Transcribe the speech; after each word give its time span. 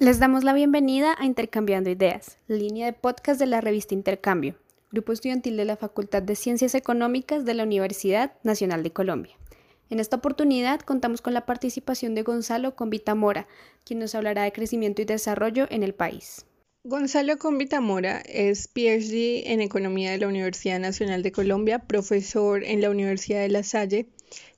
Les 0.00 0.18
damos 0.18 0.44
la 0.44 0.54
bienvenida 0.54 1.14
a 1.18 1.26
Intercambiando 1.26 1.90
Ideas, 1.90 2.38
línea 2.48 2.86
de 2.86 2.94
podcast 2.94 3.38
de 3.38 3.44
la 3.44 3.60
revista 3.60 3.92
Intercambio, 3.92 4.54
grupo 4.90 5.12
estudiantil 5.12 5.58
de 5.58 5.66
la 5.66 5.76
Facultad 5.76 6.22
de 6.22 6.36
Ciencias 6.36 6.74
Económicas 6.74 7.44
de 7.44 7.52
la 7.52 7.64
Universidad 7.64 8.32
Nacional 8.42 8.82
de 8.82 8.92
Colombia. 8.92 9.36
En 9.90 10.00
esta 10.00 10.16
oportunidad 10.16 10.80
contamos 10.80 11.20
con 11.20 11.34
la 11.34 11.44
participación 11.44 12.14
de 12.14 12.22
Gonzalo 12.22 12.74
Convitamora, 12.76 13.46
quien 13.84 13.98
nos 13.98 14.14
hablará 14.14 14.44
de 14.44 14.52
crecimiento 14.52 15.02
y 15.02 15.04
desarrollo 15.04 15.66
en 15.68 15.82
el 15.82 15.92
país. 15.92 16.46
Gonzalo 16.82 17.36
Convitamora 17.36 18.22
es 18.24 18.68
PhD 18.68 19.52
en 19.52 19.60
Economía 19.60 20.12
de 20.12 20.18
la 20.18 20.28
Universidad 20.28 20.80
Nacional 20.80 21.22
de 21.22 21.32
Colombia, 21.32 21.78
profesor 21.78 22.64
en 22.64 22.80
la 22.80 22.88
Universidad 22.88 23.40
de 23.40 23.50
La 23.50 23.64
Salle, 23.64 24.06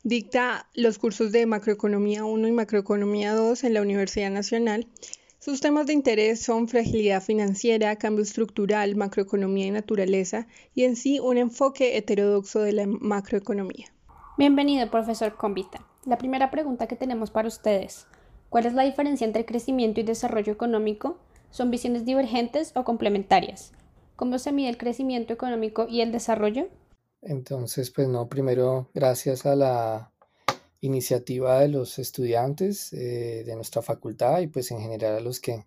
dicta 0.05 0.69
los 0.75 0.99
cursos 0.99 1.33
de 1.33 1.47
Macroeconomía 1.47 2.25
1 2.25 2.47
y 2.47 2.53
Macroeconomía 2.53 3.35
2 3.35 3.65
en 3.65 3.75
la 3.75 3.83
Universidad 3.83 4.31
Nacional 4.31 4.87
sus 5.43 5.61
temas 5.61 5.89
de 5.89 5.93
interés 5.93 6.41
son 6.41 6.69
fragilidad 6.69 7.21
financiera, 7.21 7.97
cambio 7.97 8.23
estructural, 8.23 8.95
macroeconomía 8.95 9.67
y 9.67 9.71
naturaleza, 9.73 10.47
y 10.73 10.85
en 10.85 10.95
sí 10.95 11.19
un 11.19 11.37
enfoque 11.37 11.97
heterodoxo 11.97 12.61
de 12.61 12.71
la 12.71 12.87
macroeconomía. 12.87 13.87
Bienvenido, 14.39 14.89
profesor 14.89 15.37
Convita. 15.37 15.85
La 16.07 16.17
primera 16.17 16.53
pregunta 16.53 16.87
que 16.87 16.95
tenemos 16.95 17.33
para 17.33 17.49
ustedes, 17.49 18.07
¿cuál 18.51 18.67
es 18.67 18.75
la 18.75 18.85
diferencia 18.85 19.25
entre 19.25 19.45
crecimiento 19.45 19.99
y 19.99 20.05
desarrollo 20.05 20.53
económico? 20.53 21.19
¿Son 21.51 21.73
visiones 21.73 22.05
divergentes 22.05 22.71
o 22.77 22.85
complementarias? 22.85 23.73
¿Cómo 24.15 24.39
se 24.39 24.53
mide 24.53 24.69
el 24.69 24.79
crecimiento 24.79 25.33
económico 25.33 25.89
y 25.89 26.03
el 26.03 26.13
desarrollo? 26.13 26.69
Entonces, 27.21 27.91
pues 27.91 28.07
no, 28.07 28.29
primero, 28.29 28.91
gracias 28.95 29.45
a 29.45 29.57
la 29.57 30.12
iniciativa 30.83 31.61
de 31.61 31.69
los 31.69 31.99
estudiantes 31.99 32.93
eh, 32.93 33.45
de 33.47 33.55
nuestra 33.55 33.83
facultad 33.83 34.41
y 34.41 34.49
pues 34.49 34.71
en 34.71 34.81
general 34.81 35.17
a 35.17 35.21
los 35.21 35.41
que 35.41 35.65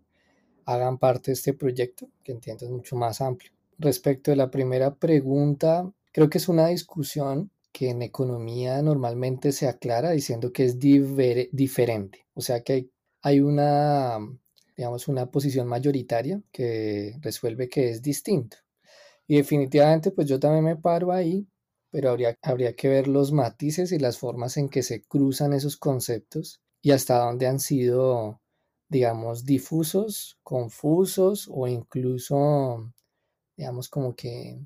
hagan 0.66 0.97
parte 0.97 1.31
de 1.31 1.33
este 1.33 1.53
proyecto, 1.53 2.07
que 2.23 2.33
entiendo 2.33 2.66
es 2.66 2.72
mucho 2.72 2.95
más 2.95 3.22
amplio. 3.22 3.52
Respecto 3.77 4.31
de 4.31 4.38
la 4.38 4.52
primera 4.52 4.94
pregunta, 4.95 5.91
creo 6.11 6.30
que 6.30 6.38
es 6.38 6.47
una 6.49 6.67
discusión 6.67 7.49
que 7.72 7.89
en 7.89 8.02
economía 8.02 8.81
normalmente 8.81 9.52
se 9.52 9.67
aclara 9.67 10.11
diciendo 10.11 10.52
que 10.52 10.66
es 10.66 10.80
diferente, 10.80 12.25
o 12.33 12.41
sea 12.41 12.61
que 12.61 12.89
hay 13.22 13.39
una, 13.39 14.19
digamos, 14.77 15.07
una 15.07 15.31
posición 15.31 15.67
mayoritaria 15.67 16.41
que 16.52 17.17
resuelve 17.22 17.69
que 17.69 17.89
es 17.89 18.02
distinto. 18.02 18.57
Y 19.27 19.38
definitivamente, 19.38 20.11
pues 20.11 20.27
yo 20.27 20.39
también 20.39 20.63
me 20.63 20.75
paro 20.75 21.11
ahí 21.11 21.47
pero 21.95 22.09
habría, 22.09 22.38
habría 22.41 22.75
que 22.75 22.89
ver 22.89 23.07
los 23.07 23.31
matices 23.31 23.93
y 23.93 23.99
las 23.99 24.17
formas 24.17 24.57
en 24.57 24.67
que 24.67 24.83
se 24.83 25.03
cruzan 25.03 25.53
esos 25.53 25.77
conceptos 25.77 26.59
y 26.81 26.91
hasta 26.91 27.19
dónde 27.19 27.47
han 27.47 27.61
sido, 27.61 28.41
digamos, 28.89 29.45
difusos, 29.45 30.38
confusos 30.43 31.47
o 31.49 31.69
incluso, 31.69 32.91
digamos, 33.55 33.88
como 33.88 34.13
que 34.13 34.59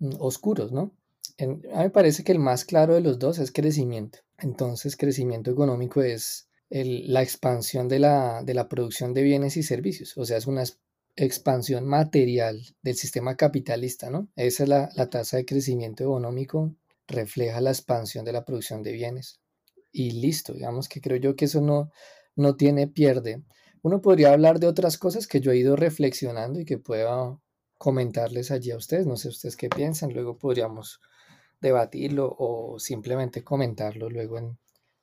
mm, 0.00 0.16
oscuros, 0.18 0.72
¿no? 0.72 0.96
a 1.38 1.46
mí 1.46 1.60
me 1.72 1.90
parece 1.90 2.24
que 2.24 2.32
el 2.32 2.40
más 2.40 2.64
claro 2.64 2.94
de 2.94 3.02
los 3.02 3.20
dos 3.20 3.38
es 3.38 3.52
crecimiento. 3.52 4.18
Entonces, 4.36 4.96
crecimiento 4.96 5.52
económico 5.52 6.02
es 6.02 6.48
la 6.70 7.22
expansión 7.22 7.86
de 7.86 8.00
la, 8.00 8.42
de 8.42 8.54
la 8.54 8.68
producción 8.68 9.14
de 9.14 9.22
bienes 9.22 9.56
y 9.56 9.62
servicios. 9.62 10.18
O 10.18 10.24
sea, 10.24 10.36
es 10.36 10.48
una 10.48 10.64
expansión 11.24 11.84
material 11.86 12.64
del 12.80 12.94
sistema 12.94 13.36
capitalista, 13.36 14.08
¿no? 14.08 14.28
Esa 14.36 14.62
es 14.62 14.68
la, 14.68 15.10
tasa 15.10 15.36
de 15.36 15.44
crecimiento 15.44 16.04
económico, 16.04 16.74
refleja 17.08 17.60
la 17.60 17.70
expansión 17.70 18.24
de 18.24 18.32
la 18.32 18.44
producción 18.44 18.82
de 18.82 18.92
bienes. 18.92 19.40
Y 19.90 20.12
listo, 20.12 20.52
digamos 20.52 20.88
que 20.88 21.00
creo 21.00 21.16
yo 21.16 21.34
que 21.34 21.46
eso 21.46 21.60
no, 21.60 21.90
no 22.36 22.56
tiene 22.56 22.86
pierde. 22.86 23.42
Uno 23.82 24.00
podría 24.00 24.32
hablar 24.32 24.60
de 24.60 24.68
otras 24.68 24.96
cosas 24.96 25.26
que 25.26 25.40
yo 25.40 25.50
he 25.50 25.56
ido 25.56 25.74
reflexionando 25.74 26.60
y 26.60 26.64
que 26.64 26.78
pueda 26.78 27.36
comentarles 27.78 28.52
allí 28.52 28.70
a 28.70 28.76
ustedes. 28.76 29.06
No 29.06 29.16
sé 29.16 29.28
ustedes 29.28 29.56
qué 29.56 29.68
piensan, 29.68 30.12
luego 30.12 30.38
podríamos 30.38 31.00
debatirlo 31.60 32.36
o 32.38 32.78
simplemente 32.78 33.42
comentarlo 33.42 34.08
luego 34.08 34.38
en, 34.38 34.56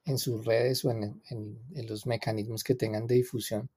en 0.05 0.17
sus 0.17 0.45
redes 0.45 0.85
o 0.85 0.91
en, 0.91 1.21
en, 1.29 1.59
en 1.73 1.87
los 1.87 2.05
mecanismos 2.05 2.63
que 2.63 2.75
tengan 2.75 3.05
de 3.05 3.15
difusión. 3.15 3.69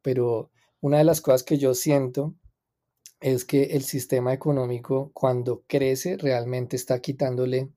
Pero 0.00 0.50
una 0.80 0.98
de 0.98 1.04
las 1.04 1.20
cosas 1.20 1.42
que 1.42 1.58
yo 1.58 1.74
siento 1.74 2.34
es 3.20 3.44
que 3.44 3.64
el 3.74 3.82
sistema 3.82 4.32
económico 4.32 5.10
cuando 5.12 5.62
crece 5.66 6.16
realmente 6.16 6.76
está 6.76 7.00
quitándole 7.00 7.68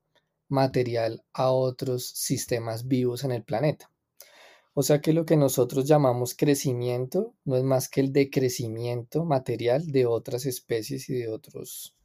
material 0.47 1.23
a 1.33 1.51
otros 1.51 2.07
sistemas 2.07 2.87
vivos 2.87 3.25
en 3.25 3.31
el 3.31 3.43
planeta. 3.43 3.91
O 4.73 4.83
sea 4.83 5.01
que 5.01 5.13
lo 5.13 5.25
que 5.25 5.35
nosotros 5.35 5.85
llamamos 5.85 6.33
crecimiento 6.33 7.35
no 7.43 7.57
es 7.57 7.63
más 7.63 7.89
que 7.89 8.01
el 8.01 8.13
decrecimiento 8.13 9.25
material 9.25 9.87
de 9.87 10.05
otras 10.05 10.45
especies 10.45 11.09
y 11.09 11.13
de 11.13 11.27
otros 11.27 11.95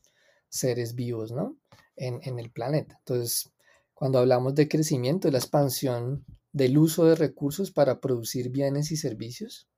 seres 0.48 0.94
vivos, 0.94 1.31
¿no? 1.31 1.56
En, 1.97 2.20
en 2.25 2.38
el 2.38 2.50
planeta. 2.50 2.97
Entonces, 2.98 3.50
cuando 3.94 4.19
hablamos 4.19 4.54
de 4.54 4.69
crecimiento, 4.69 5.31
la 5.31 5.38
expansión 5.38 6.25
del 6.53 6.76
uso 6.76 7.04
de 7.04 7.14
recursos 7.14 7.70
para 7.70 8.00
producir 8.00 8.50
bienes 8.50 8.91
y 8.91 8.97
servicios 8.97 9.69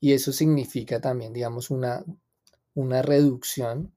y 0.00 0.12
eso 0.12 0.32
significa 0.32 1.00
también, 1.00 1.32
digamos, 1.32 1.70
una, 1.70 2.04
una 2.74 3.02
reducción 3.02 3.92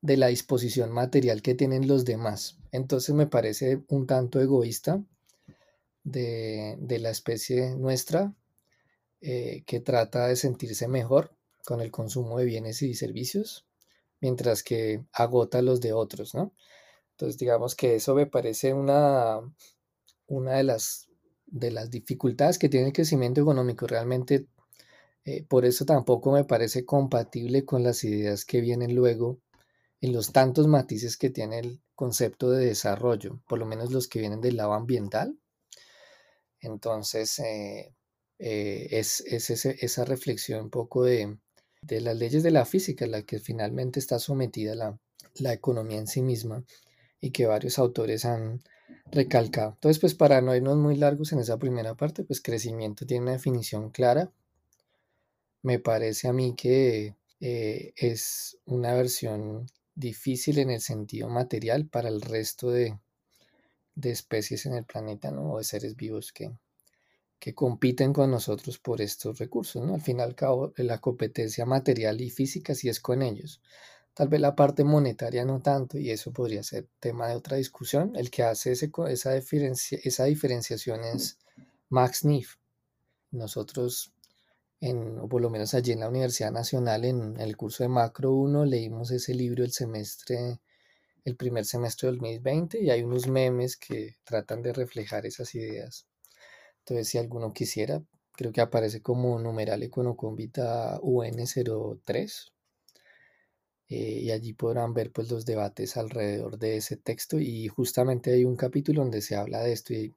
de 0.00 0.16
la 0.16 0.28
disposición 0.28 0.90
material 0.92 1.42
que 1.42 1.54
tienen 1.54 1.88
los 1.88 2.04
demás. 2.04 2.58
Entonces 2.72 3.14
me 3.14 3.26
parece 3.26 3.82
un 3.88 4.06
tanto 4.06 4.40
egoísta 4.40 5.02
de, 6.04 6.98
la 7.00 7.10
especie 7.10 7.74
nuestra 7.76 8.34
eh, 9.20 9.62
que 9.66 9.80
trata 9.80 10.28
de 10.28 10.36
sentirse 10.36 10.88
mejor 10.88 11.34
con 11.64 11.80
el 11.80 11.90
consumo 11.90 12.38
de 12.38 12.44
bienes 12.44 12.82
y 12.82 12.94
servicios, 12.94 13.66
mientras 14.20 14.62
que 14.62 15.04
agota 15.12 15.60
los 15.60 15.80
de 15.80 15.92
otros, 15.92 16.34
¿no? 16.34 16.52
Entonces 17.10 17.38
digamos 17.38 17.74
que 17.74 17.96
eso 17.96 18.14
me 18.14 18.26
parece 18.26 18.72
una, 18.72 19.40
una 20.28 20.52
de, 20.52 20.62
las, 20.62 21.08
de 21.46 21.72
las 21.72 21.90
dificultades 21.90 22.58
que 22.58 22.68
tiene 22.68 22.86
el 22.86 22.92
crecimiento 22.92 23.40
económico. 23.40 23.86
Realmente 23.88 24.46
eh, 25.28 25.44
por 25.46 25.66
eso 25.66 25.84
tampoco 25.84 26.32
me 26.32 26.44
parece 26.44 26.86
compatible 26.86 27.66
con 27.66 27.82
las 27.82 28.02
ideas 28.02 28.46
que 28.46 28.62
vienen 28.62 28.94
luego 28.94 29.38
en 30.00 30.14
los 30.14 30.32
tantos 30.32 30.66
matices 30.68 31.18
que 31.18 31.28
tiene 31.28 31.58
el 31.58 31.82
concepto 31.94 32.50
de 32.50 32.64
desarrollo, 32.64 33.38
por 33.46 33.58
lo 33.58 33.66
menos 33.66 33.92
los 33.92 34.08
que 34.08 34.20
vienen 34.20 34.40
del 34.40 34.56
lado 34.56 34.72
ambiental. 34.72 35.38
Entonces, 36.60 37.38
eh, 37.40 37.94
eh, 38.38 38.88
es, 38.90 39.20
esa 39.20 40.04
reflexión 40.06 40.62
un 40.62 40.70
poco 40.70 41.04
de, 41.04 41.36
las 41.82 42.16
leyes 42.16 42.42
de 42.42 42.50
la 42.50 42.64
física, 42.64 43.06
la 43.06 43.22
que 43.22 43.38
finalmente 43.38 44.00
está 44.00 44.18
sometida 44.18 44.74
la, 44.74 44.98
la 45.34 45.52
economía 45.52 45.98
en 45.98 46.06
sí 46.06 46.22
misma 46.22 46.64
y 47.20 47.32
que 47.32 47.44
varios 47.44 47.78
autores 47.78 48.24
han 48.24 48.62
recalcado. 49.12 49.72
Entonces, 49.74 50.00
pues 50.00 50.14
para 50.14 50.40
no 50.40 50.56
irnos 50.56 50.78
muy 50.78 50.96
largos 50.96 51.32
en 51.32 51.40
esa 51.40 51.58
primera 51.58 51.94
parte, 51.96 52.24
pues 52.24 52.40
crecimiento 52.40 53.04
tiene 53.04 53.24
una 53.24 53.32
definición 53.32 53.90
clara, 53.90 54.32
me 55.62 55.78
parece 55.78 56.28
a 56.28 56.32
mí 56.32 56.54
que 56.56 57.16
eh, 57.40 57.92
es 57.96 58.58
una 58.64 58.94
versión 58.94 59.66
difícil 59.94 60.58
en 60.58 60.70
el 60.70 60.80
sentido 60.80 61.28
material 61.28 61.86
para 61.86 62.08
el 62.08 62.20
resto 62.20 62.70
de, 62.70 62.98
especies 64.02 64.66
en 64.66 64.74
el 64.74 64.84
planeta, 64.84 65.30
¿no? 65.30 65.52
O 65.52 65.58
de 65.58 65.64
seres 65.64 65.96
vivos 65.96 66.32
que, 66.32 66.52
que 67.38 67.54
compiten 67.54 68.12
con 68.12 68.30
nosotros 68.30 68.78
por 68.78 69.00
estos 69.00 69.38
recursos, 69.38 69.84
¿no? 69.84 69.94
Al 69.94 70.00
fin 70.00 70.18
y 70.18 70.22
al 70.22 70.34
cabo, 70.34 70.72
la 70.76 70.98
competencia 70.98 71.66
material 71.66 72.20
y 72.20 72.30
física 72.30 72.74
sí 72.74 72.88
es 72.88 73.00
con 73.00 73.22
ellos. 73.22 73.60
Tal 74.14 74.28
vez 74.28 74.40
la 74.40 74.56
parte 74.56 74.82
monetaria 74.82 75.44
no 75.44 75.60
tanto, 75.62 75.98
y 75.98 76.10
eso 76.10 76.32
podría 76.32 76.62
ser 76.64 76.88
tema 76.98 77.28
de 77.28 77.36
otra 77.36 77.56
discusión. 77.56 78.16
El 78.16 78.30
que 78.30 78.42
hace 78.42 78.72
ese, 78.72 78.90
esa, 79.08 79.32
diferencia, 79.34 79.98
esa 80.02 80.24
diferenciación 80.24 81.04
es 81.04 81.38
Max 81.88 82.24
Neff. 82.24 82.56
Nosotros 83.30 84.12
en, 84.80 85.18
o 85.18 85.28
por 85.28 85.40
lo 85.42 85.50
menos 85.50 85.74
allí 85.74 85.92
en 85.92 86.00
la 86.00 86.08
Universidad 86.08 86.52
Nacional, 86.52 87.04
en, 87.04 87.40
el 87.40 87.56
curso 87.56 87.82
de 87.84 87.88
Macro 87.88 88.32
1, 88.32 88.64
leímos 88.64 89.10
ese 89.10 89.34
libro 89.34 89.64
el 89.64 89.72
semestre, 89.72 90.60
el 91.24 91.36
primer 91.36 91.64
semestre 91.64 92.08
del 92.08 92.18
2020, 92.18 92.80
y 92.80 92.90
hay 92.90 93.02
unos 93.02 93.28
memes 93.28 93.76
que 93.76 94.16
tratan 94.24 94.62
de 94.62 94.72
reflejar 94.72 95.26
esas 95.26 95.54
ideas. 95.54 96.06
Entonces, 96.80 97.08
si 97.08 97.18
alguno 97.18 97.52
quisiera, 97.52 98.02
creo 98.32 98.52
que 98.52 98.60
aparece 98.60 99.02
como 99.02 99.38
numeral 99.38 99.82
Econoconvita 99.82 100.98
UN03. 101.00 102.52
Eh, 103.90 104.20
y 104.22 104.30
allí 104.30 104.52
podrán 104.52 104.92
ver 104.92 105.10
pues 105.12 105.30
los 105.30 105.46
debates 105.46 105.96
alrededor 105.96 106.58
de 106.58 106.76
ese 106.76 106.96
texto 106.96 107.40
y 107.40 107.68
justamente 107.68 108.32
hay 108.32 108.44
un 108.44 108.54
capítulo 108.54 109.00
donde 109.00 109.22
se 109.22 109.34
habla 109.34 109.62
de 109.62 109.72
esto 109.72 109.94
y 109.94 110.14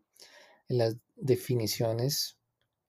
en 0.68 0.78
las 0.78 0.98
definiciones 1.16 2.38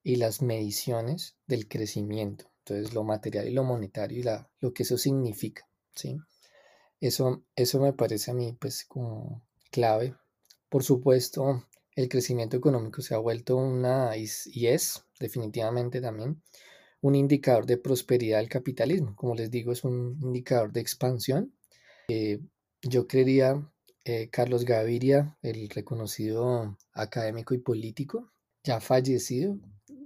y 0.03 0.17
las 0.17 0.43
mediciones 0.43 1.37
del 1.47 1.69
crecimiento. 1.69 2.51
Entonces, 2.59 2.95
lo 2.95 3.05
material 3.05 3.49
y 3.49 3.53
lo 3.53 3.65
monetario 3.65 4.21
y 4.21 4.23
la, 4.23 4.51
lo 4.61 4.73
que 4.73 4.85
eso 4.85 4.99
significa, 4.99 5.69
¿sí? 5.95 6.19
Eso, 7.01 7.45
eso 7.57 7.81
me 7.81 7.93
parece 7.93 8.31
a 8.31 8.35
mí, 8.35 8.57
pues, 8.61 8.85
como 8.85 9.43
clave. 9.71 10.15
Por 10.69 10.85
supuesto, 10.85 11.67
el 11.97 12.09
crecimiento 12.09 12.57
económico 12.57 13.03
se 13.03 13.15
ha 13.15 13.19
vuelto 13.19 13.57
una, 13.57 14.17
y 14.17 14.67
es 14.67 15.05
definitivamente 15.19 16.01
también, 16.01 16.43
un 17.01 17.17
indicador 17.17 17.67
de 17.67 17.79
prosperidad 17.79 18.39
del 18.39 18.49
capitalismo. 18.49 19.15
Como 19.17 19.35
les 19.35 19.51
digo, 19.51 19.73
es 19.73 19.83
un 19.85 20.19
indicador 20.23 20.73
de 20.73 20.81
expansión. 20.81 21.53
Eh, 22.09 22.39
yo 22.81 23.09
creería, 23.09 23.69
eh, 24.05 24.31
Carlos 24.31 24.65
Gaviria, 24.65 25.37
el 25.43 25.69
reconocido 25.69 26.79
académico 26.93 27.55
y 27.55 27.59
político, 27.59 28.31
ya 28.63 28.81
fallecido, 28.81 29.59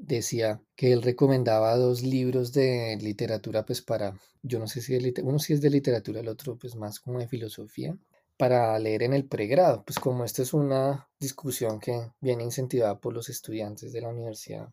decía 0.06 0.62
que 0.76 0.92
él 0.92 1.02
recomendaba 1.02 1.76
dos 1.76 2.02
libros 2.02 2.52
de 2.52 2.96
literatura, 3.00 3.66
pues 3.66 3.82
para, 3.82 4.18
yo 4.42 4.58
no 4.58 4.68
sé 4.68 4.80
si 4.80 4.94
es 4.94 5.14
uno 5.22 5.38
sí 5.38 5.52
es 5.52 5.60
de 5.60 5.70
literatura, 5.70 6.20
el 6.20 6.28
otro 6.28 6.56
pues 6.56 6.76
más 6.76 7.00
como 7.00 7.18
de 7.18 7.28
filosofía, 7.28 7.98
para 8.36 8.78
leer 8.78 9.02
en 9.02 9.14
el 9.14 9.26
pregrado, 9.26 9.84
pues 9.84 9.98
como 9.98 10.24
esta 10.24 10.42
es 10.42 10.52
una 10.52 11.08
discusión 11.18 11.80
que 11.80 12.12
viene 12.20 12.44
incentivada 12.44 13.00
por 13.00 13.14
los 13.14 13.28
estudiantes 13.28 13.92
de 13.92 14.02
la 14.02 14.08
universidad 14.08 14.70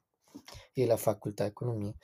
y 0.76 0.82
de 0.82 0.88
la 0.88 0.98
Facultad 0.98 1.46
de 1.46 1.52
Economía. 1.52 1.96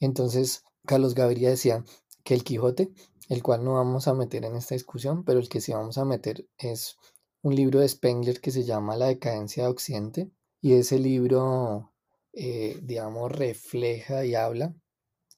Entonces, 0.00 0.64
Carlos 0.86 1.14
Gaviria 1.14 1.50
decía 1.50 1.84
que 2.24 2.34
el 2.34 2.42
Quijote, 2.42 2.92
el 3.28 3.42
cual 3.42 3.64
no 3.64 3.74
vamos 3.74 4.08
a 4.08 4.14
meter 4.14 4.44
en 4.44 4.56
esta 4.56 4.74
discusión, 4.74 5.24
pero 5.24 5.38
el 5.38 5.48
que 5.48 5.60
sí 5.60 5.72
vamos 5.72 5.98
a 5.98 6.04
meter 6.04 6.46
es 6.58 6.96
un 7.42 7.54
libro 7.54 7.80
de 7.80 7.88
Spengler 7.88 8.40
que 8.40 8.50
se 8.50 8.64
llama 8.64 8.96
La 8.96 9.06
decadencia 9.06 9.64
de 9.64 9.70
Occidente, 9.70 10.30
y 10.60 10.72
ese 10.72 10.98
libro, 10.98 11.92
eh, 12.36 12.78
digamos, 12.82 13.30
refleja 13.32 14.24
y 14.24 14.34
habla 14.34 14.74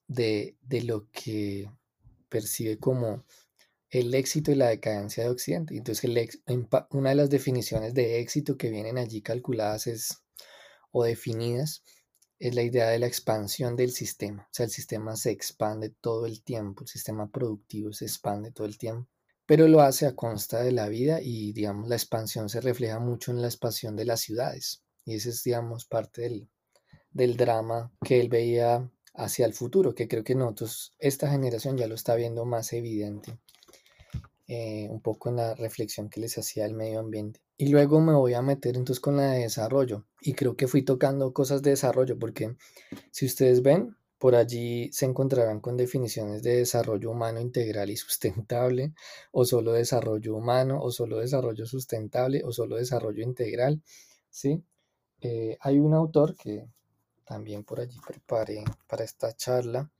de, 0.09 0.57
de 0.63 0.83
lo 0.83 1.11
que 1.11 1.71
percibe 2.29 2.79
como 2.79 3.25
el 3.91 4.15
éxito 4.15 4.51
y 4.53 4.57
la 4.57 4.69
decadencia 4.69 5.25
de 5.25 5.31
Occidente. 5.31 5.77
Entonces, 5.77 6.05
el 6.05 6.69
una 6.91 7.11
de 7.11 7.17
las 7.17 7.31
definiciones 7.31 7.95
de 7.95 8.21
éxito 8.21 8.57
que 8.57 8.71
vienen 8.71 8.99
allí 8.99 9.23
calculadas 9.23 9.87
es, 9.87 10.23
o 10.91 11.05
definidas 11.05 11.83
es 12.39 12.55
la 12.55 12.63
idea 12.63 12.89
de 12.89 12.99
la 12.99 13.07
expansión 13.07 13.77
del 13.77 13.93
sistema. 13.93 14.43
O 14.51 14.55
sea, 14.55 14.65
el 14.65 14.71
sistema 14.71 15.17
se 15.17 15.31
expande 15.31 15.91
todo 15.91 16.27
el 16.27 16.43
tiempo, 16.43 16.83
el 16.83 16.89
sistema 16.89 17.31
productivo 17.31 17.93
se 17.93 18.05
expande 18.05 18.53
todo 18.53 18.67
el 18.67 18.77
tiempo, 18.77 19.09
pero 19.47 19.69
lo 19.69 19.81
hace 19.81 20.07
a 20.07 20.15
consta 20.15 20.63
de 20.63 20.73
la 20.73 20.89
vida 20.89 21.21
y, 21.23 21.53
digamos, 21.53 21.89
la 21.89 21.97
expansión 21.97 22.49
se 22.49 22.61
refleja 22.61 22.99
mucho 22.99 23.31
en 23.31 23.41
la 23.41 23.49
expansión 23.49 23.97
de 23.97 24.05
las 24.05 24.21
ciudades. 24.21 24.83
Y 25.05 25.15
ese 25.15 25.31
es, 25.31 25.43
digamos, 25.45 25.87
parte 25.87 26.23
del, 26.23 26.49
del 27.17 27.37
drama 27.37 27.93
que 28.05 28.21
él 28.21 28.29
veía 28.29 28.91
hacia 29.15 29.47
el 29.47 29.55
futuro, 29.55 29.95
que 29.95 30.09
creo 30.09 30.23
que 30.23 30.35
nosotros, 30.35 30.95
esta 30.99 31.31
generación 31.31 31.77
ya 31.77 31.87
lo 31.87 31.95
está 31.95 32.15
viendo 32.15 32.45
más 32.45 32.73
evidente. 32.73 33.39
Eh, 34.49 34.87
un 34.91 35.01
poco 35.01 35.29
en 35.29 35.37
la 35.37 35.55
reflexión 35.57 36.09
que 36.09 36.21
les 36.21 36.39
hacía 36.39 36.63
del 36.63 36.75
medio 36.75 37.01
ambiente. 37.01 37.41
Y 37.57 37.69
luego 37.69 38.01
me 38.01 38.15
voy 38.15 38.35
a 38.35 38.43
meter 38.43 38.77
entonces 38.77 39.01
con 39.01 39.17
la 39.17 39.33
de 39.33 39.41
desarrollo. 39.41 40.07
Y 40.21 40.35
creo 40.35 40.57
que 40.57 40.69
fui 40.69 40.83
tocando 40.83 41.33
cosas 41.33 41.63
de 41.63 41.71
desarrollo 41.71 42.17
porque 42.17 42.55
si 43.11 43.27
ustedes 43.27 43.62
ven, 43.62 43.97
por 44.19 44.37
allí 44.37 44.93
se 44.93 45.05
encontrarán 45.05 45.61
con 45.61 45.77
definiciones 45.77 46.45
de 46.45 46.59
desarrollo 46.59 47.11
humano 47.11 47.41
integral 47.41 47.91
y 47.91 47.97
sustentable, 47.97 48.95
o 49.33 49.45
solo 49.45 49.73
desarrollo 49.73 50.37
humano, 50.37 50.81
o 50.81 50.93
solo 50.93 51.19
desarrollo 51.19 51.67
sustentable, 51.67 52.43
o 52.45 52.53
solo 52.53 52.77
desarrollo 52.77 53.25
integral. 53.25 53.83
¿sí? 54.31 54.62
Eh, 55.23 55.57
hay 55.61 55.81
un 55.81 55.93
autor 55.93 56.37
que 56.37 56.69
también 57.26 57.64
por 57.64 57.81
allí 57.81 57.99
preparé 58.06 58.64
para 58.87 59.05
esta 59.05 59.34
charla, 59.37 59.90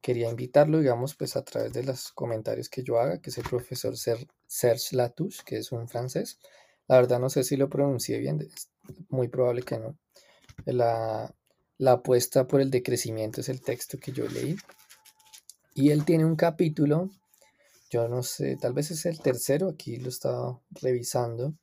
quería 0.00 0.30
invitarlo, 0.30 0.78
digamos, 0.78 1.14
pues 1.14 1.36
a 1.36 1.44
través 1.44 1.72
de 1.72 1.82
los 1.82 2.12
comentarios 2.12 2.68
que 2.68 2.82
yo 2.82 2.98
haga, 2.98 3.20
que 3.20 3.30
es 3.30 3.38
el 3.38 3.44
profesor 3.44 3.94
Serge 3.96 4.96
Latouche, 4.96 5.42
que 5.44 5.58
es 5.58 5.72
un 5.72 5.88
francés. 5.88 6.38
La 6.86 6.96
verdad 6.96 7.18
no 7.20 7.28
sé 7.28 7.44
si 7.44 7.56
lo 7.56 7.68
pronuncié 7.68 8.18
bien, 8.18 8.40
es 8.40 8.70
muy 9.08 9.28
probable 9.28 9.62
que 9.62 9.78
no. 9.78 9.98
La, 10.64 11.34
la 11.76 11.92
apuesta 11.92 12.46
por 12.46 12.60
el 12.60 12.70
decrecimiento 12.70 13.40
es 13.40 13.48
el 13.48 13.60
texto 13.60 13.98
que 13.98 14.12
yo 14.12 14.26
leí. 14.28 14.56
Y 15.74 15.90
él 15.90 16.04
tiene 16.04 16.24
un 16.24 16.36
capítulo, 16.36 17.10
yo 17.90 18.08
no 18.08 18.22
sé, 18.22 18.56
tal 18.56 18.72
vez 18.72 18.90
es 18.90 19.06
el 19.06 19.20
tercero, 19.20 19.68
aquí 19.68 19.96
lo 19.96 20.08
estaba 20.08 20.60
revisando. 20.80 21.54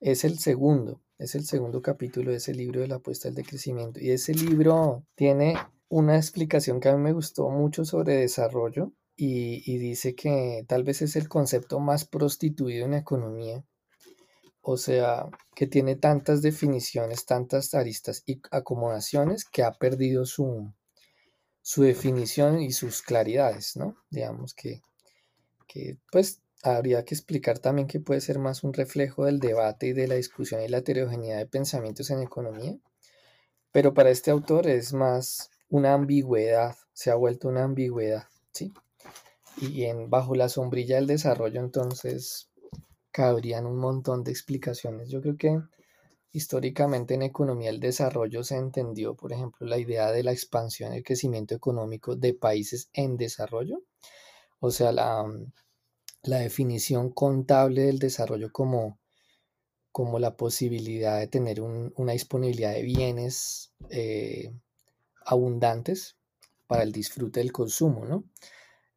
Es 0.00 0.24
el 0.24 0.38
segundo, 0.38 1.00
es 1.22 1.36
el 1.36 1.44
segundo 1.44 1.80
capítulo 1.82 2.32
de 2.32 2.38
ese 2.38 2.52
libro 2.52 2.80
de 2.80 2.88
la 2.88 2.96
apuesta 2.96 3.28
del 3.28 3.36
decrecimiento. 3.36 4.00
Y 4.00 4.10
ese 4.10 4.34
libro 4.34 5.04
tiene 5.14 5.54
una 5.88 6.16
explicación 6.16 6.80
que 6.80 6.88
a 6.88 6.96
mí 6.96 7.02
me 7.02 7.12
gustó 7.12 7.48
mucho 7.48 7.84
sobre 7.84 8.16
desarrollo 8.16 8.92
y, 9.14 9.78
dice 9.78 10.16
que 10.16 10.64
tal 10.66 10.82
vez 10.82 11.00
es 11.02 11.14
el 11.14 11.28
concepto 11.28 11.78
más 11.78 12.04
prostituido 12.04 12.86
en 12.86 12.94
economía. 12.94 13.64
O 14.62 14.76
sea, 14.76 15.28
que 15.54 15.68
tiene 15.68 15.94
tantas 15.94 16.42
definiciones, 16.42 17.24
tantas 17.24 17.74
aristas 17.74 18.24
y 18.26 18.40
acomodaciones 18.50 19.44
que 19.44 19.62
ha 19.62 19.72
perdido 19.72 20.24
su, 20.24 20.72
su 21.60 21.82
definición 21.82 22.60
y 22.60 22.72
sus 22.72 23.02
claridades, 23.02 23.76
¿no? 23.76 23.96
Digamos 24.10 24.54
que, 24.54 24.82
que, 25.68 25.98
pues 26.10 26.41
habría 26.62 27.04
que 27.04 27.14
explicar 27.14 27.58
también 27.58 27.88
que 27.88 28.00
puede 28.00 28.20
ser 28.20 28.38
más 28.38 28.62
un 28.62 28.72
reflejo 28.72 29.24
del 29.24 29.40
debate 29.40 29.88
y 29.88 29.92
de 29.92 30.06
la 30.06 30.14
discusión 30.14 30.62
y 30.62 30.68
la 30.68 30.78
heterogeneidad 30.78 31.38
de 31.38 31.46
pensamientos 31.46 32.10
en 32.10 32.22
economía, 32.22 32.78
pero 33.72 33.94
para 33.94 34.10
este 34.10 34.30
autor 34.30 34.68
es 34.68 34.92
más 34.92 35.50
una 35.68 35.94
ambigüedad, 35.94 36.76
se 36.92 37.10
ha 37.10 37.14
vuelto 37.16 37.48
una 37.48 37.64
ambigüedad, 37.64 38.24
¿sí? 38.52 38.72
Y 39.56 39.84
en, 39.84 40.08
bajo 40.08 40.34
la 40.34 40.48
sombrilla 40.48 40.96
del 40.96 41.06
desarrollo 41.06 41.60
entonces 41.60 42.48
cabrían 43.10 43.66
un 43.66 43.78
montón 43.78 44.24
de 44.24 44.30
explicaciones. 44.30 45.10
Yo 45.10 45.20
creo 45.20 45.36
que 45.36 45.60
históricamente 46.32 47.14
en 47.14 47.22
economía 47.22 47.70
el 47.70 47.80
desarrollo 47.80 48.44
se 48.44 48.56
entendió, 48.56 49.14
por 49.14 49.32
ejemplo, 49.32 49.66
la 49.66 49.78
idea 49.78 50.10
de 50.12 50.22
la 50.22 50.32
expansión 50.32 50.94
y 50.94 50.98
el 50.98 51.04
crecimiento 51.04 51.54
económico 51.54 52.16
de 52.16 52.34
países 52.34 52.88
en 52.94 53.16
desarrollo, 53.16 53.82
o 54.60 54.70
sea, 54.70 54.92
la, 54.92 55.24
la 56.22 56.38
definición 56.38 57.10
contable 57.10 57.82
del 57.82 57.98
desarrollo 57.98 58.52
como, 58.52 58.98
como 59.90 60.18
la 60.18 60.36
posibilidad 60.36 61.18
de 61.18 61.26
tener 61.26 61.60
una 61.60 62.12
disponibilidad 62.12 62.72
de 62.72 62.82
bienes 62.82 63.72
eh, 63.90 64.52
abundantes 65.24 66.16
para 66.66 66.82
el 66.84 66.92
disfrute 66.92 67.40
del 67.40 67.52
consumo, 67.52 68.06
¿no? 68.06 68.24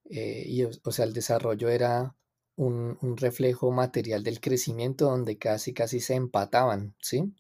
Eh, 0.06 0.44
y, 0.46 0.64
o 0.64 0.92
sea, 0.92 1.06
el 1.06 1.14
desarrollo 1.14 1.70
era 1.70 2.16
un, 2.56 3.18
reflejo 3.18 3.72
material 3.72 4.24
del 4.24 4.40
crecimiento 4.40 5.06
donde 5.06 5.38
casi, 5.38 5.74
casi 5.74 6.00
se 6.00 6.16
empataban, 6.16 6.96
¿sí? 7.02 7.34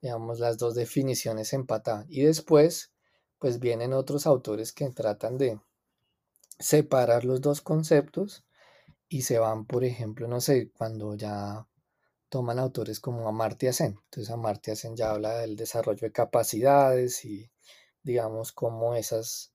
Digamos, 0.00 0.38
las 0.38 0.58
dos 0.58 0.74
definiciones 0.74 1.48
se 1.48 1.56
empataban. 1.56 2.06
Y 2.08 2.22
después, 2.22 2.92
pues 3.38 3.58
vienen 3.58 3.92
otros 3.92 4.26
autores 4.26 4.72
que 4.72 4.88
tratan 4.90 5.38
de 5.38 5.60
separar 6.58 7.24
los 7.24 7.40
dos 7.40 7.60
conceptos 7.60 8.43
y 9.14 9.22
se 9.22 9.38
van, 9.38 9.64
por 9.64 9.84
ejemplo, 9.84 10.26
no 10.26 10.40
sé, 10.40 10.72
cuando 10.72 11.14
ya 11.14 11.68
toman 12.28 12.58
autores 12.58 12.98
como 12.98 13.28
Amartya 13.28 13.72
Sen. 13.72 13.96
Entonces 14.06 14.28
Amartya 14.32 14.74
Sen 14.74 14.96
ya 14.96 15.12
habla 15.12 15.38
del 15.38 15.54
desarrollo 15.54 16.00
de 16.00 16.10
capacidades 16.10 17.24
y 17.24 17.48
digamos, 18.02 18.50
cómo 18.50 18.96
esas 18.96 19.52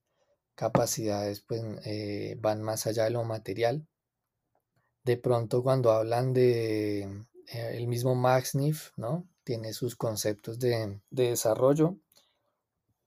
capacidades 0.54 1.42
pues, 1.42 1.62
eh, 1.84 2.38
van 2.40 2.62
más 2.62 2.86
allá 2.86 3.04
de 3.04 3.10
lo 3.10 3.22
material. 3.24 3.86
De 5.04 5.18
pronto 5.18 5.62
cuando 5.62 5.90
hablan 5.92 6.32
de 6.32 7.02
eh, 7.02 7.70
el 7.74 7.86
mismo 7.86 8.14
Max 8.14 8.54
¿no? 8.96 9.28
Tiene 9.44 9.74
sus 9.74 9.94
conceptos 9.94 10.58
de, 10.58 11.02
desarrollo 11.10 11.98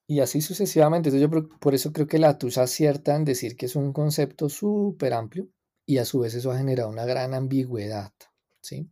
y 0.06 0.20
así 0.20 0.40
sucesivamente. 0.40 1.10
Entonces 1.10 1.32
yo 1.32 1.60
por 1.60 1.74
eso 1.74 1.92
creo 1.92 2.06
que 2.06 2.20
la 2.20 2.38
TUSA 2.38 2.62
acierta 2.62 3.16
en 3.16 3.26
decir 3.26 3.58
que 3.58 3.66
es 3.66 3.76
un 3.76 3.92
concepto 3.92 4.50
súper 4.50 5.14
amplio 5.14 5.50
y 5.86 5.98
a 5.98 6.06
su 6.06 6.20
vez 6.20 6.34
eso 6.34 6.52
ha 6.52 6.58
generado 6.58 6.90
una 6.90 7.06
gran 7.06 7.34
ambigüedad, 7.34 8.14
¿sí? 8.62 8.90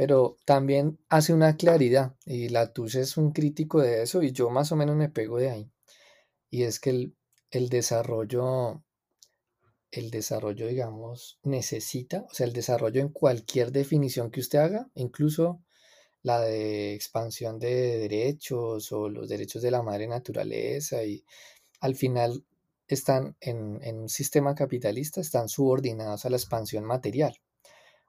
pero 0.00 0.38
también 0.46 0.98
hace 1.10 1.34
una 1.34 1.58
claridad 1.58 2.14
y 2.24 2.48
la 2.48 2.72
TUS 2.72 2.94
es 2.94 3.18
un 3.18 3.32
crítico 3.32 3.82
de 3.82 4.02
eso 4.02 4.22
y 4.22 4.32
yo 4.32 4.48
más 4.48 4.72
o 4.72 4.76
menos 4.76 4.96
me 4.96 5.10
pego 5.10 5.36
de 5.36 5.50
ahí. 5.50 5.70
Y 6.48 6.62
es 6.62 6.80
que 6.80 6.88
el, 6.88 7.16
el 7.50 7.68
desarrollo, 7.68 8.82
el 9.90 10.10
desarrollo, 10.10 10.66
digamos, 10.68 11.38
necesita, 11.42 12.24
o 12.30 12.32
sea, 12.32 12.46
el 12.46 12.54
desarrollo 12.54 13.02
en 13.02 13.10
cualquier 13.10 13.72
definición 13.72 14.30
que 14.30 14.40
usted 14.40 14.60
haga, 14.60 14.90
incluso 14.94 15.62
la 16.22 16.40
de 16.40 16.94
expansión 16.94 17.58
de 17.58 17.98
derechos 17.98 18.92
o 18.92 19.10
los 19.10 19.28
derechos 19.28 19.60
de 19.60 19.70
la 19.70 19.82
madre 19.82 20.06
naturaleza 20.08 21.04
y 21.04 21.26
al 21.80 21.94
final 21.94 22.42
están 22.94 23.36
en, 23.40 23.78
en 23.82 24.00
un 24.00 24.08
sistema 24.08 24.54
capitalista, 24.54 25.20
están 25.20 25.48
subordinados 25.48 26.24
a 26.24 26.30
la 26.30 26.36
expansión 26.36 26.84
material. 26.84 27.36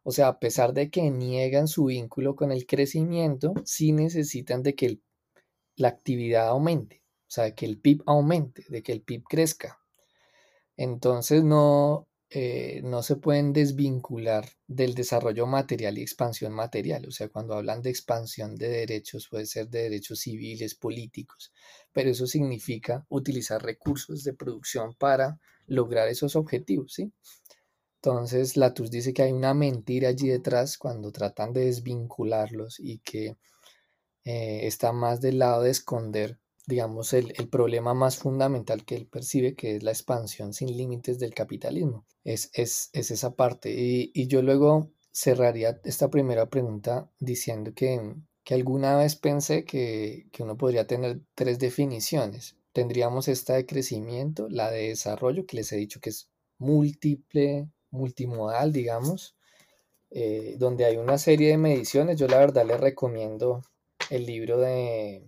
O 0.03 0.11
sea, 0.11 0.29
a 0.29 0.39
pesar 0.39 0.73
de 0.73 0.89
que 0.89 1.11
niegan 1.11 1.67
su 1.67 1.85
vínculo 1.85 2.35
con 2.35 2.51
el 2.51 2.65
crecimiento, 2.65 3.53
sí 3.65 3.91
necesitan 3.91 4.63
de 4.63 4.75
que 4.75 4.99
la 5.75 5.89
actividad 5.89 6.47
aumente, 6.47 7.03
o 7.27 7.31
sea, 7.31 7.45
de 7.45 7.55
que 7.55 7.65
el 7.65 7.79
PIB 7.79 8.03
aumente, 8.07 8.65
de 8.69 8.81
que 8.81 8.91
el 8.91 9.01
PIB 9.01 9.23
crezca. 9.23 9.79
Entonces 10.77 11.43
no, 11.43 12.07
eh, 12.33 12.79
no 12.85 13.03
se 13.03 13.17
pueden 13.17 13.51
desvincular 13.51 14.47
del 14.65 14.95
desarrollo 14.95 15.47
material 15.47 15.97
y 15.97 16.01
expansión 16.01 16.53
material. 16.53 17.05
O 17.05 17.11
sea, 17.11 17.27
cuando 17.27 17.55
hablan 17.55 17.81
de 17.81 17.89
expansión 17.89 18.55
de 18.55 18.69
derechos, 18.69 19.27
puede 19.29 19.45
ser 19.45 19.67
de 19.67 19.83
derechos 19.83 20.21
civiles, 20.21 20.73
políticos, 20.75 21.51
pero 21.91 22.09
eso 22.09 22.25
significa 22.27 23.05
utilizar 23.09 23.61
recursos 23.61 24.23
de 24.23 24.33
producción 24.33 24.95
para 24.95 25.39
lograr 25.67 26.07
esos 26.07 26.37
objetivos, 26.37 26.93
¿sí? 26.93 27.11
Entonces, 27.95 28.55
Latus 28.57 28.89
dice 28.89 29.13
que 29.13 29.23
hay 29.23 29.33
una 29.33 29.53
mentira 29.53 30.09
allí 30.09 30.29
detrás 30.29 30.77
cuando 30.77 31.11
tratan 31.11 31.51
de 31.53 31.65
desvincularlos 31.65 32.79
y 32.79 32.99
que 32.99 33.37
eh, 34.23 34.67
está 34.67 34.93
más 34.93 35.21
del 35.21 35.39
lado 35.39 35.63
de 35.63 35.71
esconder, 35.71 36.39
digamos, 36.67 37.13
el, 37.13 37.33
problema 37.49 37.93
más 37.93 38.17
fundamental 38.17 38.85
que 38.85 38.95
él 38.95 39.07
percibe, 39.07 39.55
que 39.55 39.75
es 39.77 39.83
la 39.83 39.91
expansión 39.91 40.53
sin 40.53 40.75
límites 40.75 41.19
del 41.19 41.33
capitalismo. 41.33 42.05
Es, 42.23 42.49
es, 42.53 42.89
esa 42.93 43.35
parte. 43.35 43.73
Y, 43.73 44.27
yo 44.27 44.41
luego 44.41 44.91
cerraría 45.11 45.79
esta 45.83 46.09
primera 46.09 46.49
pregunta 46.49 47.09
diciendo 47.19 47.73
que, 47.73 48.15
que 48.43 48.53
alguna 48.53 48.95
vez 48.97 49.15
pensé 49.15 49.65
que, 49.65 50.27
que 50.31 50.43
uno 50.43 50.57
podría 50.57 50.87
tener 50.87 51.21
tres 51.35 51.59
definiciones. 51.59 52.55
Tendríamos 52.73 53.27
esta 53.27 53.55
de 53.55 53.65
crecimiento, 53.65 54.47
la 54.49 54.71
de 54.71 54.89
desarrollo, 54.89 55.45
que 55.45 55.57
les 55.57 55.71
he 55.73 55.77
dicho 55.77 55.99
que 55.99 56.11
es 56.11 56.29
múltiple, 56.57 57.67
multimodal, 57.89 58.71
digamos, 58.71 59.35
eh, 60.11 60.55
donde 60.57 60.85
hay 60.85 60.97
una 60.97 61.17
serie 61.17 61.49
de 61.49 61.57
mediciones. 61.57 62.19
Yo 62.19 62.27
la 62.27 62.37
verdad 62.37 62.65
les 62.65 62.79
recomiendo 62.79 63.63
el 64.09 64.25
libro 64.25 64.59
de 64.59 65.27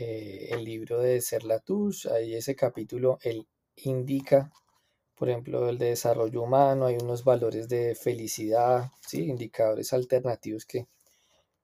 eh, 0.00 0.48
el 0.52 0.64
libro 0.64 1.00
de 1.00 1.20
Serlatouche, 1.20 2.08
ahí 2.12 2.34
ese 2.34 2.54
capítulo, 2.54 3.18
él 3.22 3.48
indica, 3.76 4.52
por 5.16 5.28
ejemplo, 5.28 5.68
el 5.68 5.78
de 5.78 5.86
desarrollo 5.86 6.42
humano, 6.42 6.86
hay 6.86 6.96
unos 7.02 7.24
valores 7.24 7.68
de 7.68 7.96
felicidad, 7.96 8.90
¿sí? 9.06 9.24
indicadores 9.24 9.92
alternativos 9.92 10.64
que, 10.66 10.86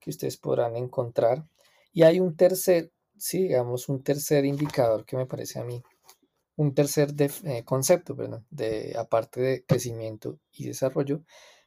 que 0.01 0.11
ustedes 0.11 0.37
podrán 0.37 0.77
encontrar. 0.77 1.47
Y 1.93 2.03
hay 2.03 2.19
un 2.19 2.37
tercer, 2.37 2.93
sí, 3.17 3.45
digamos, 3.45 3.89
un 3.89 4.03
tercer 4.03 4.45
indicador 4.45 5.05
que 5.05 5.17
me 5.17 5.27
parece 5.27 5.61
a 5.61 5.65
mí 5.65 5.81
un 6.57 6.75
tercer 6.75 7.15
eh, 7.19 7.65
concepto, 7.65 8.17
perdón, 8.17 8.47
de, 8.51 8.95
aparte 8.99 9.41
de 9.41 9.65
crecimiento 9.65 10.39
y 10.53 10.67
desarrollo, 10.67 11.23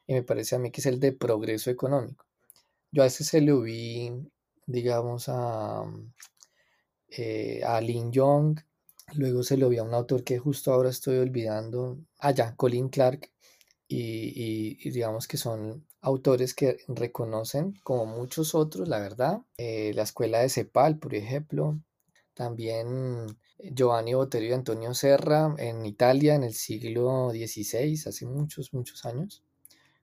y 0.06 0.14
me 0.14 0.24
parece 0.24 0.56
a 0.56 0.60
mí 0.60 0.72
que 0.72 0.82
es 0.82 0.88
el 0.88 1.00
de 1.00 1.12
progreso 1.14 1.70
económico. 1.70 2.26
Yo 2.92 3.04
a 3.04 3.08
ese 3.08 3.24
se 3.24 3.42
lo 3.42 3.62
vi, 3.62 4.12
digamos, 4.66 5.30
a, 5.30 5.84
eh, 7.10 7.62
a 7.66 7.80
Lin 7.82 8.12
Young, 8.12 8.60
luego 9.14 9.44
se 9.44 9.58
lo 9.58 9.70
vi 9.70 9.78
a 9.78 9.84
un 9.84 9.94
autor 9.94 10.24
que 10.24 10.38
justo 10.38 10.74
ahora 10.74 10.90
estoy 10.90 11.18
olvidando, 11.18 11.98
allá, 12.20 12.50
ah, 12.50 12.56
Colin 12.56 12.90
Clark, 12.90 13.32
y, 13.90 14.90
digamos 14.90 15.28
que 15.28 15.38
son 15.38 15.86
autores 16.02 16.54
que 16.54 16.78
reconocen, 16.88 17.74
como 17.84 18.06
muchos 18.06 18.54
otros, 18.54 18.88
la 18.90 19.00
verdad, 19.00 19.42
eh, 19.58 19.94
la 19.96 20.04
escuela 20.04 20.40
de 20.40 20.50
CEPAL, 20.50 21.00
por 21.00 21.16
ejemplo, 21.16 21.80
también 22.34 23.28
Giovanni 23.60 24.14
Botero 24.14 24.46
y 24.46 24.54
Antonio 24.54 24.94
Serra 24.94 25.56
en 25.58 25.86
Italia 25.86 26.36
en 26.36 26.44
el 26.44 26.54
siglo 26.54 27.32
XVI, 27.32 28.00
hace 28.06 28.26
muchos, 28.26 28.74
muchos 28.74 29.06
años, 29.06 29.44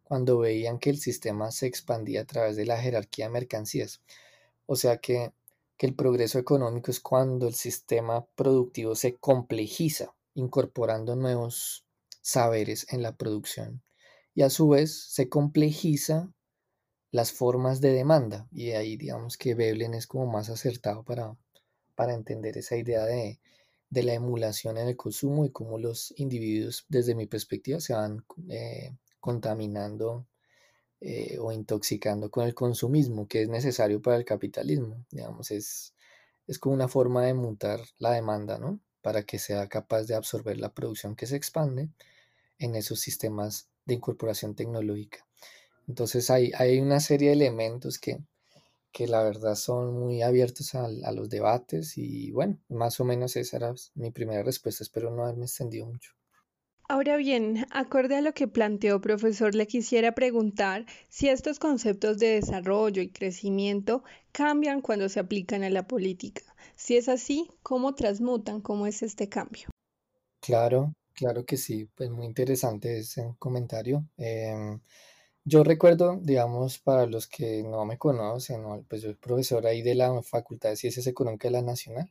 cuando 0.03 0.39
veían 0.39 0.79
que 0.79 0.91
el 0.91 0.99
sistema 0.99 1.51
se 1.51 1.67
expandía 1.67 2.23
a 2.23 2.27
través 2.27 2.57
de 2.57 2.67
la 2.67 2.81
jerarquía 2.81 3.27
de 3.27 3.33
mercancías. 3.33 4.03
O 4.67 4.77
sea 4.77 4.99
que, 4.99 5.33
que 5.77 5.87
el 5.87 5.95
progreso 5.95 6.39
económico 6.39 6.91
es 6.91 7.01
cuando 7.01 7.49
el 7.49 7.55
sistema 7.55 8.27
productivo 8.37 8.95
se 8.95 9.17
complejiza, 9.17 10.15
incorporando 10.35 11.17
nuevos 11.17 11.85
saberes 12.21 12.87
en 12.93 13.03
la 13.03 13.17
producción. 13.17 13.83
Y 14.35 14.43
a 14.43 14.51
su 14.51 14.69
vez 14.69 14.95
se 15.11 15.29
complejiza 15.29 16.33
las 17.11 17.33
formas 17.33 17.81
de 17.81 17.93
demanda. 17.93 18.49
Y 18.51 18.73
ahí 18.73 18.97
digamos 18.97 19.37
que 19.37 19.55
Veblen 19.55 19.95
es 19.95 20.07
como 20.07 20.27
más 20.27 20.51
acertado 20.51 21.05
para, 21.05 21.37
para 21.95 22.15
entender 22.15 22.59
esa 22.59 22.77
idea 22.77 23.05
de, 23.05 23.39
la 23.91 24.15
emulación 24.15 24.77
en 24.77 24.89
el 24.89 24.97
consumo 24.97 25.45
y 25.45 25.51
cómo 25.51 25.79
los 25.79 26.13
individuos, 26.17 26.85
desde 26.89 27.15
mi 27.15 27.27
perspectiva, 27.27 27.79
se 27.79 27.95
van 27.95 28.25
eh, 28.51 28.97
contaminando 29.21 30.27
eh, 31.07 31.37
o 31.39 31.53
intoxicando 31.53 32.31
con 32.31 32.47
el 32.47 32.55
consumismo, 32.55 33.29
que 33.29 33.43
es 33.43 33.49
necesario 33.51 34.01
para 34.01 34.17
el 34.17 34.25
capitalismo. 34.25 35.05
Digamos, 35.11 35.51
es, 35.51 35.93
es 36.47 36.59
como 36.59 36.75
una 36.75 36.89
forma 36.89 37.27
de 37.27 37.35
mutar 37.35 37.81
la 37.99 38.13
demanda, 38.13 38.59
¿no? 38.59 38.81
Para 39.03 39.25
que 39.25 39.39
sea 39.39 39.69
capaz 39.69 40.05
de 40.05 40.15
absorber 40.15 40.59
la 40.59 40.73
producción 40.73 41.15
que 41.15 41.27
se 41.27 41.37
expande 41.37 41.91
en 42.59 42.75
esos 42.75 43.01
sistemas 43.01 43.69
de 43.85 43.95
incorporación 43.95 44.55
tecnológica. 44.55 45.27
Entonces 45.89 46.31
hay, 46.31 46.53
hay 46.57 46.81
una 46.81 47.01
serie 47.01 47.29
de 47.29 47.35
elementos 47.35 47.99
que, 47.99 48.23
que 48.91 49.07
la 49.07 49.23
verdad 49.23 49.57
son 49.57 49.93
muy 49.93 50.23
abiertos 50.23 50.75
a, 50.75 50.89
los 50.89 51.29
debates 51.29 51.99
y 51.99 52.31
bueno, 52.31 52.59
más 52.71 52.99
o 52.99 53.05
menos 53.05 53.37
esa 53.37 53.59
era 53.59 53.75
mi 53.95 54.11
primera 54.11 54.43
respuesta, 54.43 54.83
espero 54.83 55.11
no 55.11 55.25
haberme 55.25 55.45
extendido 55.45 55.85
mucho. 55.85 56.13
Ahora 56.87 57.17
bien, 57.17 57.67
acorde 57.71 58.17
a 58.17 58.21
lo 58.21 58.35
que 58.35 58.47
planteó 58.47 59.01
profesor, 59.01 59.55
le 59.55 59.67
quisiera 59.67 60.13
preguntar 60.13 60.85
si 61.09 61.31
estos 61.31 61.59
conceptos 61.59 62.19
de 62.19 62.35
desarrollo 62.35 63.01
y 63.01 63.09
crecimiento 63.09 64.05
cambian 64.33 64.83
cuando 64.83 65.09
se 65.09 65.19
aplican 65.19 65.65
a 65.65 65.71
la 65.71 65.87
política. 65.87 66.43
Si 66.77 66.99
es 66.99 67.09
así, 67.09 67.49
¿cómo 67.63 67.95
transmutan? 67.95 68.61
¿Cómo 68.61 68.87
es 68.87 69.03
este 69.03 69.31
cambio? 69.31 69.69
Claro, 70.41 70.93
claro 71.15 71.47
que 71.47 71.57
sí, 71.57 71.89
pues 71.95 72.11
muy 72.11 72.27
interesante 72.27 72.99
ese 72.99 73.35
comentario. 73.39 74.05
Em, 74.19 74.79
yo 75.43 75.65
recuerdo, 75.65 76.19
digamos, 76.21 76.79
para 76.79 77.07
los 77.07 77.27
que 77.27 77.63
no 77.63 77.87
me 77.87 77.97
conocen, 77.97 78.63
pues 78.87 79.01
yo 79.01 79.09
soy 79.09 79.17
profesor 79.17 79.67
ahí 79.67 79.81
de 79.81 79.95
la 79.95 80.23
Facultad 80.23 80.69
de 80.71 80.77
Ciencias 80.77 81.07
Económicas 81.07 81.51
de 81.51 81.59
la 81.59 81.63
Nacional 81.63 82.11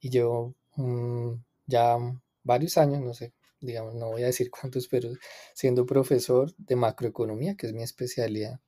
y 0.00 0.10
llevo 0.10 0.54
mm, 0.76 1.34
ya 1.66 1.96
varios 2.44 2.78
años, 2.78 3.00
no 3.00 3.14
sé, 3.14 3.32
digamos, 3.60 3.94
no 3.94 4.08
voy 4.08 4.22
a 4.22 4.26
decir 4.26 4.50
cuántos, 4.50 4.88
pero 4.88 5.10
siendo 5.54 5.86
profesor 5.86 6.54
de 6.56 6.76
macroeconomía, 6.76 7.56
que 7.56 7.66
es 7.68 7.72
mi 7.72 7.82
especialidad. 7.82 8.60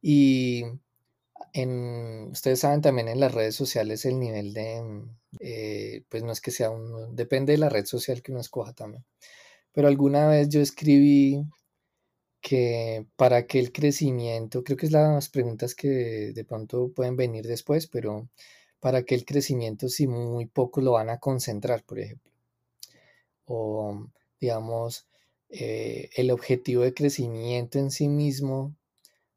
Y 0.00 0.64
en, 1.52 2.30
ustedes 2.32 2.60
saben 2.60 2.80
también 2.80 3.08
en 3.08 3.20
las 3.20 3.32
redes 3.32 3.54
sociales 3.54 4.04
el 4.04 4.18
nivel 4.18 4.52
de, 4.54 4.82
eh, 5.40 6.04
pues 6.08 6.22
no 6.22 6.32
es 6.32 6.40
que 6.40 6.50
sea 6.50 6.70
un, 6.70 7.14
depende 7.16 7.52
de 7.52 7.58
la 7.58 7.68
red 7.68 7.86
social 7.86 8.22
que 8.22 8.32
uno 8.32 8.40
escoja 8.40 8.72
también. 8.72 9.04
Pero 9.72 9.88
alguna 9.88 10.28
vez 10.28 10.48
yo 10.48 10.60
escribí 10.60 11.44
que 12.40 13.06
para 13.16 13.46
que 13.46 13.60
el 13.60 13.72
crecimiento, 13.72 14.64
creo 14.64 14.76
que 14.76 14.86
es 14.86 14.92
las 14.92 15.28
preguntas 15.28 15.74
que 15.74 16.32
de 16.34 16.44
pronto 16.44 16.92
pueden 16.94 17.16
venir 17.16 17.46
después, 17.46 17.86
pero 17.86 18.28
para 18.80 19.04
que 19.04 19.14
el 19.14 19.24
crecimiento 19.24 19.88
si 19.88 20.06
muy 20.08 20.46
poco 20.46 20.80
lo 20.80 20.92
van 20.92 21.10
a 21.10 21.18
concentrar, 21.20 21.84
por 21.84 22.00
ejemplo. 22.00 22.31
O 23.54 24.08
digamos, 24.40 25.06
eh, 25.50 26.08
el 26.16 26.30
objetivo 26.30 26.82
de 26.82 26.94
crecimiento 26.94 27.78
en 27.78 27.90
sí 27.90 28.08
mismo, 28.08 28.74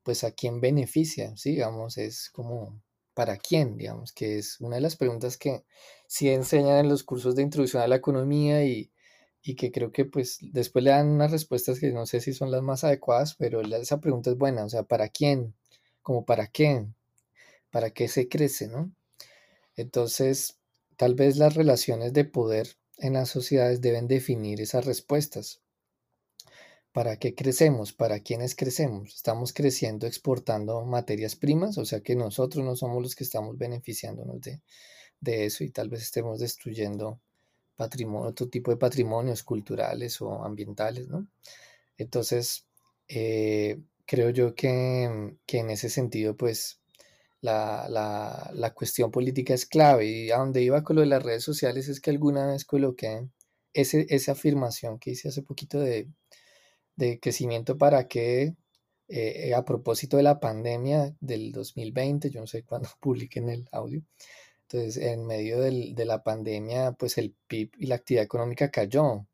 pues 0.04 0.24
a 0.24 0.32
quién 0.32 0.62
beneficia, 0.62 1.34
digamos, 1.44 1.98
es 1.98 2.30
como 2.32 2.82
para 3.14 3.38
quién, 3.38 3.78
digamos, 3.78 4.14
que 4.14 4.38
es 4.40 4.60
una 4.62 4.78
de 4.78 4.82
las 4.82 4.96
preguntas 4.98 5.38
que 5.38 5.66
sí 6.08 6.30
enseñan 6.30 6.78
en 6.80 6.90
los 6.90 7.04
cursos 7.04 7.36
de 7.36 7.44
introducción 7.44 7.84
a 7.84 7.88
la 7.88 7.98
economía 7.98 8.64
y, 8.66 8.92
y 9.44 9.56
que 9.56 9.72
creo 9.72 9.92
que 9.92 10.06
pues 10.06 10.40
después 10.42 10.84
le 10.84 10.92
dan 10.92 11.08
unas 11.10 11.32
respuestas 11.32 11.80
que 11.80 11.92
no 11.92 12.06
sé 12.06 12.22
si 12.22 12.34
son 12.34 12.52
las 12.52 12.62
más 12.62 12.84
adecuadas, 12.86 13.36
pero 13.36 13.62
esa 13.62 14.00
pregunta 14.00 14.32
es 14.32 14.38
buena, 14.38 14.66
o 14.66 14.70
sea, 14.70 14.84
¿para 14.84 15.10
quién? 15.10 15.56
Como 16.02 16.26
para 16.26 16.48
qué? 16.48 16.88
¿Para 17.72 17.92
qué 17.92 18.08
se 18.08 18.30
crece, 18.30 18.68
no? 18.68 18.92
Entonces, 19.76 20.60
tal 20.98 21.16
vez 21.16 21.38
las 21.38 21.56
relaciones 21.56 22.14
de 22.14 22.26
poder 22.26 22.78
en 22.98 23.14
las 23.14 23.30
sociedades 23.30 23.82
deben 23.82 24.08
definir 24.08 24.62
esas 24.62 24.86
respuestas. 24.86 25.62
¿Para 26.92 27.18
qué 27.18 27.36
crecemos? 27.36 27.92
¿Para 27.92 28.22
quiénes 28.22 28.56
crecemos? 28.56 29.16
¿Estamos 29.16 29.52
creciendo 29.52 30.08
exportando 30.08 30.86
materias 30.86 31.36
primas? 31.36 31.78
O 31.78 31.86
sea 31.86 32.00
que 32.00 32.16
nosotros 32.16 32.64
no 32.64 32.76
somos 32.76 33.02
los 33.02 33.16
que 33.16 33.26
estamos 33.26 33.58
beneficiándonos 33.58 34.40
de, 34.42 34.62
de 35.20 35.46
eso 35.46 35.64
y 35.64 35.72
tal 35.72 35.90
vez 35.90 36.04
estemos 36.04 36.40
destruyendo 36.40 37.20
patrimonio, 37.76 38.30
otro 38.30 38.48
tipo 38.48 38.72
de 38.72 38.78
patrimonios 38.78 39.44
culturales 39.44 40.22
o 40.22 40.44
ambientales, 40.44 41.08
¿no? 41.08 41.28
Entonces, 41.98 42.66
eh, 43.08 43.80
creo 44.06 44.30
yo 44.30 44.56
que, 44.56 45.04
en 45.04 45.70
ese 45.70 45.90
sentido, 45.90 46.36
pues, 46.36 46.80
la, 47.46 48.50
la, 48.54 48.74
cuestión 48.74 49.12
política 49.12 49.54
es 49.54 49.66
clave. 49.66 50.06
Y 50.06 50.32
a 50.32 50.38
donde 50.38 50.64
iba 50.64 50.84
con 50.84 50.98
lo 50.98 51.02
de 51.02 51.08
las 51.08 51.24
redes 51.24 51.44
sociales 51.44 51.88
es 51.90 52.02
que 52.02 52.12
alguna 52.12 52.48
vez 52.48 52.66
coloqué 52.66 53.28
ese, 53.74 54.06
esa 54.10 54.34
afirmación 54.34 55.00
que 55.00 55.12
hice 55.12 55.30
hace 55.30 55.44
poquito 55.44 55.80
de, 55.80 56.10
de 56.96 57.20
crecimiento 57.20 57.78
para 57.78 58.08
que, 58.08 58.56
eh, 59.08 59.54
a 59.54 59.66
propósito 59.66 60.18
de 60.18 60.24
la 60.24 60.40
pandemia 60.40 61.16
del 61.20 61.52
2020, 61.52 62.30
yo 62.32 62.42
no 62.42 62.48
sé 62.48 62.64
cuándo 62.64 62.90
publiquen 63.02 63.50
el 63.50 63.68
audio, 63.72 64.02
entonces, 64.68 64.98
en 64.98 65.26
medio 65.28 65.60
de 65.62 66.06
la 66.06 66.24
pandemia, 66.24 66.94
pues 66.94 67.18
el 67.20 67.36
PIB 67.48 67.72
y 67.78 67.88
la 67.88 67.96
actividad 67.96 68.24
económica 68.26 68.72
cayó, 68.72 69.28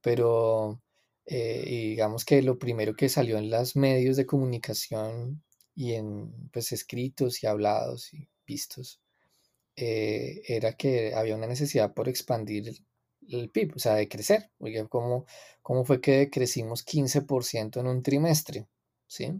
pero 0.00 0.80
eh, 1.26 1.64
digamos 1.66 2.24
que 2.24 2.42
lo 2.42 2.58
primero 2.58 2.94
que 2.94 3.08
salió 3.08 3.38
en 3.38 3.50
los 3.50 3.76
medios 3.76 4.16
de 4.16 4.26
comunicación 4.26 5.42
y 5.76 5.94
en 5.94 6.32
pues, 6.52 6.72
escritos 6.72 7.42
y 7.44 7.46
hablados 7.46 8.12
y 8.14 8.28
vistos 8.46 9.00
eh, 9.76 10.42
era 10.48 10.72
que 10.72 11.14
había 11.14 11.36
una 11.36 11.46
necesidad 11.46 11.92
por 11.94 12.08
expandir 12.08 12.74
el, 13.28 13.50
PIB, 13.50 13.74
o 13.76 13.78
sea, 13.78 13.94
de 13.94 14.08
crecer. 14.08 14.50
Oiga, 14.58 14.86
¿cómo, 14.88 15.26
¿cómo 15.62 15.84
fue 15.84 16.00
que 16.00 16.30
crecimos 16.30 16.84
15% 16.84 17.80
en 17.80 17.86
un 17.86 18.02
trimestre? 18.02 18.68
¿Sí? 19.06 19.32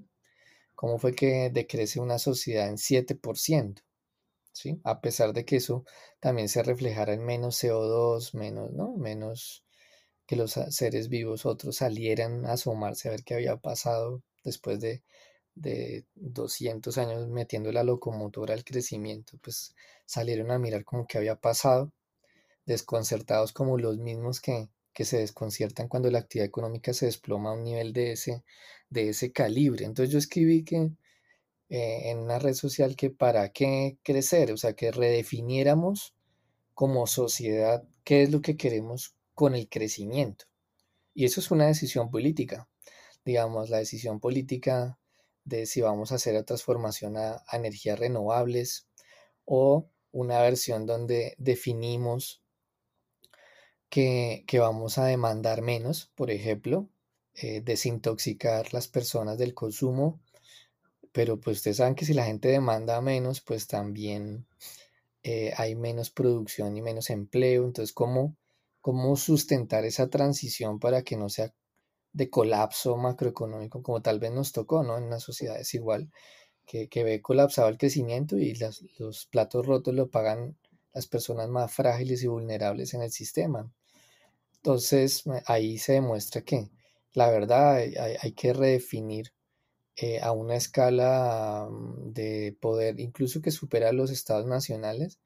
¿Cómo 0.75 0.99
fue 0.99 1.15
que 1.15 1.51
decrece 1.51 2.01
una 2.01 2.19
sociedad 2.19 2.69
en 2.69 2.77
7%? 2.77 3.83
¿Sí? 4.53 4.81
A 4.85 5.01
pesar 5.01 5.33
de 5.33 5.45
que 5.45 5.57
eso 5.57 5.85
también 6.21 6.49
se 6.49 6.63
reflejara 6.63 7.15
en 7.15 7.25
menos 7.25 7.63
CO2, 7.63 8.35
menos, 8.35 8.73
¿no? 8.73 8.95
Menos 8.97 9.65
que 10.27 10.37
los 10.37 10.53
seres 10.53 11.09
vivos 11.09 11.47
otros 11.47 11.77
salieran 11.77 12.45
a 12.47 12.53
asomarse 12.53 13.09
a 13.09 13.13
ver 13.13 13.25
qué 13.25 13.35
había 13.35 13.57
pasado 13.57 14.23
después 14.45 14.81
de, 14.81 15.03
de 15.57 16.05
200 16.15 16.97
años 16.99 17.27
metiendo 17.29 17.73
la 17.73 17.83
locomotora 17.83 18.55
al 18.55 18.65
crecimiento, 18.65 19.39
pues 19.43 19.75
salieron 20.05 20.53
a 20.53 20.59
mirar 20.59 20.85
como 20.85 21.07
que 21.07 21.19
había 21.19 21.37
pasado, 21.37 21.93
desconcertados 22.67 23.53
como 23.53 23.79
los 23.79 23.99
mismos 23.99 24.41
que, 24.41 24.69
que 24.93 25.05
se 25.05 25.19
desconciertan 25.19 25.89
cuando 25.89 26.11
la 26.11 26.21
actividad 26.21 26.47
económica 26.47 26.93
se 26.93 27.07
desploma 27.07 27.51
a 27.51 27.55
un 27.55 27.65
nivel 27.65 27.93
de 27.93 28.13
ese, 28.13 28.45
de 28.91 29.09
ese 29.09 29.33
calibre. 29.33 29.85
Entonces 29.85 30.13
yo 30.13 30.19
escribí 30.19 30.63
que 30.65 30.93
eh, 31.69 32.11
en 32.11 32.19
una 32.19 32.39
red 32.39 32.55
social 32.55 32.95
que 32.95 33.11
para 33.11 33.51
qué 33.51 33.99
crecer, 34.03 34.53
o 34.53 34.57
sea, 34.57 34.75
que 34.75 34.93
redefiniéramos 34.93 36.15
como 36.75 37.07
sociedad 37.07 37.83
qué 38.05 38.23
es 38.23 38.31
lo 38.31 38.43
que 38.43 38.57
queremos 38.57 39.15
con 39.35 39.55
el 39.55 39.69
crecimiento. 39.69 40.45
Y 41.15 41.25
eso 41.25 41.41
es 41.41 41.51
una 41.51 41.67
decisión 41.67 42.11
política. 42.11 42.69
Digamos, 43.25 43.71
la 43.71 43.79
decisión 43.79 44.21
política 44.21 44.99
de 45.47 45.65
si 45.65 45.81
vamos 45.81 46.13
a 46.13 46.17
hacer 46.17 46.35
la 46.35 46.43
transformación 46.45 47.17
a, 47.17 47.43
energías 47.53 47.99
renovables 47.99 48.87
o 49.47 49.89
una 50.13 50.43
versión 50.43 50.85
donde 50.85 51.35
definimos 51.39 52.43
que, 53.89 54.45
vamos 54.59 54.99
a 54.99 55.07
demandar 55.07 55.63
menos, 55.63 56.11
por 56.15 56.31
ejemplo, 56.31 56.91
eh, 57.35 57.63
desintoxicar 57.63 58.75
las 58.75 58.89
personas 58.89 59.39
del 59.39 59.55
consumo, 59.55 60.21
pero 61.13 61.41
pues 61.41 61.59
ustedes 61.59 61.79
saben 61.79 61.95
que 61.95 62.05
si 62.05 62.13
la 62.13 62.27
gente 62.27 62.49
demanda 62.49 63.01
menos, 63.01 63.41
pues 63.41 63.67
también 63.67 64.47
eh, 65.23 65.53
hay 65.57 65.75
menos 65.75 66.11
producción 66.11 66.77
y 66.77 66.83
menos 66.83 67.09
empleo, 67.09 67.65
entonces 67.65 67.95
¿cómo 67.95 68.37
cómo 68.87 69.17
sustentar 69.17 69.85
esa 69.85 70.09
transición 70.11 70.79
para 70.79 71.03
que 71.03 71.17
no 71.17 71.29
sea 71.29 71.53
de 72.17 72.31
colapso 72.31 72.97
macroeconómico 72.97 73.83
como 73.83 74.01
tal 74.01 74.19
vez 74.19 74.33
nos 74.33 74.53
tocó, 74.53 74.83
¿no? 74.83 74.97
En 74.97 75.05
una 75.05 75.21
sociedad 75.21 75.59
desigual 75.59 76.11
que, 76.65 76.89
que 76.89 77.05
ve 77.05 77.21
colapsado 77.21 77.69
el 77.69 77.77
crecimiento 77.77 78.39
y 78.39 78.55
los 78.99 79.27
platos 79.27 79.67
rotos 79.67 79.95
lo 79.95 80.11
pagan 80.11 80.57
las 80.95 81.07
personas 81.07 81.49
más 81.51 81.71
frágiles 81.73 82.23
y 82.23 82.27
vulnerables 82.27 82.95
en 82.95 83.03
el 83.03 83.13
sistema. 83.13 83.71
Entonces 84.57 85.25
ahí 85.45 85.77
se 85.77 85.93
demuestra 85.93 86.41
que 86.41 86.71
la 87.13 87.31
verdad 87.31 87.77
hay, 87.77 88.33
que 88.33 88.55
redefinir 88.55 89.33
eh, 89.97 90.21
a 90.21 90.33
una 90.33 90.57
escala 90.57 91.69
mm, 91.71 92.13
de 92.15 92.57
poder 92.61 92.99
incluso 92.99 93.43
que 93.43 93.51
supera 93.51 93.93
los 93.93 94.11
estados 94.11 94.47
nacionales 94.47 95.19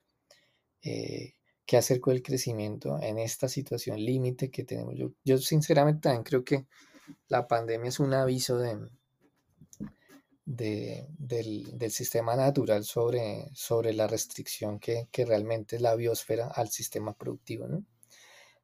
eh, 0.83 1.35
qué 1.71 1.77
hacer 1.77 2.01
con 2.01 2.15
el 2.15 2.23
crecimiento 2.25 2.99
en 3.01 3.21
esta 3.21 3.49
situación 3.49 3.97
límite 4.05 4.51
que 4.51 4.65
tenemos. 4.65 4.97
Yo, 4.97 5.13
yo 5.25 5.39
sinceramente 5.39 6.01
también 6.01 6.25
creo 6.25 6.45
que 6.45 6.67
la 7.29 7.47
pandemia 7.47 7.91
es 7.91 8.01
un 8.01 8.13
aviso 8.13 8.59
de, 8.59 8.81
del, 10.45 11.91
sistema 11.93 12.35
natural 12.35 12.83
sobre, 12.83 13.49
sobre 13.55 13.93
la 13.93 14.09
restricción 14.09 14.81
que, 14.81 15.07
realmente 15.25 15.77
es 15.77 15.83
la 15.83 15.95
biosfera 15.95 16.49
al 16.49 16.71
sistema 16.71 17.13
productivo. 17.15 17.69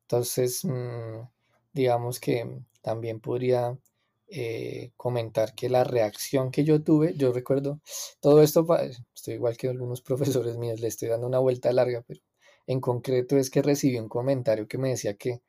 Entonces, 0.02 0.64
mm, 0.64 1.28
digamos 1.72 2.18
que 2.18 2.59
también 2.83 3.20
podría 3.20 3.78
eh, 4.26 4.90
comentar 4.96 5.54
que 5.54 5.68
la 5.68 5.85
reacción 5.85 6.50
que 6.50 6.64
yo 6.64 6.83
tuve, 6.83 7.14
yo 7.16 7.33
recuerdo 7.33 7.80
todo 8.18 8.42
esto, 8.42 8.66
estoy 9.14 9.35
igual 9.35 9.57
que 9.57 9.68
algunos 9.68 10.02
profesores 10.42 10.57
míos, 10.57 10.80
le 10.80 10.88
estoy 10.88 11.07
dando 11.07 11.28
una 11.28 11.38
vuelta 11.38 11.72
larga, 11.72 12.02
pero 12.04 12.20
en 12.66 12.81
concreto 12.81 13.37
es 13.37 13.50
que 13.50 13.62
recibí 13.62 13.98
un 13.98 14.09
comentario 14.09 14.68
que 14.68 14.79
me 14.79 14.90
decía 14.90 15.16
que 15.16 15.42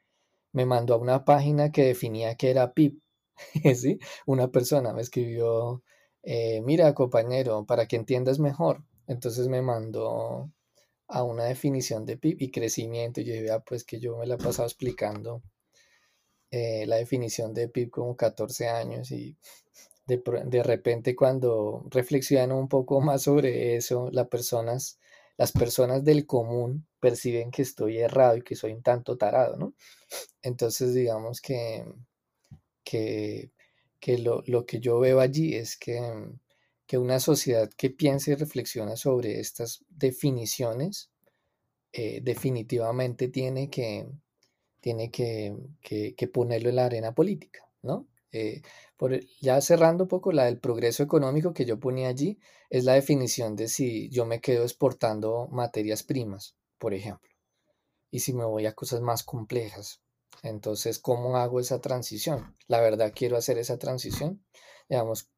me 0.52 0.66
mandó 0.66 0.96
a 0.96 0.98
una 0.98 1.26
página 1.26 1.72
que 1.72 1.84
definía 1.84 2.36
que 2.36 2.50
era 2.52 2.74
PIB. 2.74 3.00
¿Sí? 3.76 4.00
Una 4.26 4.50
persona 4.50 4.94
me 4.94 5.02
escribió, 5.02 5.84
eh, 6.24 6.62
mira 6.62 6.94
compañero, 6.94 7.66
para 7.66 7.88
que 7.88 7.96
entiendas 7.96 8.40
mejor. 8.40 8.84
Entonces 9.08 9.48
me 9.48 9.62
mandó 9.62 10.52
a 11.08 11.24
una 11.24 11.46
definición 11.46 12.06
de 12.06 12.18
PIB 12.18 12.42
y 12.42 12.52
crecimiento. 12.52 13.22
Y 13.22 13.26
yo 13.26 13.34
dije, 13.34 13.52
ah, 13.52 13.64
pues 13.66 13.84
que 13.84 14.00
yo 14.00 14.18
me 14.18 14.28
la 14.28 14.36
he 14.36 14.38
pasado 14.38 14.68
explicando 14.68 15.42
eh, 16.52 16.86
la 16.88 16.98
definición 16.98 17.54
de 17.54 17.70
PIB 17.70 17.90
como 17.90 18.16
14 18.16 18.70
años 18.70 19.12
y 19.12 19.38
de, 20.06 20.24
de 20.46 20.64
repente 20.64 21.16
cuando 21.16 21.86
reflexionan 21.90 22.54
un 22.54 22.70
poco 22.70 23.02
más 23.02 23.24
sobre 23.24 23.76
eso, 23.76 24.10
las 24.12 24.28
personas 24.28 25.00
las 25.38 25.52
personas 25.52 26.04
del 26.04 26.26
común 26.26 26.88
perciben 27.00 27.52
que 27.52 27.62
estoy 27.62 28.00
errado 28.00 28.38
y 28.38 28.42
que 28.42 28.56
soy 28.56 28.74
un 28.74 28.82
tanto 28.82 29.18
tarado, 29.18 29.56
¿no? 29.56 29.74
Entonces, 30.42 30.94
digamos 30.94 31.42
que, 31.42 31.86
que, 32.84 33.52
lo, 34.18 34.66
que 34.66 34.80
yo 34.80 35.00
veo 35.00 35.20
allí 35.20 35.56
es 35.56 35.78
que, 35.78 36.02
una 36.98 37.20
sociedad 37.20 37.70
que 37.78 37.90
piense 37.90 38.32
y 38.32 38.36
reflexiona 38.36 38.96
sobre 38.96 39.40
estas 39.40 39.84
definiciones, 39.90 41.12
eh, 41.92 42.22
definitivamente 42.24 43.28
tiene 43.28 43.70
que, 43.70 44.08
tiene 44.80 45.12
que, 45.12 45.56
que 45.82 46.28
ponerlo 46.28 46.70
en 46.70 46.76
la 46.78 46.86
arena 46.86 47.14
política, 47.14 47.70
¿no? 47.84 48.08
Eh, 48.32 48.62
por, 48.98 49.20
ya 49.42 49.62
cerrando 49.62 50.04
un 50.04 50.08
poco 50.10 50.32
la 50.32 50.46
del 50.46 50.60
progreso 50.60 51.04
económico 51.04 51.54
que 51.54 51.66
yo 51.66 51.80
ponía 51.80 52.10
allí, 52.10 52.40
es 52.70 52.84
la 52.84 52.94
definición 52.94 53.56
de 53.56 53.68
si 53.68 54.10
yo 54.10 54.26
me 54.26 54.42
quedo 54.42 54.64
exportando 54.64 55.48
materias 55.50 56.04
primas, 56.04 56.56
por 56.78 56.94
ejemplo, 56.94 57.32
y 58.12 58.20
si 58.20 58.34
me 58.34 58.46
voy 58.46 58.66
a 58.66 58.74
cosas 58.74 59.02
más 59.02 59.24
complejas. 59.24 60.02
Entonces, 60.44 61.00
¿cómo 61.00 61.38
hago 61.38 61.60
esa 61.60 61.80
transición? 61.80 62.56
La 62.68 62.82
verdad, 62.82 63.14
quiero 63.16 63.38
hacer 63.38 63.58
esa 63.58 63.78
transición. 63.78 64.46
Digamos, 64.90 65.30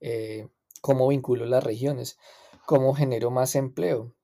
eh, 0.00 0.48
¿cómo 0.80 1.08
vinculo 1.08 1.46
las 1.46 1.62
regiones? 1.62 2.18
¿Cómo 2.66 2.94
genero 2.94 3.30
más 3.30 3.54
empleo? 3.54 4.14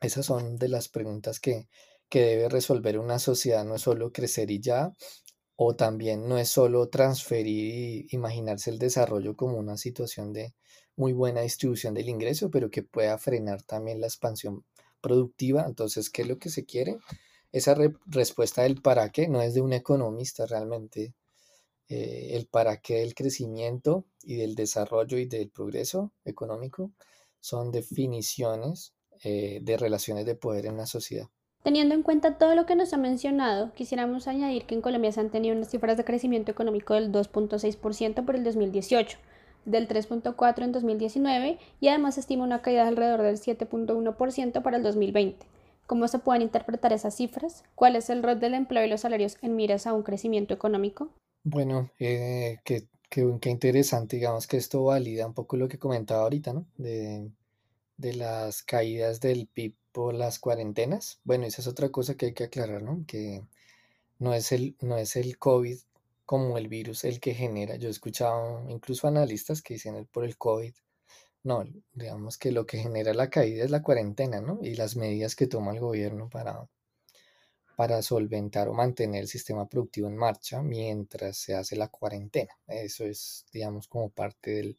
Esas 0.00 0.26
son 0.26 0.56
de 0.56 0.68
las 0.68 0.88
preguntas 0.88 1.40
que, 1.40 1.68
que 2.08 2.20
debe 2.20 2.48
resolver 2.48 2.98
una 2.98 3.18
sociedad, 3.18 3.64
no 3.64 3.76
es 3.76 3.82
solo 3.82 4.12
crecer 4.12 4.50
y 4.50 4.60
ya, 4.60 4.94
o 5.56 5.76
también 5.76 6.28
no 6.28 6.38
es 6.38 6.48
solo 6.48 6.88
transferir 6.88 7.74
y 7.74 8.06
imaginarse 8.10 8.70
el 8.70 8.78
desarrollo 8.78 9.36
como 9.36 9.58
una 9.58 9.76
situación 9.76 10.32
de 10.32 10.54
muy 10.96 11.12
buena 11.12 11.42
distribución 11.42 11.94
del 11.94 12.08
ingreso, 12.08 12.50
pero 12.50 12.70
que 12.70 12.82
pueda 12.82 13.18
frenar 13.18 13.62
también 13.62 14.00
la 14.00 14.06
expansión 14.06 14.64
productiva. 15.00 15.64
Entonces, 15.66 16.10
¿qué 16.10 16.22
es 16.22 16.28
lo 16.28 16.38
que 16.38 16.50
se 16.50 16.64
quiere? 16.64 16.98
Esa 17.52 17.76
respuesta 18.06 18.62
del 18.62 18.80
para 18.80 19.10
qué 19.10 19.28
no 19.28 19.42
es 19.42 19.54
de 19.54 19.60
un 19.60 19.72
economista 19.72 20.46
realmente. 20.46 21.14
Eh, 21.88 22.30
el 22.32 22.46
para 22.46 22.78
qué 22.80 23.00
del 23.00 23.14
crecimiento 23.14 24.06
y 24.22 24.36
del 24.36 24.54
desarrollo 24.54 25.18
y 25.18 25.26
del 25.26 25.50
progreso 25.50 26.12
económico 26.24 26.92
son 27.40 27.70
definiciones 27.70 28.94
eh, 29.22 29.60
de 29.62 29.76
relaciones 29.76 30.24
de 30.24 30.34
poder 30.34 30.64
en 30.66 30.78
la 30.78 30.86
sociedad. 30.86 31.28
Teniendo 31.64 31.94
en 31.94 32.02
cuenta 32.02 32.36
todo 32.36 32.54
lo 32.54 32.66
que 32.66 32.76
nos 32.76 32.92
ha 32.92 32.98
mencionado, 32.98 33.72
quisiéramos 33.72 34.28
añadir 34.28 34.66
que 34.66 34.74
en 34.74 34.82
Colombia 34.82 35.10
se 35.12 35.20
han 35.20 35.30
tenido 35.30 35.56
unas 35.56 35.70
cifras 35.70 35.96
de 35.96 36.04
crecimiento 36.04 36.52
económico 36.52 36.92
del 36.92 37.10
2.6% 37.10 38.22
por 38.26 38.36
el 38.36 38.44
2018, 38.44 39.16
del 39.64 39.88
3.4% 39.88 40.62
en 40.62 40.72
2019 40.72 41.58
y 41.80 41.88
además 41.88 42.16
se 42.16 42.20
estima 42.20 42.44
una 42.44 42.60
caída 42.60 42.82
de 42.82 42.88
alrededor 42.88 43.22
del 43.22 43.38
7.1% 43.38 44.60
para 44.60 44.76
el 44.76 44.82
2020. 44.82 45.46
¿Cómo 45.86 46.06
se 46.06 46.18
pueden 46.18 46.42
interpretar 46.42 46.92
esas 46.92 47.16
cifras? 47.16 47.64
¿Cuál 47.74 47.96
es 47.96 48.10
el 48.10 48.22
rol 48.22 48.40
del 48.40 48.52
empleo 48.52 48.84
y 48.84 48.90
los 48.90 49.00
salarios 49.00 49.38
en 49.40 49.56
miras 49.56 49.86
a 49.86 49.94
un 49.94 50.02
crecimiento 50.02 50.52
económico? 50.52 51.08
Bueno, 51.44 51.90
eh, 51.98 52.58
qué, 52.64 52.86
interesante, 53.48 54.16
digamos 54.16 54.46
que 54.46 54.58
esto 54.58 54.84
valida 54.84 55.26
un 55.26 55.32
poco 55.32 55.56
lo 55.56 55.66
que 55.66 55.78
comentaba 55.78 56.24
ahorita, 56.24 56.52
¿no? 56.52 56.66
De 57.96 58.14
las 58.14 58.62
caídas 58.62 59.20
del 59.20 59.46
PIB 59.46 59.74
por 59.92 60.14
las 60.14 60.38
cuarentenas. 60.38 61.20
Bueno, 61.24 61.46
esa 61.46 61.62
es 61.62 61.68
otra 61.68 61.90
cosa 61.90 62.16
que 62.16 62.26
hay 62.26 62.34
que 62.34 62.44
aclarar, 62.44 62.82
¿no? 62.82 63.04
Que 63.06 63.44
no 64.18 64.34
es 64.34 64.52
el, 64.52 64.76
no 64.80 64.98
es 64.98 65.16
el 65.16 65.38
COVID 65.38 65.78
como 66.26 66.58
el 66.58 66.68
virus 66.68 67.04
el 67.04 67.20
que 67.20 67.34
genera. 67.34 67.76
Yo 67.76 67.88
he 67.88 67.90
escuchado 67.90 68.68
incluso 68.68 69.06
analistas 69.08 69.62
que 69.62 69.74
dicen 69.74 70.06
por 70.10 70.24
el 70.24 70.36
COVID. 70.38 70.74
No, 71.44 71.64
digamos 71.92 72.38
que 72.38 72.52
lo 72.52 72.66
que 72.66 72.78
genera 72.78 73.14
la 73.14 73.30
caída 73.30 73.64
es 73.64 73.70
la 73.70 73.82
cuarentena, 73.82 74.40
¿no? 74.40 74.58
Y 74.62 74.76
las 74.76 74.96
medidas 74.96 75.36
que 75.36 75.46
toma 75.46 75.72
el 75.72 75.80
gobierno 75.80 76.30
para, 76.30 76.68
para 77.76 78.02
solventar 78.02 78.68
o 78.68 78.74
mantener 78.74 79.22
el 79.22 79.28
sistema 79.28 79.68
productivo 79.68 80.08
en 80.08 80.16
marcha 80.16 80.62
mientras 80.62 81.36
se 81.36 81.54
hace 81.54 81.76
la 81.76 81.88
cuarentena. 81.88 82.56
Eso 82.66 83.04
es, 83.04 83.46
digamos, 83.52 83.88
como 83.88 84.08
parte 84.10 84.52
del, 84.52 84.78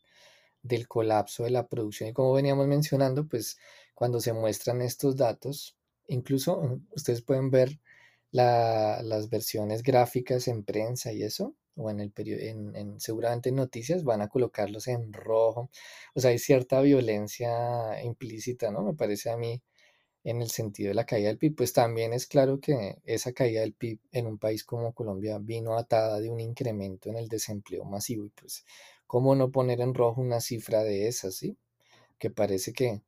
del 0.65 0.87
colapso 0.87 1.43
de 1.43 1.51
la 1.51 1.67
producción. 1.67 2.09
Y 2.09 2.13
como 2.13 2.33
veníamos 2.33 2.67
mencionando, 2.67 3.27
pues 3.27 3.57
cuando 3.93 4.19
se 4.19 4.33
muestran 4.33 4.81
estos 4.81 5.15
datos, 5.15 5.77
incluso 6.07 6.61
mm, 6.61 6.87
ustedes 6.95 7.21
pueden 7.21 7.51
ver 7.51 7.79
las 8.31 9.29
versiones 9.29 9.81
gráficas 9.81 10.47
en 10.49 10.65
prensa 10.65 11.13
y 11.13 11.23
eso, 11.23 11.55
o 11.75 11.89
en 11.89 12.01
el 12.01 12.11
en, 12.17 12.99
seguramente 12.99 13.49
en 13.49 13.55
noticias 13.55 14.03
van 14.03 14.21
a 14.21 14.27
colocarlos 14.27 14.87
en 14.87 15.13
rojo. 15.13 15.69
O 16.15 16.19
sea, 16.19 16.31
hay 16.31 16.39
cierta 16.39 16.81
violencia 16.81 18.03
implícita, 18.03 18.71
¿no? 18.71 18.81
Me 18.83 18.93
parece 18.93 19.29
a 19.29 19.37
mí 19.37 19.61
en 20.25 20.41
el 20.41 20.49
sentido 20.49 20.89
de 20.89 20.95
la 20.95 21.05
caída 21.05 21.29
del 21.29 21.37
PIB, 21.37 21.55
pues 21.55 21.71
también 21.71 22.11
es 22.11 22.25
claro 22.25 22.59
que 22.59 22.97
esa 23.05 23.31
caída 23.31 23.61
del 23.61 23.73
PIB 23.73 23.99
en 24.11 24.25
un 24.27 24.39
país 24.39 24.63
como 24.63 24.93
Colombia 24.93 25.37
vino 25.39 25.77
atada 25.77 26.19
de 26.19 26.29
un 26.31 26.39
incremento 26.39 27.09
en 27.09 27.17
el 27.17 27.27
desempleo 27.29 27.85
masivo 27.85 28.25
y 28.25 28.29
pues 28.29 28.65
cómo 29.07 29.35
no 29.35 29.51
poner 29.51 29.81
en 29.81 29.93
rojo 29.93 30.21
una 30.21 30.41
cifra 30.41 30.83
de 30.83 31.07
esas, 31.07 31.35
¿sí? 31.35 31.57
Que 32.19 32.29
parece 32.29 32.73
que 32.73 33.01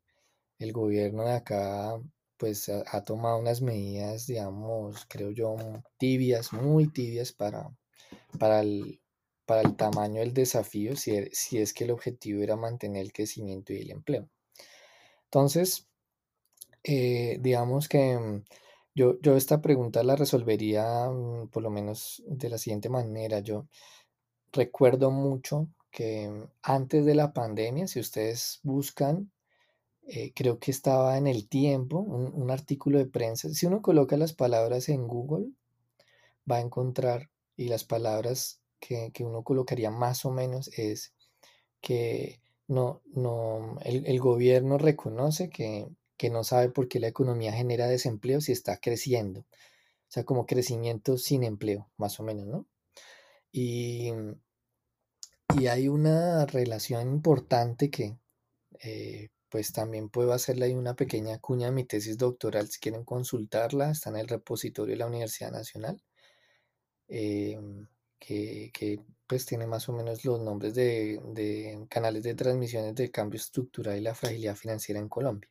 el 0.60 0.74
gobierno 0.74 1.24
de 1.26 1.34
acá 1.34 2.00
pues 2.38 2.70
ha, 2.70 3.04
tomado 3.04 3.40
unas 3.40 3.62
medidas, 3.62 4.28
digamos, 4.28 5.06
creo 5.10 5.32
yo, 5.32 5.56
tibias, 5.98 6.54
muy 6.54 6.88
tibias 6.88 7.34
para, 7.34 7.76
para, 8.40 8.62
el, 8.62 9.02
para 9.46 9.62
el 9.62 9.76
tamaño 9.76 10.20
del 10.20 10.34
desafío, 10.34 10.96
si, 10.96 11.16
er, 11.16 11.30
si 11.34 11.58
es 11.60 11.74
que 11.74 11.86
el 11.86 11.92
objetivo 11.92 12.44
era 12.44 12.56
mantener 12.56 13.02
el 13.02 13.14
crecimiento 13.14 13.74
y 13.74 13.82
el 13.82 13.92
empleo. 13.92 14.30
Entonces, 15.26 15.88
eh, 16.84 17.38
digamos 17.42 17.90
que 17.90 18.18
mm, 18.18 18.44
yo, 18.96 19.20
yo, 19.22 19.36
esta 19.36 19.62
pregunta 19.62 20.04
la 20.04 20.16
resolvería 20.16 21.10
mm, 21.10 21.50
por 21.50 21.64
lo 21.64 21.70
menos 21.70 22.24
de 22.28 22.50
la 22.50 22.58
siguiente 22.58 22.90
manera. 22.90 23.40
Yo 23.40 23.68
recuerdo 24.54 25.12
mucho 25.12 25.68
que 25.98 26.32
antes 26.62 27.06
de 27.06 27.16
la 27.16 27.34
pandemia, 27.34 27.88
si 27.88 28.00
ustedes 28.00 28.60
buscan 28.62 29.32
eh, 30.06 30.32
creo 30.36 30.60
que 30.60 30.70
estaba 30.70 31.18
en 31.18 31.26
el 31.26 31.50
tiempo, 31.50 31.98
un, 32.00 32.52
artículo 32.52 33.00
de 33.00 33.08
prensa. 33.08 33.50
Si 33.50 33.66
uno 33.66 33.82
coloca 33.82 34.16
las 34.16 34.32
palabras 34.32 34.90
en 34.90 35.08
Google, 35.08 35.48
va 36.50 36.58
a 36.58 36.62
encontrar, 36.62 37.32
y 37.56 37.68
las 37.70 37.84
palabras 37.84 38.62
que, 38.80 39.12
uno 39.22 39.44
colocaría 39.44 39.90
más 39.90 40.24
o 40.24 40.32
menos 40.32 40.68
es 40.78 41.16
que 41.82 42.42
no, 42.68 43.02
no, 43.08 43.78
el, 43.84 44.20
gobierno 44.20 44.78
reconoce 44.78 45.50
que, 45.50 45.88
que, 46.16 46.30
no 46.30 46.44
sabe 46.44 46.70
por 46.70 46.88
qué 46.88 47.00
la 47.00 47.08
economía 47.08 47.52
genera 47.54 47.88
desempleo 47.88 48.40
si 48.40 48.52
está 48.52 48.78
creciendo. 48.78 49.42
O 49.42 50.12
sea, 50.12 50.26
como 50.26 50.46
crecimiento 50.46 51.18
sin 51.18 51.44
empleo, 51.44 51.90
más 51.98 52.20
o 52.20 52.24
menos, 52.24 52.46
¿no? 52.46 52.68
Y, 53.52 54.12
y 55.56 55.68
hay 55.68 55.88
una 55.88 56.46
relación 56.46 57.08
importante 57.08 57.90
que 57.90 58.18
eh, 58.84 59.30
pues 59.50 59.72
también 59.72 60.10
puedo 60.10 60.34
hacerle 60.34 60.66
ahí 60.66 60.74
una 60.76 60.96
pequeña 60.96 61.40
cuña 61.40 61.70
a 61.70 61.72
mi 61.72 61.86
tesis 61.86 62.18
doctoral 62.18 62.68
si 62.70 62.80
quieren 62.80 63.04
consultarla, 63.06 63.92
está 63.92 64.10
en 64.10 64.18
el 64.18 64.28
repositorio 64.28 64.94
de 64.94 65.00
la 65.00 65.08
Universidad 65.08 65.52
Nacional, 65.52 66.02
em, 67.08 67.88
que, 68.20 69.00
pues 69.28 69.46
tiene 69.46 69.68
más 69.68 69.88
o 69.90 69.94
menos 69.94 70.26
los 70.26 70.40
nombres 70.42 70.74
de, 70.74 71.86
canales 71.90 72.24
de 72.24 72.36
transmisiones 72.36 72.96
de 72.96 73.12
cambio 73.12 73.38
estructural 73.38 73.98
y 73.98 74.02
la 74.02 74.16
fragilidad 74.16 74.56
financiera 74.56 75.00
en 75.00 75.10
Colombia, 75.10 75.50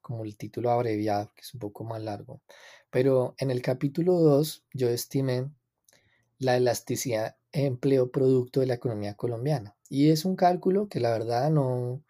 como 0.00 0.24
el 0.24 0.36
título 0.36 0.70
abreviado, 0.70 1.32
que 1.34 1.42
es 1.42 1.54
un 1.54 1.60
poco 1.60 1.84
más 1.84 2.02
largo. 2.02 2.42
Pero 2.90 3.34
en 3.38 3.50
el 3.50 3.62
capítulo 3.62 4.14
2 4.14 4.64
yo 4.72 4.88
estimé 4.88 5.50
la 6.38 6.56
elasticidad 6.56 7.36
empleo-producto 7.52 8.60
de 8.60 8.66
la 8.66 8.74
economía 8.74 9.14
colombiana. 9.14 9.76
Y 9.88 10.10
es 10.10 10.24
un 10.24 10.36
cálculo 10.36 10.88
que 10.88 11.00
la 11.00 11.10
verdad 11.10 11.50
no, 11.50 12.04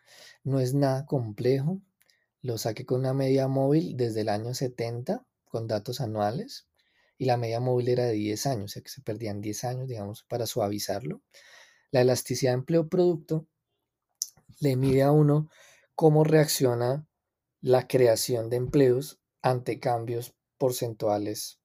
no 0.44 0.60
es 0.60 0.74
nada 0.74 1.06
complejo. 1.06 1.80
Lo 2.42 2.58
saqué 2.58 2.84
con 2.84 3.00
una 3.00 3.14
media 3.14 3.48
móvil 3.48 3.96
desde 3.96 4.22
el 4.22 4.28
año 4.28 4.54
70 4.54 5.24
con 5.44 5.66
datos 5.66 6.00
anuales 6.00 6.66
y 7.18 7.24
la 7.24 7.36
media 7.36 7.60
móvil 7.60 7.88
era 7.88 8.04
de 8.04 8.12
10 8.12 8.46
años, 8.46 8.64
o 8.64 8.68
sea 8.68 8.82
que 8.82 8.90
se 8.90 9.00
perdían 9.00 9.40
10 9.40 9.64
años, 9.64 9.88
digamos, 9.88 10.22
para 10.24 10.46
suavizarlo. 10.46 11.22
La 11.90 12.00
elasticidad 12.02 12.52
de 12.52 12.58
empleo-producto 12.58 13.46
le 14.60 14.76
mide 14.76 15.02
a 15.02 15.12
uno 15.12 15.48
cómo 15.94 16.24
reacciona 16.24 17.06
la 17.60 17.86
creación 17.86 18.50
de 18.50 18.56
empleos 18.56 19.18
ante 19.42 19.80
cambios 19.80 20.34
porcentuales 20.58 21.58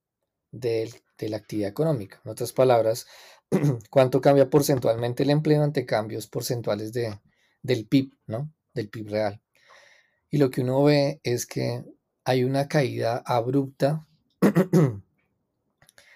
de, 0.52 0.92
de 1.26 1.32
la 1.32 1.38
actividad 1.38 1.70
económica. 1.70 2.22
En 2.24 2.32
otras 2.32 2.54
palabras, 2.54 3.08
cuánto 3.90 4.22
cambia 4.22 4.50
porcentualmente 4.50 5.24
el 5.24 5.30
empleo 5.30 5.64
ante 5.64 5.86
cambios 5.86 6.28
porcentuales 6.28 6.94
de, 6.94 7.20
del 7.62 7.86
PIB, 7.88 8.14
¿no? 8.28 8.52
Del 8.74 8.90
PIB 8.90 9.10
real. 9.10 9.42
Y 10.30 10.38
lo 10.38 10.50
que 10.50 10.62
uno 10.62 10.84
ve 10.84 11.20
es 11.24 11.46
que 11.46 11.84
hay 12.24 12.44
una 12.44 12.68
caída 12.68 13.22
abrupta 13.26 14.08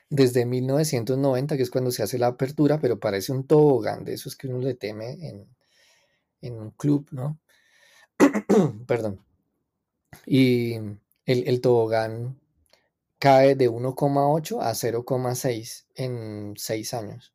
desde 0.09 0.45
1990, 0.45 1.57
que 1.57 1.63
es 1.63 1.71
cuando 1.71 1.91
se 1.91 2.03
hace 2.03 2.17
la 2.17 2.27
apertura, 2.27 2.79
pero 2.79 2.99
parece 2.99 3.31
un 3.31 3.45
tobogán 3.45 4.05
de 4.05 4.13
esos 4.13 4.35
que 4.35 4.47
uno 4.47 4.59
le 4.59 4.75
teme 4.75 5.17
en, 5.27 5.47
en 6.41 6.53
un 6.53 6.71
club, 6.71 7.07
¿no? 7.11 7.39
Perdón. 8.87 9.19
Y 10.25 10.75
el, 10.75 10.97
el 11.25 11.61
tobogán 11.61 12.39
cae 13.25 13.55
de 13.55 13.71
1,8 13.71 14.61
a 14.61 14.75
0,6 14.75 15.87
en 15.95 16.53
6 16.55 16.93
años. 16.93 17.33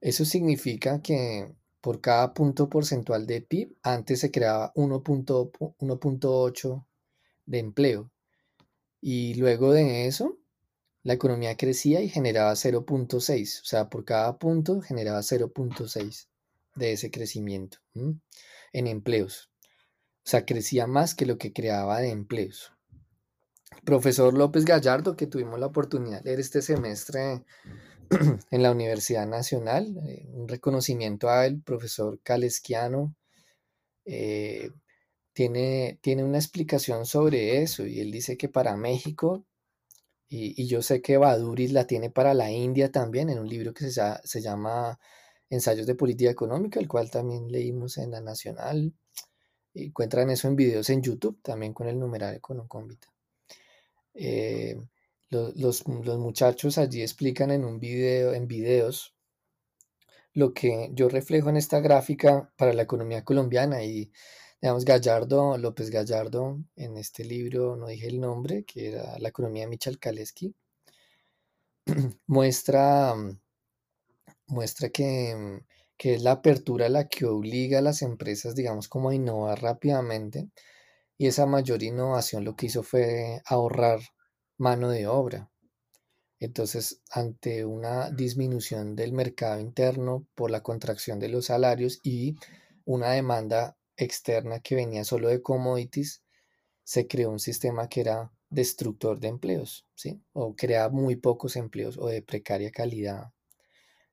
Eso 0.00 0.24
significa 0.24 1.02
que 1.02 1.54
por 1.80 2.00
cada 2.00 2.34
punto 2.34 2.68
porcentual 2.68 3.24
de 3.24 3.40
PIB, 3.40 3.76
antes 3.84 4.18
se 4.18 4.32
creaba 4.32 4.72
1.8 4.74 6.86
de 7.46 7.58
empleo. 7.60 8.10
Y 9.00 9.34
luego 9.34 9.70
de 9.70 10.08
eso, 10.08 10.36
la 11.04 11.12
economía 11.12 11.56
crecía 11.56 12.00
y 12.00 12.08
generaba 12.08 12.56
0.6. 12.56 13.62
O 13.62 13.64
sea, 13.64 13.88
por 13.88 14.04
cada 14.04 14.36
punto 14.36 14.80
generaba 14.80 15.20
0.6 15.20 16.26
de 16.74 16.90
ese 16.90 17.12
crecimiento 17.12 17.78
en 18.72 18.86
empleos. 18.88 19.48
O 20.24 20.24
sea, 20.24 20.44
crecía 20.44 20.88
más 20.88 21.14
que 21.14 21.24
lo 21.24 21.38
que 21.38 21.52
creaba 21.52 22.00
de 22.00 22.10
empleos 22.10 22.73
profesor 23.84 24.34
López 24.34 24.64
Gallardo, 24.64 25.16
que 25.16 25.26
tuvimos 25.26 25.58
la 25.58 25.66
oportunidad 25.66 26.18
de 26.18 26.30
leer 26.30 26.40
este 26.40 26.62
semestre 26.62 27.44
en 28.50 28.62
la 28.62 28.70
Universidad 28.70 29.26
Nacional, 29.26 29.96
eh, 30.06 30.28
un 30.32 30.48
reconocimiento 30.48 31.28
a 31.28 31.46
él, 31.46 31.62
profesor 31.62 32.20
Calesquiano, 32.22 33.14
eh, 34.04 34.70
tiene, 35.32 35.98
tiene 36.02 36.24
una 36.24 36.38
explicación 36.38 37.06
sobre 37.06 37.62
eso 37.62 37.86
y 37.86 38.00
él 38.00 38.12
dice 38.12 38.36
que 38.36 38.48
para 38.48 38.76
México, 38.76 39.44
y, 40.28 40.66
yo 40.66 40.82
sé 40.82 41.00
que 41.00 41.16
Baduris 41.16 41.72
la 41.72 41.86
tiene 41.86 42.10
para 42.10 42.34
la 42.34 42.50
India 42.50 42.90
también, 42.90 43.30
en 43.30 43.38
un 43.38 43.48
libro 43.48 43.72
que 43.72 43.90
se, 43.90 44.02
se 44.24 44.40
llama 44.40 44.98
Ensayos 45.50 45.86
de 45.86 45.94
Política 45.94 46.30
Económica, 46.30 46.80
el 46.80 46.88
cual 46.88 47.10
también 47.10 47.50
leímos 47.52 47.98
en 47.98 48.10
la 48.10 48.20
Nacional. 48.20 48.92
Encuentran 49.74 50.30
eso 50.30 50.48
en 50.48 50.56
videos 50.56 50.90
en 50.90 51.02
YouTube, 51.02 51.40
también 51.42 51.72
con 51.72 51.88
el 51.88 51.98
numeral 51.98 52.34
Econocombita. 52.34 53.13
Eh, 54.14 54.76
los, 55.30 55.86
muchachos 55.86 56.78
allí 56.78 57.02
explican 57.02 57.50
en 57.50 57.64
un 57.64 57.80
video, 57.80 58.34
en 58.34 58.46
videos, 58.46 59.14
lo 60.32 60.52
que 60.52 60.90
yo 60.92 61.08
reflejo 61.08 61.48
en 61.50 61.56
esta 61.56 61.80
gráfica 61.80 62.52
para 62.56 62.72
la 62.72 62.82
economía 62.82 63.24
colombiana 63.24 63.82
y 63.84 64.10
digamos 64.60 64.84
Gallardo, 64.84 65.58
López 65.58 65.90
Gallardo, 65.90 66.58
en 66.76 66.96
este 66.96 67.24
libro, 67.24 67.76
no 67.76 67.88
dije 67.88 68.06
el 68.08 68.20
nombre, 68.20 68.64
que 68.64 68.88
era 68.88 69.18
La 69.18 69.28
economía 69.28 69.64
de 69.64 69.68
Michal 69.68 69.98
Kaleski, 69.98 70.54
muestra, 72.26 73.14
muestra 74.46 74.88
que, 74.88 75.60
que 75.96 76.14
es 76.14 76.22
la 76.22 76.32
apertura 76.32 76.88
la 76.88 77.08
que 77.08 77.26
obliga 77.26 77.78
a 77.78 77.82
las 77.82 78.02
empresas, 78.02 78.54
digamos, 78.54 78.88
como 78.88 79.10
a 79.10 79.14
innovar 79.14 79.62
rápidamente 79.62 80.48
y 81.16 81.26
esa 81.26 81.46
mayor 81.46 81.82
innovación 81.82 82.44
lo 82.44 82.56
que 82.56 82.66
hizo 82.66 82.82
fue 82.82 83.40
ahorrar 83.46 84.00
mano 84.58 84.90
de 84.90 85.06
obra. 85.06 85.50
Entonces, 86.40 87.00
ante 87.10 87.64
una 87.64 88.10
disminución 88.10 88.96
del 88.96 89.12
mercado 89.12 89.60
interno 89.60 90.26
por 90.34 90.50
la 90.50 90.62
contracción 90.62 91.18
de 91.18 91.28
los 91.28 91.46
salarios 91.46 92.00
y 92.02 92.36
una 92.84 93.12
demanda 93.12 93.78
externa 93.96 94.60
que 94.60 94.74
venía 94.74 95.04
solo 95.04 95.28
de 95.28 95.40
commodities, 95.40 96.22
se 96.82 97.06
creó 97.06 97.30
un 97.30 97.40
sistema 97.40 97.88
que 97.88 98.02
era 98.02 98.32
destructor 98.50 99.20
de 99.20 99.28
empleos, 99.28 99.86
¿sí? 99.94 100.22
O 100.32 100.54
crea 100.54 100.88
muy 100.90 101.16
pocos 101.16 101.56
empleos 101.56 101.96
o 101.98 102.08
de 102.08 102.22
precaria 102.22 102.70
calidad 102.70 103.32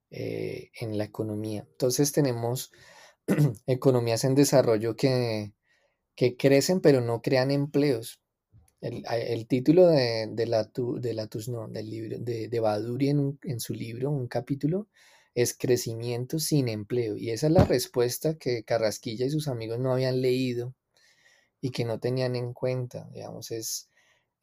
eh, 0.10 0.72
en 0.80 0.98
la 0.98 1.04
economía. 1.06 1.68
Entonces 1.70 2.12
tenemos 2.12 2.72
economías 3.68 4.24
en 4.24 4.36
desarrollo 4.36 4.96
que 4.96 5.54
que 6.22 6.38
crecen 6.38 6.82
pero 6.82 7.02
no 7.02 7.20
crean 7.24 7.50
empleos. 7.50 8.22
el, 8.80 9.48
título 9.48 9.88
de, 9.88 10.28
de, 10.32 10.46
la, 10.46 10.66
de 10.66 11.16
no, 11.48 11.68
del 11.68 11.90
libro, 11.90 12.20
de, 12.20 12.48
de 12.48 12.60
Baduri 12.60 13.10
en, 13.10 13.40
en 13.42 13.60
su 13.60 13.74
libro, 13.74 14.12
un 14.12 14.28
capítulo, 14.28 14.88
es 15.34 15.58
crecimiento 15.58 16.38
sin 16.38 16.68
empleo. 16.68 17.18
Y 17.18 17.32
esa 17.32 17.48
es 17.48 17.54
la 17.54 17.66
respuesta 17.66 18.38
que 18.38 18.64
Carrasquilla 18.64 19.26
y 19.26 19.32
sus 19.32 19.48
amigos 19.48 19.80
no 19.80 19.94
habían 19.94 20.22
leído 20.22 20.76
y 21.60 21.72
que 21.72 21.86
no 21.86 22.00
tenían 22.00 22.36
en 22.36 22.54
cuenta. 22.54 23.10
Digamos, 23.12 23.50
es, 23.50 23.90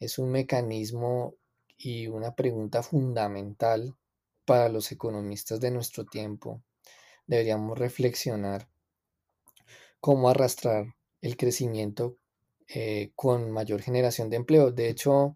es 0.01 0.19
un 0.19 0.33
mecanismo 0.33 1.37
y 1.77 2.09
una 2.09 2.35
pregunta 2.35 2.83
fundamental 2.83 3.95
para 4.45 4.69
los 4.69 4.91
economistas 4.91 5.61
de 5.61 5.71
nuestro 5.71 6.07
tiempo. 6.07 6.61
Deberíamos 7.29 7.79
reflexionar 7.79 8.69
cómo 10.01 10.29
arrastrar 10.29 10.98
el 11.21 11.37
crecimiento 11.37 12.17
eh, 12.69 13.13
con 13.15 13.51
mayor 13.51 13.81
generación 13.83 14.31
de 14.31 14.37
empleo. 14.37 14.73
De 14.73 14.89
hecho, 14.91 15.35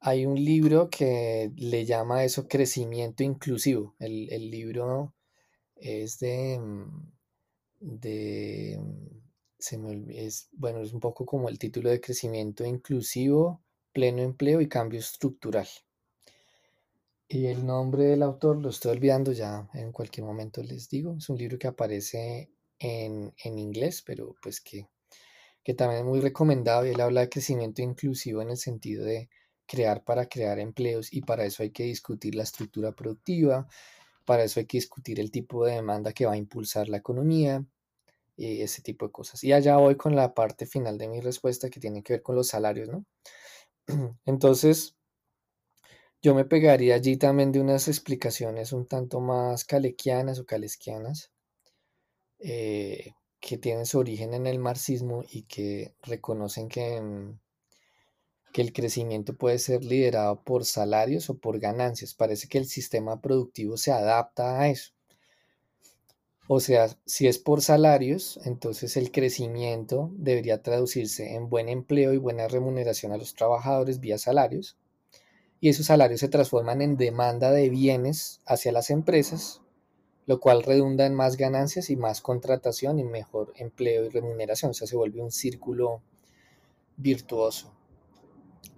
hay 0.00 0.26
un 0.26 0.36
libro 0.36 0.90
que 0.90 1.50
le 1.56 1.84
llama 1.84 2.24
eso 2.24 2.48
crecimiento 2.48 3.22
inclusivo. 3.22 3.94
El, 3.98 4.50
libro 4.50 5.14
es 5.76 6.18
de, 6.18 6.58
mm, 6.58 7.12
de 7.80 8.78
mm, 8.80 9.06
se 9.58 9.78
me 9.78 10.04
es, 10.26 10.48
bueno, 10.52 10.80
es 10.82 10.92
un 10.92 11.00
poco 11.00 11.26
como 11.26 11.48
el 11.48 11.58
título 11.58 11.90
de 11.90 12.00
crecimiento 12.00 12.64
inclusivo, 12.64 13.62
pleno 13.92 14.22
empleo 14.22 14.60
y 14.60 14.68
cambio 14.68 15.00
estructural. 15.00 15.68
Y 17.28 17.46
el 17.46 17.66
nombre 17.66 18.04
del 18.04 18.22
autor 18.22 18.58
lo 18.58 18.68
estoy 18.70 18.92
olvidando 18.92 19.32
ya, 19.32 19.68
en 19.74 19.92
cualquier 19.92 20.26
momento 20.26 20.62
les 20.62 20.88
digo. 20.88 21.16
Es 21.16 21.28
un 21.28 21.38
libro 21.38 21.58
que 21.58 21.66
aparece 21.66 22.50
en, 22.78 23.32
en 23.42 23.58
inglés, 23.58 24.02
pero 24.06 24.36
pues 24.42 24.60
que 24.60 24.86
que 25.66 25.74
también 25.74 26.02
es 26.02 26.06
muy 26.06 26.20
recomendado 26.20 26.86
y 26.86 26.90
él 26.90 27.00
habla 27.00 27.22
de 27.22 27.28
crecimiento 27.28 27.82
inclusivo 27.82 28.40
en 28.40 28.50
el 28.50 28.56
sentido 28.56 29.04
de 29.04 29.28
crear 29.66 30.04
para 30.04 30.26
crear 30.28 30.60
empleos 30.60 31.12
y 31.12 31.22
para 31.22 31.44
eso 31.44 31.64
hay 31.64 31.72
que 31.72 31.82
discutir 31.82 32.36
la 32.36 32.44
estructura 32.44 32.92
productiva, 32.92 33.66
para 34.24 34.44
eso 34.44 34.60
hay 34.60 34.66
que 34.66 34.76
discutir 34.76 35.18
el 35.18 35.32
tipo 35.32 35.66
de 35.66 35.74
demanda 35.74 36.12
que 36.12 36.24
va 36.24 36.34
a 36.34 36.36
impulsar 36.36 36.88
la 36.88 36.98
economía 36.98 37.66
y 38.36 38.62
ese 38.62 38.80
tipo 38.80 39.06
de 39.06 39.12
cosas. 39.12 39.42
Y 39.42 39.52
allá 39.52 39.76
voy 39.78 39.96
con 39.96 40.14
la 40.14 40.34
parte 40.34 40.66
final 40.66 40.98
de 40.98 41.08
mi 41.08 41.20
respuesta 41.20 41.68
que 41.68 41.80
tiene 41.80 42.04
que 42.04 42.12
ver 42.12 42.22
con 42.22 42.36
los 42.36 42.46
salarios, 42.46 42.88
¿no? 42.88 43.04
Entonces, 44.24 44.94
yo 46.22 46.36
me 46.36 46.44
pegaría 46.44 46.94
allí 46.94 47.16
también 47.16 47.50
de 47.50 47.60
unas 47.60 47.88
explicaciones 47.88 48.72
un 48.72 48.86
tanto 48.86 49.18
más 49.18 49.64
calequianas 49.64 50.38
o 50.38 50.46
calesquianas. 50.46 51.32
Eh, 52.38 53.14
que 53.40 53.58
tienen 53.58 53.86
su 53.86 53.98
origen 53.98 54.34
en 54.34 54.46
el 54.46 54.58
marxismo 54.58 55.24
y 55.30 55.42
que 55.42 55.94
reconocen 56.02 56.68
que, 56.68 57.00
mm, 57.00 57.38
que 58.52 58.62
el 58.62 58.72
crecimiento 58.72 59.36
puede 59.36 59.58
ser 59.58 59.84
liderado 59.84 60.42
por 60.42 60.64
salarios 60.64 61.28
o 61.30 61.38
por 61.38 61.58
ganancias. 61.58 62.14
Parece 62.14 62.48
que 62.48 62.58
el 62.58 62.66
sistema 62.66 63.20
productivo 63.20 63.76
se 63.76 63.92
adapta 63.92 64.60
a 64.60 64.68
eso. 64.68 64.92
O 66.48 66.60
sea, 66.60 66.88
si 67.04 67.26
es 67.26 67.38
por 67.38 67.60
salarios, 67.60 68.38
entonces 68.44 68.96
el 68.96 69.10
crecimiento 69.10 70.10
debería 70.14 70.62
traducirse 70.62 71.34
en 71.34 71.48
buen 71.48 71.68
empleo 71.68 72.12
y 72.12 72.18
buena 72.18 72.46
remuneración 72.46 73.12
a 73.12 73.16
los 73.16 73.34
trabajadores 73.34 73.98
vía 73.98 74.16
salarios. 74.16 74.76
Y 75.60 75.70
esos 75.70 75.86
salarios 75.86 76.20
se 76.20 76.28
transforman 76.28 76.82
en 76.82 76.96
demanda 76.96 77.50
de 77.50 77.68
bienes 77.68 78.40
hacia 78.46 78.70
las 78.70 78.90
empresas 78.90 79.60
lo 80.26 80.40
cual 80.40 80.62
redunda 80.62 81.06
en 81.06 81.14
más 81.14 81.36
ganancias 81.36 81.88
y 81.88 81.96
más 81.96 82.20
contratación 82.20 82.98
y 82.98 83.04
mejor 83.04 83.52
empleo 83.56 84.04
y 84.04 84.08
remuneración. 84.08 84.72
O 84.72 84.74
sea, 84.74 84.86
se 84.86 84.96
vuelve 84.96 85.22
un 85.22 85.30
círculo 85.30 86.02
virtuoso. 86.96 87.72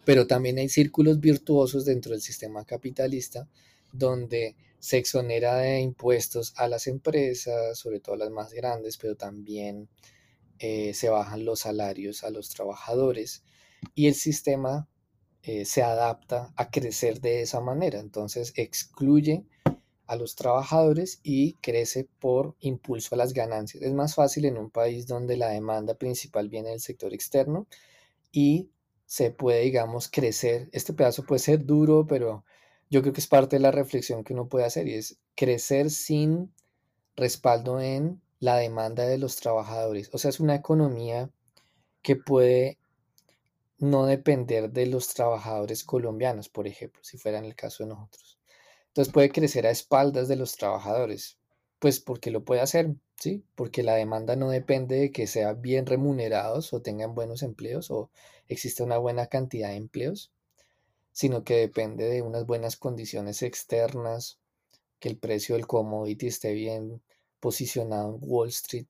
Pero 0.05 0.27
también 0.27 0.59
hay 0.59 0.69
círculos 0.69 1.21
virtuosos 1.21 1.85
dentro 1.85 2.13
del 2.13 2.21
sistema 2.21 2.65
capitalista 2.65 3.49
donde 3.93 4.57
se 4.79 4.99
exonera 4.99 5.57
de 5.57 5.81
impuestos 5.81 6.53
a 6.57 6.69
las 6.69 6.87
empresas, 6.87 7.79
sobre 7.79 8.01
todo 8.01 8.17
las 8.17 8.31
más 8.31 8.53
grandes, 8.53 8.97
pero 8.97 9.17
también 9.17 9.89
eh, 10.59 10.93
se 10.95 11.09
bajan 11.09 11.45
los 11.45 11.61
salarios 11.61 12.25
a 12.25 12.31
los 12.31 12.51
trabajadores 12.51 13.43
y 13.95 14.07
el 14.07 14.15
sistema 14.15 14.89
eh, 15.43 15.65
se 15.65 15.83
adapta 15.83 16.53
a 16.57 16.71
crecer 16.71 17.21
de 17.21 17.43
esa 17.43 17.61
manera. 17.61 18.01
Entonces 18.01 18.53
excluye 18.57 19.47
a 20.09 20.17
los 20.17 20.35
trabajadores 20.35 21.21
y 21.23 21.55
crece 21.55 22.09
por 22.19 22.57
impulso 22.61 23.15
a 23.15 23.19
las 23.19 23.35
ganancias. 23.35 23.83
Es 23.85 23.93
más 23.93 24.15
fácil 24.15 24.47
en 24.47 24.59
un 24.59 24.71
país 24.71 25.07
donde 25.07 25.37
la 25.37 25.51
demanda 25.51 25.95
principal 25.95 26.49
viene 26.49 26.71
del 26.71 26.81
sector 26.81 27.15
externo 27.15 27.67
y 28.33 28.71
se 29.07 29.31
puede, 29.31 29.61
digamos, 29.61 30.09
crecer. 30.09 30.69
Este 30.73 30.95
pedazo 30.95 31.25
puede 31.25 31.41
ser 31.41 31.65
duro, 31.65 32.07
pero 32.07 32.45
yo 32.91 33.03
creo 33.03 33.13
que 33.13 33.21
es 33.21 33.27
parte 33.27 33.57
de 33.57 33.61
la 33.61 33.71
reflexión 33.71 34.25
que 34.25 34.33
uno 34.33 34.49
puede 34.49 34.65
hacer 34.65 34.89
y 34.89 34.95
es 34.95 35.19
crecer 35.37 35.91
sin 35.91 36.53
respaldo 37.15 37.81
en 37.81 38.23
la 38.41 38.57
demanda 38.57 39.05
de 39.05 39.19
los 39.19 39.37
trabajadores. 39.37 40.09
O 40.13 40.19
sea, 40.19 40.31
es 40.31 40.41
una 40.41 40.55
economía 40.55 41.31
que 42.03 42.17
puede 42.17 42.79
no 43.79 44.07
depender 44.07 44.71
de 44.71 44.87
los 44.87 45.09
trabajadores 45.09 45.85
colombianos, 45.85 46.49
por 46.49 46.67
ejemplo, 46.67 47.03
si 47.05 47.19
fuera 47.19 47.39
en 47.39 47.45
el 47.45 47.55
caso 47.55 47.85
de 47.85 47.91
nosotros. 47.91 48.38
Entonces 48.99 49.15
puede 49.15 49.31
crecer 49.31 49.65
a 49.65 49.71
espaldas 49.71 50.27
de 50.27 50.35
los 50.35 50.57
trabajadores, 50.57 51.39
pues 51.79 52.01
porque 52.01 52.33
lo 52.33 52.45
puede 52.45 52.63
hacer, 52.63 52.97
¿sí? 53.15 53.45
Porque 53.55 53.85
la 53.85 53.95
demanda 53.95 54.35
no 54.35 54.51
depende 54.51 54.97
de 54.97 55.13
que 55.13 55.29
sean 55.29 55.63
bien 55.63 55.87
remunerados 55.87 56.73
o 56.73 56.83
tengan 56.83 57.15
buenos 57.15 57.45
empleos 57.45 57.93
o 57.93 58.11
exista 58.49 58.83
una 58.83 58.99
buena 58.99 59.29
cantidad 59.29 59.69
de 59.69 59.77
empleos, 59.77 60.33
sino 61.13 61.45
que 61.45 61.59
depende 61.59 62.09
de 62.09 62.23
unas 62.23 62.45
buenas 62.45 62.77
condiciones 62.77 63.43
externas, 63.43 64.41
que 64.99 65.09
el 65.09 65.17
precio 65.17 65.55
del 65.55 65.69
commodity 65.69 66.27
esté 66.27 66.53
bien 66.53 67.01
posicionado 67.39 68.17
en 68.17 68.19
Wall 68.21 68.49
Street, 68.49 68.89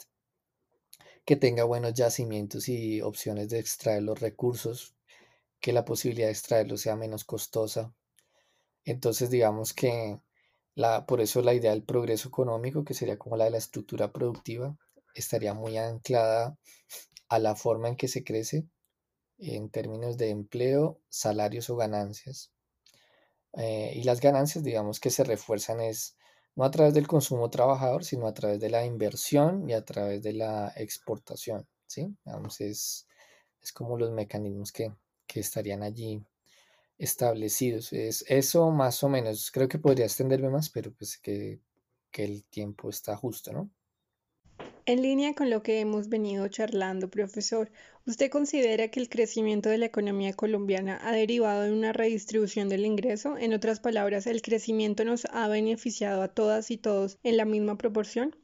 que 1.27 1.37
tenga 1.37 1.65
buenos 1.65 1.93
yacimientos 1.93 2.71
y 2.71 3.03
opciones 3.03 3.51
de 3.51 3.59
extraer 3.59 4.05
los 4.05 4.21
recursos, 4.21 4.95
que 5.61 5.75
la 5.75 5.85
posibilidad 5.85 6.29
de 6.29 6.33
extraerlos 6.33 6.81
sea 6.81 6.97
menos 6.97 7.25
costosa, 7.25 7.93
entonces, 8.91 9.31
digamos 9.31 9.75
que 9.75 10.21
la, 10.75 11.07
por 11.07 11.21
eso 11.21 11.43
la 11.43 11.55
idea 11.55 11.73
del 11.73 11.83
progreso 11.85 12.29
económico, 12.29 12.85
que 12.85 12.95
sería 12.95 13.19
como 13.19 13.37
la 13.37 13.45
de 13.45 13.51
la 13.51 13.59
estructura 13.59 14.13
productiva, 14.13 14.77
estaría 15.15 15.55
muy 15.55 15.77
anclada 15.77 16.57
a 17.29 17.39
la 17.39 17.55
forma 17.57 17.89
en 17.89 17.97
que 17.97 18.09
se 18.09 18.25
crece 18.25 18.67
en 19.39 19.71
términos 19.71 20.17
de 20.19 20.31
empleo, 20.31 21.01
salarios 21.09 21.71
o 21.71 21.77
ganancias. 21.77 22.53
Eh, 23.55 23.93
y 23.97 24.03
las 24.05 24.21
ganancias, 24.21 24.65
digamos 24.65 25.01
que 25.01 25.11
se 25.11 25.25
refuerzan 25.25 25.81
es 25.81 26.17
no 26.55 26.65
a 26.65 26.71
través 26.71 26.95
del 26.95 27.07
consumo 27.07 27.51
trabajador, 27.51 28.05
sino 28.05 28.27
a 28.27 28.35
través 28.35 28.59
de 28.59 28.71
la 28.71 28.85
inversión 28.85 29.69
y 29.69 29.75
a 29.75 29.85
través 29.85 30.23
de 30.23 30.33
la 30.33 30.73
exportación. 30.77 31.69
¿sí? 31.87 32.17
es, 32.59 33.07
como 33.75 33.97
los 33.97 34.11
mecanismos 34.11 34.73
que, 34.73 34.93
que 35.27 35.41
estarían 35.41 35.83
allí 35.83 36.25
establecidos. 36.99 37.93
Es 37.93 38.25
eso 38.29 38.71
más 38.71 39.03
o 39.03 39.09
menos. 39.09 39.51
Creo 39.51 39.69
que 39.69 39.79
podría 39.79 40.07
extenderme 40.07 40.51
más, 40.51 40.69
pero 40.69 40.93
pues 40.93 41.17
que, 41.19 41.61
que 42.11 42.25
el 42.25 42.45
tiempo 42.45 42.91
está 42.91 43.17
justo, 43.17 43.53
¿no? 43.53 43.71
En 44.87 45.03
línea 45.03 45.35
con 45.35 45.51
lo 45.51 45.63
que 45.63 45.81
hemos 45.81 46.09
venido 46.09 46.49
charlando, 46.49 47.11
profesor, 47.11 47.71
¿usted 48.07 48.31
considera 48.31 48.89
que 48.89 49.01
el 49.01 49.11
crecimiento 49.11 49.69
de 49.69 49.77
la 49.77 49.85
economía 49.85 50.33
colombiana 50.33 50.99
ha 51.03 51.13
derivado 51.13 51.67
en 51.67 51.75
una 51.75 51.93
redistribución 51.93 52.71
del 52.71 52.87
ingreso? 52.87 53.37
En 53.37 53.53
otras 53.53 53.81
palabras, 53.81 54.27
¿el 54.27 54.41
crecimiento 54.41 55.05
nos 55.05 55.27
ha 55.27 55.47
beneficiado 55.47 56.23
a 56.23 56.29
todas 56.29 56.71
y 56.71 56.79
todos 56.79 57.19
en 57.23 57.37
la 57.37 57.45
misma 57.45 57.77
proporción? 57.77 58.35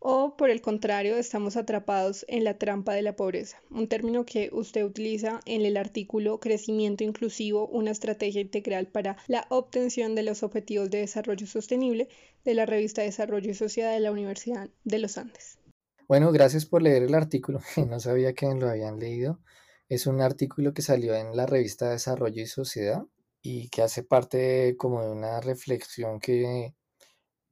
O 0.00 0.36
por 0.36 0.50
el 0.50 0.60
contrario 0.60 1.16
estamos 1.16 1.56
atrapados 1.56 2.24
en 2.28 2.44
la 2.44 2.58
trampa 2.58 2.94
de 2.94 3.02
la 3.02 3.16
pobreza, 3.16 3.60
un 3.70 3.88
término 3.88 4.24
que 4.24 4.50
usted 4.52 4.84
utiliza 4.84 5.40
en 5.44 5.64
el 5.64 5.76
artículo 5.76 6.38
Crecimiento 6.40 7.04
Inclusivo, 7.04 7.66
una 7.68 7.90
estrategia 7.90 8.40
integral 8.40 8.86
para 8.86 9.16
la 9.26 9.46
obtención 9.50 10.14
de 10.14 10.22
los 10.22 10.42
objetivos 10.42 10.90
de 10.90 10.98
desarrollo 10.98 11.46
sostenible 11.46 12.08
de 12.44 12.54
la 12.54 12.66
revista 12.66 13.02
Desarrollo 13.02 13.50
y 13.50 13.54
Sociedad 13.54 13.92
de 13.92 14.00
la 14.00 14.12
Universidad 14.12 14.70
de 14.84 14.98
los 14.98 15.18
Andes. 15.18 15.58
Bueno, 16.06 16.32
gracias 16.32 16.64
por 16.64 16.82
leer 16.82 17.02
el 17.02 17.14
artículo, 17.14 17.60
no 17.88 18.00
sabía 18.00 18.32
que 18.32 18.46
lo 18.54 18.68
habían 18.68 18.98
leído. 18.98 19.40
Es 19.88 20.06
un 20.06 20.20
artículo 20.20 20.74
que 20.74 20.82
salió 20.82 21.14
en 21.14 21.36
la 21.36 21.46
revista 21.46 21.90
Desarrollo 21.90 22.42
y 22.42 22.46
Sociedad 22.46 23.04
y 23.42 23.68
que 23.68 23.82
hace 23.82 24.02
parte 24.02 24.76
como 24.76 25.02
de 25.02 25.10
una 25.10 25.40
reflexión 25.40 26.20
que 26.20 26.74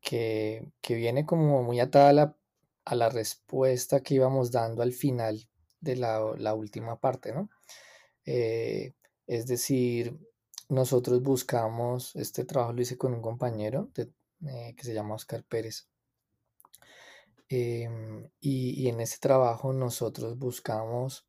que, 0.06 0.72
viene 0.88 1.26
como 1.26 1.62
muy 1.62 1.80
atada 1.80 2.11
a 2.11 2.12
la, 2.12 2.36
respuesta 3.11 4.01
que 4.01 4.14
íbamos 4.14 4.51
dando 4.51 4.83
al 4.83 4.92
final 4.92 5.49
de 5.81 5.96
la, 5.96 6.55
última 6.55 6.99
parte, 6.99 7.33
¿no? 7.33 7.51
Eh, 8.25 8.94
es 9.27 9.46
decir, 9.46 10.18
nosotros 10.68 11.22
buscamos, 11.22 12.14
este 12.16 12.44
trabajo 12.44 12.72
lo 12.72 12.83
hice 12.83 12.96
con 12.96 13.14
un 13.14 13.22
compañero 13.22 13.90
eh, 13.96 14.75
que 14.77 14.85
se 14.85 14.94
llama 14.94 15.14
Oscar 15.14 15.44
Pérez. 15.44 15.88
Em, 17.49 18.29
y, 18.40 18.88
en 18.88 19.01
ese 19.01 19.18
trabajo 19.20 19.72
nosotros 19.72 20.37
buscamos 20.38 21.27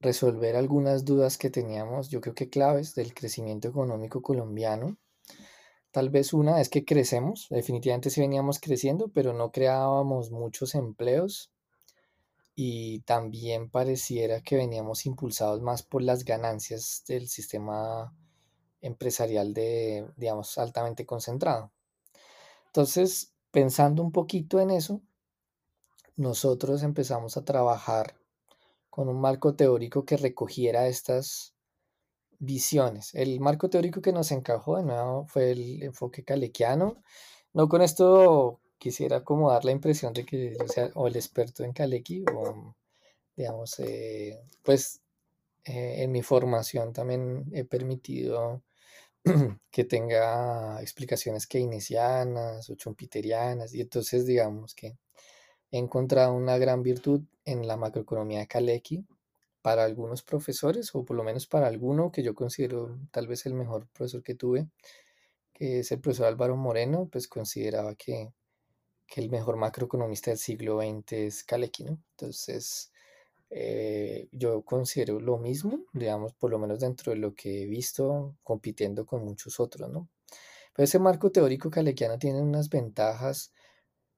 resolver 0.00 0.56
algunas 0.56 1.04
dudas 1.04 1.38
que 1.38 1.50
teníamos, 1.50 2.10
yo 2.10 2.20
creo 2.20 2.34
que 2.34 2.50
claves 2.50 2.94
del 2.94 3.14
crecimiento 3.14 3.68
económico 3.68 4.22
colombiano. 4.22 4.98
Tal 5.94 6.10
vez 6.10 6.32
una 6.32 6.60
es 6.60 6.70
que 6.70 6.84
crecemos, 6.84 7.46
definitivamente 7.50 8.10
sí 8.10 8.20
veníamos 8.20 8.58
creciendo, 8.58 9.12
pero 9.14 9.32
no 9.32 9.52
creábamos 9.52 10.32
muchos 10.32 10.74
empleos 10.74 11.52
y 12.56 13.02
también 13.02 13.70
pareciera 13.70 14.40
que 14.40 14.56
veníamos 14.56 15.06
impulsados 15.06 15.62
más 15.62 15.84
por 15.84 16.02
las 16.02 16.24
ganancias 16.24 17.04
del 17.06 17.28
sistema 17.28 18.12
empresarial 18.80 19.54
de, 19.54 20.10
digamos, 20.16 20.58
altamente 20.58 21.06
concentrado. 21.06 21.70
Entonces, 22.66 23.32
pensando 23.52 24.02
un 24.02 24.10
poquito 24.10 24.58
en 24.58 24.72
eso, 24.72 25.00
nosotros 26.16 26.82
empezamos 26.82 27.36
a 27.36 27.44
trabajar 27.44 28.16
con 28.90 29.08
un 29.08 29.20
marco 29.20 29.54
teórico 29.54 30.04
que 30.04 30.16
recogiera 30.16 30.88
estas 30.88 31.53
visiones. 32.38 33.14
El 33.14 33.40
marco 33.40 33.68
teórico 33.70 34.00
que 34.02 34.12
nos 34.12 34.32
encajó 34.32 34.76
de 34.76 34.84
nuevo 34.84 35.26
fue 35.26 35.52
el 35.52 35.82
enfoque 35.82 36.24
calequiano. 36.24 37.02
No 37.52 37.68
con 37.68 37.82
esto 37.82 38.60
quisiera 38.78 39.24
como 39.24 39.50
dar 39.50 39.64
la 39.64 39.72
impresión 39.72 40.12
de 40.12 40.26
que 40.26 40.56
yo 40.58 40.68
sea 40.68 40.90
o 40.94 41.06
el 41.08 41.16
experto 41.16 41.64
en 41.64 41.72
Kaleki 41.72 42.24
o, 42.34 42.74
digamos, 43.36 43.78
eh, 43.80 44.40
pues 44.62 45.00
eh, 45.64 46.02
en 46.02 46.12
mi 46.12 46.22
formación 46.22 46.92
también 46.92 47.46
he 47.52 47.64
permitido 47.64 48.62
que 49.70 49.84
tenga 49.84 50.80
explicaciones 50.82 51.46
keynesianas 51.46 52.68
o 52.70 52.74
chumpiterianas 52.74 53.74
y 53.74 53.80
entonces 53.80 54.26
digamos 54.26 54.74
que 54.74 54.98
he 55.70 55.78
encontrado 55.78 56.34
una 56.34 56.58
gran 56.58 56.82
virtud 56.82 57.22
en 57.44 57.66
la 57.66 57.76
macroeconomía 57.76 58.40
de 58.40 58.48
Kaleki 58.48 59.06
para 59.64 59.84
algunos 59.84 60.22
profesores 60.22 60.94
o 60.94 61.04
por 61.06 61.16
lo 61.16 61.24
menos 61.24 61.46
para 61.46 61.68
alguno 61.68 62.12
que 62.12 62.22
yo 62.22 62.34
considero 62.34 62.98
tal 63.10 63.26
vez 63.26 63.46
el 63.46 63.54
mejor 63.54 63.88
profesor 63.88 64.22
que 64.22 64.34
tuve 64.34 64.68
que 65.54 65.80
es 65.80 65.92
el 65.92 66.00
profesor 66.00 66.26
Álvaro 66.26 66.56
Moreno 66.56 67.08
pues 67.10 67.28
consideraba 67.28 67.94
que 67.94 68.32
que 69.06 69.20
el 69.20 69.30
mejor 69.30 69.56
macroeconomista 69.56 70.30
del 70.30 70.38
siglo 70.38 70.80
XX 70.80 71.12
es 71.12 71.44
Kalecki, 71.44 71.84
¿no? 71.84 72.02
Entonces, 72.12 72.92
eh, 73.50 74.28
yo 74.32 74.62
considero 74.62 75.20
lo 75.20 75.38
mismo, 75.38 75.84
digamos, 75.92 76.32
por 76.34 76.50
lo 76.50 76.58
menos 76.58 76.80
dentro 76.80 77.12
de 77.12 77.18
lo 77.18 77.34
que 77.34 77.62
he 77.62 77.66
visto 77.66 78.36
compitiendo 78.42 79.06
con 79.06 79.24
muchos 79.24 79.60
otros, 79.60 79.90
¿no? 79.90 80.08
Pero 80.74 80.84
ese 80.84 80.98
marco 80.98 81.30
teórico 81.30 81.70
kalekiano 81.70 82.18
tiene 82.18 82.42
unas 82.42 82.68
ventajas 82.70 83.52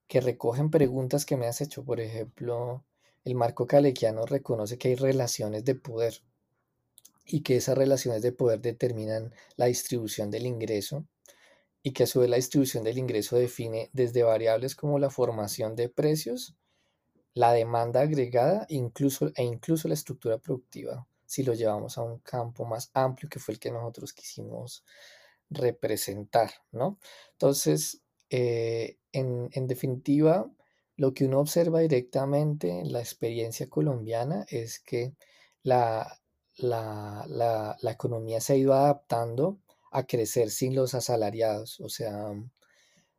que 0.09 0.20
recogen 0.20 0.70
preguntas 0.70 1.26
que 1.26 1.37
me 1.37 1.46
has 1.46 1.61
hecho. 1.61 1.85
Por 1.85 2.00
ejemplo, 2.00 2.85
el 3.26 3.34
marco 3.34 3.66
kalekiano 3.66 4.24
reconoce 4.24 4.78
que 4.78 4.86
hay 4.86 4.94
relaciones 4.94 5.64
de 5.64 5.74
poder 5.74 6.22
y 7.24 7.42
que 7.42 7.56
esas 7.56 7.76
relaciones 7.76 8.22
de 8.22 8.30
poder 8.30 8.60
determinan 8.60 9.34
la 9.56 9.66
distribución 9.66 10.30
del 10.30 10.46
ingreso 10.46 11.04
y 11.82 11.90
que 11.90 12.04
a 12.04 12.06
su 12.06 12.20
vez 12.20 12.30
la 12.30 12.36
distribución 12.36 12.84
del 12.84 12.98
ingreso 12.98 13.36
define 13.36 13.90
desde 13.92 14.22
variables 14.22 14.76
como 14.76 15.00
la 15.00 15.10
formación 15.10 15.74
de 15.74 15.88
precios, 15.88 16.54
la 17.34 17.52
demanda 17.52 18.00
agregada 18.00 18.64
incluso, 18.68 19.32
e 19.34 19.42
incluso 19.42 19.88
la 19.88 19.94
estructura 19.94 20.38
productiva, 20.38 21.04
si 21.24 21.42
lo 21.42 21.52
llevamos 21.52 21.98
a 21.98 22.04
un 22.04 22.20
campo 22.20 22.64
más 22.64 22.92
amplio 22.94 23.28
que 23.28 23.40
fue 23.40 23.54
el 23.54 23.58
que 23.58 23.72
nosotros 23.72 24.12
quisimos 24.12 24.84
representar, 25.50 26.52
¿no? 26.70 27.00
Entonces, 27.32 28.02
eh, 28.30 28.98
en, 29.10 29.66
definitiva, 29.66 30.48
lo 30.96 31.14
que 31.14 31.26
uno 31.26 31.40
observa 31.40 31.80
directamente 31.80 32.70
en 32.70 32.92
la 32.92 33.00
experiencia 33.00 33.68
colombiana 33.68 34.46
es 34.48 34.80
que 34.80 35.14
la, 35.62 36.20
la 36.59 37.76
economía 37.90 38.40
se 38.40 38.54
ha 38.54 38.56
ido 38.56 38.74
adaptando 38.74 39.61
a 39.90 40.06
crecer 40.06 40.50
sin 40.50 40.74
los 40.74 40.94
asalariados, 40.94 41.80
o 41.80 41.88
sea, 41.88 42.32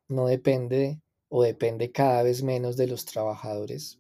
no 0.08 0.28
depende 0.28 1.02
o 1.30 1.44
depende 1.44 1.92
cada 1.92 2.24
vez 2.24 2.44
menos 2.44 2.78
de 2.78 2.88
los 2.88 3.06
trabajadores. 3.06 4.00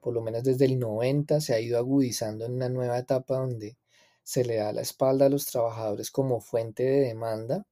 Por 0.00 0.14
lo 0.14 0.20
menos 0.20 0.44
desde 0.44 0.66
el 0.66 0.78
90 0.78 1.40
se 1.40 1.54
ha 1.54 1.60
ido 1.60 1.78
agudizando 1.78 2.46
en 2.46 2.54
una 2.54 2.68
nueva 2.68 2.98
etapa 2.98 3.36
donde 3.38 3.76
se 4.22 4.44
le 4.44 4.56
da 4.56 4.72
la 4.72 4.82
espalda 4.82 5.26
a 5.26 5.28
los 5.28 5.46
trabajadores 5.46 6.10
como 6.10 6.40
fuente 6.40 6.82
de 6.82 7.00
demanda 7.00 7.66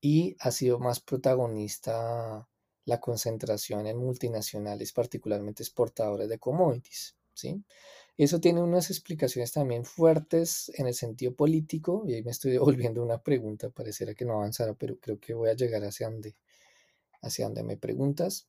y 0.00 0.36
ha 0.40 0.50
sido 0.50 0.78
más 0.78 1.00
protagonista 1.00 2.48
la 2.86 3.00
concentración 3.00 3.86
en 3.86 3.98
multinacionales, 3.98 4.92
particularmente 4.92 5.62
exportadoras 5.62 6.28
de 6.28 6.38
commodities. 6.38 7.16
¿sí? 7.34 7.62
Eso 8.16 8.40
tiene 8.40 8.62
unas 8.62 8.90
explicaciones 8.90 9.52
también 9.52 9.84
fuertes 9.84 10.72
en 10.76 10.86
el 10.86 10.94
sentido 10.94 11.34
político, 11.34 12.04
y 12.06 12.14
ahí 12.14 12.22
me 12.22 12.30
estoy 12.30 12.52
devolviendo 12.58 13.02
una 13.02 13.22
pregunta, 13.22 13.68
pareciera 13.70 14.14
que 14.14 14.24
no 14.24 14.34
avanzara, 14.34 14.72
pero 14.74 14.98
creo 14.98 15.20
que 15.20 15.34
voy 15.34 15.50
a 15.50 15.54
llegar 15.54 15.84
hacia 15.84 16.08
donde, 16.08 16.36
hacia 17.20 17.46
donde 17.46 17.64
me 17.64 17.76
preguntas. 17.76 18.48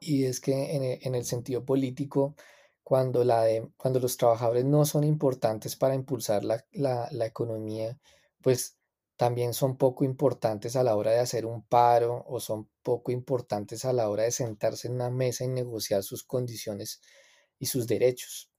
Y 0.00 0.24
es 0.24 0.40
que 0.40 0.98
en 1.02 1.14
el, 1.14 1.24
sentido 1.24 1.64
político, 1.64 2.36
cuando, 2.82 3.24
la 3.24 3.46
cuando 3.76 3.98
los 4.00 4.16
trabajadores 4.16 4.64
no 4.64 4.84
son 4.84 5.04
importantes 5.04 5.74
para 5.76 5.94
impulsar 5.94 6.44
la, 6.44 6.64
la 6.72 7.26
economía, 7.26 7.98
pues 8.42 8.76
también 9.16 9.54
son 9.54 9.76
poco 9.76 10.04
importantes 10.04 10.76
a 10.76 10.82
la 10.82 10.96
hora 10.96 11.12
de 11.12 11.20
hacer 11.20 11.46
un 11.46 11.62
paro 11.62 12.24
o 12.28 12.40
son 12.40 12.68
poco 12.90 13.12
importantes 13.12 13.84
a 13.84 13.92
la 13.92 14.08
hora 14.08 14.24
de 14.24 14.30
sentarse 14.30 14.88
en 14.88 14.94
una 14.94 15.10
mesa 15.10 15.44
y 15.44 15.48
negociar 15.48 16.02
sus 16.02 16.22
condiciones 16.24 17.00
y 17.58 17.66
sus 17.66 17.86
derechos 17.86 18.50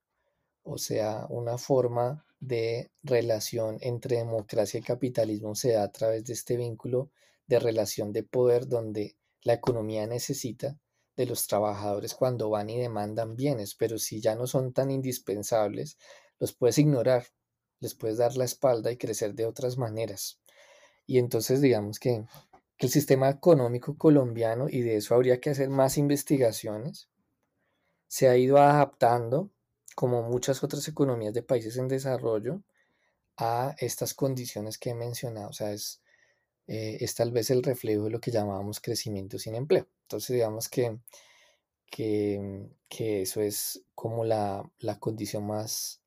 o 0.70 0.78
sea, 0.78 1.26
una 1.30 1.58
forma 1.58 2.26
de 2.42 2.92
relación 3.02 3.78
entre 3.80 4.18
democracia 4.18 4.80
y 4.80 4.84
capitalismo 4.84 5.56
se 5.56 5.72
da 5.72 5.84
a 5.84 5.92
través 5.94 6.26
de 6.26 6.34
este 6.34 6.58
vínculo 6.58 7.10
de 7.48 7.58
relación 7.60 8.12
de 8.12 8.24
poder 8.24 8.68
donde 8.68 9.16
la 9.44 9.54
economía 9.54 10.06
necesita 10.08 10.78
de 11.16 11.26
los 11.26 11.48
trabajadores 11.48 12.14
cuando 12.14 12.50
van 12.50 12.70
y 12.70 12.78
demandan 12.78 13.38
bienes, 13.38 13.76
pero 13.76 13.98
si 13.98 14.20
ya 14.20 14.36
no 14.36 14.46
son 14.46 14.74
tan 14.74 14.92
indispensables, 14.92 15.98
los 16.38 16.52
puedes 16.52 16.78
ignorar, 16.78 17.28
les 17.80 17.96
puedes 17.96 18.18
dar 18.18 18.36
la 18.36 18.44
espalda 18.44 18.92
y 18.92 18.98
crecer 18.98 19.36
de 19.36 19.46
otras 19.46 19.78
maneras. 19.78 20.42
Y 21.06 21.18
entonces 21.18 21.62
digamos 21.62 21.98
que, 21.98 22.26
que 22.78 22.88
el 22.88 22.92
sistema 22.92 23.30
económico 23.30 23.98
colombiano, 23.98 24.68
y 24.70 24.82
de 24.82 24.98
eso 24.98 25.16
habría 25.16 25.40
que 25.40 25.50
hacer 25.50 25.70
más 25.70 25.98
investigaciones, 25.98 27.10
se 28.08 28.30
ha 28.30 28.38
ido 28.38 28.58
adaptando 28.58 29.52
como 29.96 30.22
muchas 30.24 30.64
otras 30.64 30.88
economías 30.88 31.34
de 31.34 31.42
países 31.42 31.78
en 31.78 31.88
desarrollo, 31.88 32.62
a 33.38 33.76
estas 33.80 34.14
condiciones 34.14 34.78
que 34.78 34.90
he 34.92 34.96
mencionado. 34.96 35.50
O 35.50 35.54
sea, 35.54 35.72
es, 35.72 36.02
eh, 36.68 36.98
es 37.00 37.16
tal 37.16 37.32
vez 37.32 37.50
el 37.52 37.64
reflejo 37.64 38.06
de 38.06 38.10
lo 38.10 38.20
que 38.20 38.32
llamábamos 38.32 38.80
crecimiento 38.82 39.40
sin 39.40 39.56
empleo. 39.56 39.88
Entonces, 40.04 40.36
digamos 40.36 40.70
que, 40.70 41.00
que, 41.90 43.22
eso 43.22 43.42
es 43.42 43.84
como 43.96 44.26
la, 44.26 44.70
la 44.80 45.00
condición 45.00 45.46
más 45.48 46.02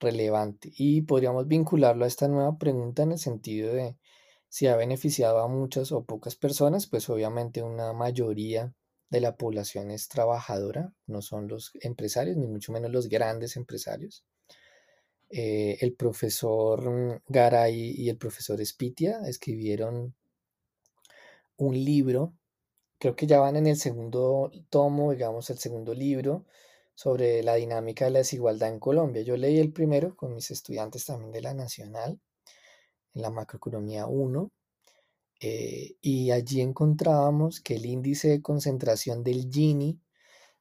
relevante. 0.00 0.72
Y 0.76 1.02
podríamos 1.02 1.48
vincularlo 1.48 2.04
a 2.04 2.08
esta 2.08 2.28
nueva 2.28 2.56
pregunta 2.58 3.02
en 3.02 3.12
el 3.12 3.18
sentido 3.18 3.72
de 3.74 3.96
si 4.48 4.66
ha 4.66 4.76
beneficiado 4.76 5.40
a 5.40 5.48
muchas 5.48 5.92
o 5.92 6.04
pocas 6.04 6.36
personas, 6.36 6.86
pues 6.86 7.08
obviamente 7.10 7.62
una 7.62 7.92
mayoría 7.92 8.74
de 9.10 9.20
la 9.20 9.36
población 9.36 9.90
es 9.90 10.08
trabajadora, 10.08 10.92
no 11.06 11.22
son 11.22 11.48
los 11.48 11.72
empresarios, 11.80 12.36
ni 12.36 12.46
mucho 12.46 12.72
menos 12.72 12.90
los 12.90 13.08
grandes 13.08 13.56
empresarios. 13.56 14.24
Eh, 15.30 15.78
el 15.80 15.94
profesor 15.94 17.22
Garay 17.26 17.94
y 17.96 18.08
el 18.08 18.16
profesor 18.16 18.64
Spitia 18.64 19.20
escribieron 19.26 20.14
un 21.58 21.74
libro, 21.74 22.34
creo 22.98 23.16
que 23.16 23.26
ya 23.26 23.40
van 23.40 23.56
en 23.56 23.66
el 23.66 23.76
segundo 23.76 24.50
tomo, 24.70 25.12
digamos, 25.12 25.50
el 25.50 25.58
segundo 25.58 25.94
libro, 25.94 26.46
sobre 26.94 27.42
la 27.42 27.54
dinámica 27.54 28.06
de 28.06 28.10
la 28.12 28.18
desigualdad 28.20 28.70
en 28.70 28.80
Colombia. 28.80 29.22
Yo 29.22 29.36
leí 29.36 29.58
el 29.58 29.72
primero 29.72 30.16
con 30.16 30.34
mis 30.34 30.50
estudiantes 30.50 31.04
también 31.04 31.32
de 31.32 31.42
la 31.42 31.54
Nacional, 31.54 32.20
en 33.18 33.22
la 33.22 33.30
macroeconomía 33.30 34.06
1, 34.06 34.50
eh, 35.40 35.96
y 36.00 36.30
allí 36.30 36.60
encontrábamos 36.60 37.60
que 37.60 37.76
el 37.76 37.86
índice 37.86 38.28
de 38.28 38.42
concentración 38.42 39.22
del 39.22 39.48
Gini, 39.50 40.00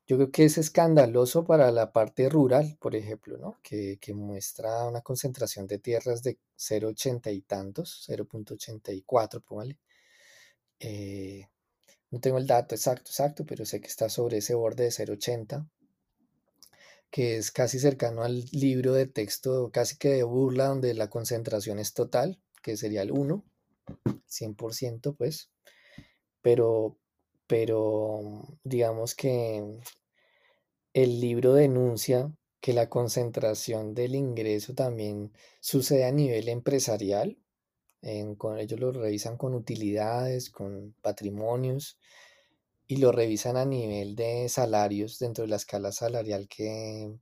yo 0.08 0.18
creo 0.18 0.32
que 0.32 0.46
es 0.46 0.58
escandaloso 0.58 1.46
para 1.46 1.72
la 1.72 1.92
parte 1.92 2.30
rural, 2.30 2.78
por 2.80 2.96
ejemplo, 2.96 3.38
¿no? 3.38 3.60
que, 3.64 4.00
muestra 4.14 4.86
una 4.88 5.02
concentración 5.02 5.68
de 5.68 5.80
tierras 5.80 6.24
de 6.24 6.40
0,80 6.58 7.34
y 7.34 7.42
tantos, 7.42 8.06
0.84, 8.08 9.44
póngale. 9.44 9.78
Eh, 10.80 11.48
no 12.12 12.20
tengo 12.20 12.38
el 12.38 12.48
dato 12.48 12.76
exacto, 12.76 13.12
exacto, 13.12 13.46
pero 13.46 13.66
sé 13.66 13.82
que 13.82 13.88
está 13.88 14.10
sobre 14.10 14.38
ese 14.38 14.56
borde 14.56 14.86
de 14.86 14.92
0,80, 14.92 15.70
que 17.10 17.38
es 17.38 17.52
casi 17.52 17.80
cercano 17.80 18.24
al 18.24 18.46
libro 18.52 18.94
de 18.94 19.08
texto, 19.08 19.72
casi 19.72 19.98
que 19.98 20.10
de 20.10 20.24
burla, 20.24 20.68
donde 20.68 20.94
la 20.94 21.10
concentración 21.10 21.80
es 21.80 21.94
total, 21.94 22.40
que 22.68 22.76
sería 22.76 23.02
el 23.02 23.14
1. 23.14 23.46
100%, 24.28 25.16
pues, 25.16 25.50
pero, 26.42 26.98
pero 27.48 28.44
digamos 28.66 29.16
que 29.16 29.64
el 30.94 31.22
libro 31.22 31.54
denuncia 31.54 32.30
que 32.60 32.74
la 32.74 32.90
concentración 32.90 33.94
del 33.94 34.16
ingreso 34.16 34.74
también 34.76 35.32
sucede 35.62 36.04
a 36.04 36.12
nivel 36.12 36.50
empresarial. 36.50 37.38
con, 38.38 38.60
ellos 38.60 38.80
lo 38.82 38.92
revisan 38.92 39.38
con 39.38 39.54
utilidades, 39.54 40.50
con 40.50 40.94
patrimonios 41.02 41.98
y 42.86 42.98
lo 42.98 43.14
revisan 43.14 43.56
a 43.56 43.64
nivel 43.64 44.18
de 44.18 44.50
salarios 44.50 45.20
dentro 45.20 45.46
de 45.46 45.52
la 45.52 45.56
escala 45.56 45.94
salarial 45.94 46.50
que 46.50 47.18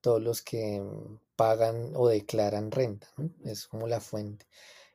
todos 0.00 0.22
los 0.22 0.42
que 0.42 0.82
pagan 1.36 1.92
o 1.94 2.08
declaran 2.08 2.70
renta, 2.70 3.08
es 3.44 3.66
como 3.66 3.86
la 3.86 4.00
fuente. 4.00 4.46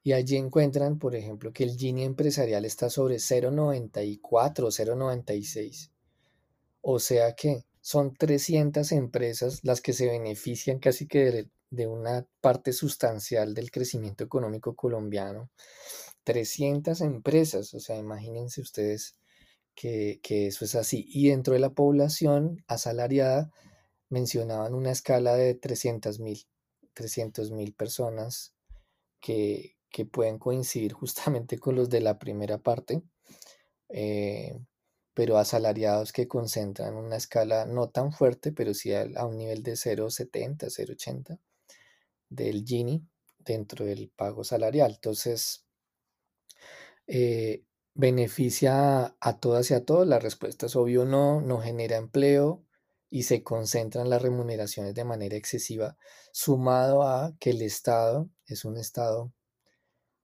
Y 0.03 0.13
allí 0.13 0.37
encuentran, 0.37 0.99
por 0.99 1.15
ejemplo, 1.15 1.51
que 1.51 1.63
el 1.63 1.75
Gini 1.75 2.03
empresarial 2.03 2.63
está 2.63 2.91
sobre 2.91 3.15
0,94 3.15 4.63
o 4.63 4.67
0,96. 4.67 5.89
O 6.81 6.99
sea 6.99 7.33
que 7.33 7.65
son 7.81 8.15
300 8.15 8.91
empresas 8.91 9.59
las 9.63 9.81
que 9.81 9.93
se 9.93 10.07
benefician 10.07 10.77
casi 10.77 11.07
que 11.07 11.47
de, 11.69 11.87
una 11.87 12.27
parte 12.41 12.73
sustancial 12.73 13.55
del 13.55 13.71
crecimiento 13.71 14.23
económico 14.23 14.75
colombiano. 14.75 15.49
300 16.23 17.01
empresas, 17.01 17.73
o 17.73 17.79
sea, 17.79 17.97
imagínense 17.97 18.61
ustedes 18.61 19.15
que, 19.73 20.19
eso 20.29 20.65
es 20.65 20.75
así. 20.75 21.07
Y 21.09 21.29
dentro 21.29 21.53
de 21.53 21.59
la 21.59 21.71
población 21.71 22.63
asalariada 22.67 23.51
mencionaban 24.09 24.73
una 24.73 24.91
escala 24.91 25.35
de 25.35 25.55
300 25.55 26.19
mil, 26.19 26.45
300 26.93 27.51
mil 27.51 27.73
personas 27.73 28.55
que, 29.19 29.77
que, 29.89 30.05
pueden 30.05 30.39
coincidir 30.39 30.93
justamente 30.93 31.57
con 31.59 31.75
los 31.75 31.89
de 31.89 32.01
la 32.01 32.19
primera 32.19 32.57
parte, 32.57 33.01
eh, 33.89 34.59
pero 35.13 35.37
asalariados 35.37 36.11
que 36.11 36.27
concentran 36.27 36.95
una 36.95 37.15
escala 37.15 37.65
no 37.65 37.89
tan 37.89 38.11
fuerte, 38.11 38.51
pero 38.51 38.73
sí 38.73 38.93
a, 38.93 39.25
un 39.25 39.37
nivel 39.37 39.63
de 39.63 39.73
0,70, 39.73 40.69
0,80 40.69 41.39
del 42.29 42.65
Gini 42.65 43.07
dentro 43.39 43.85
del 43.85 44.09
pago 44.09 44.43
salarial. 44.43 44.91
Entonces, 44.95 45.65
eh, 47.07 47.63
beneficia 47.93 49.15
a 49.19 49.39
todas 49.39 49.71
y 49.71 49.73
a 49.73 49.85
todos? 49.85 50.05
La 50.05 50.19
respuesta 50.19 50.65
es 50.65 50.75
obvio 50.75 51.05
no, 51.05 51.41
no 51.41 51.59
genera 51.61 51.95
empleo 51.95 52.64
y 53.15 53.23
se 53.23 53.43
concentran 53.43 54.09
las 54.09 54.21
remuneraciones 54.21 54.93
de 54.93 55.05
manera 55.05 55.37
excesiva, 55.37 55.95
sumado 56.33 57.03
a 57.03 57.33
que 57.39 57.51
el 57.51 57.61
Estado 57.61 58.29
es 58.45 58.65
un 58.65 58.75
Estado 58.75 59.31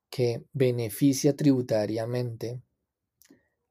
que 0.09 0.43
beneficia 0.51 1.33
tributariamente 1.37 2.61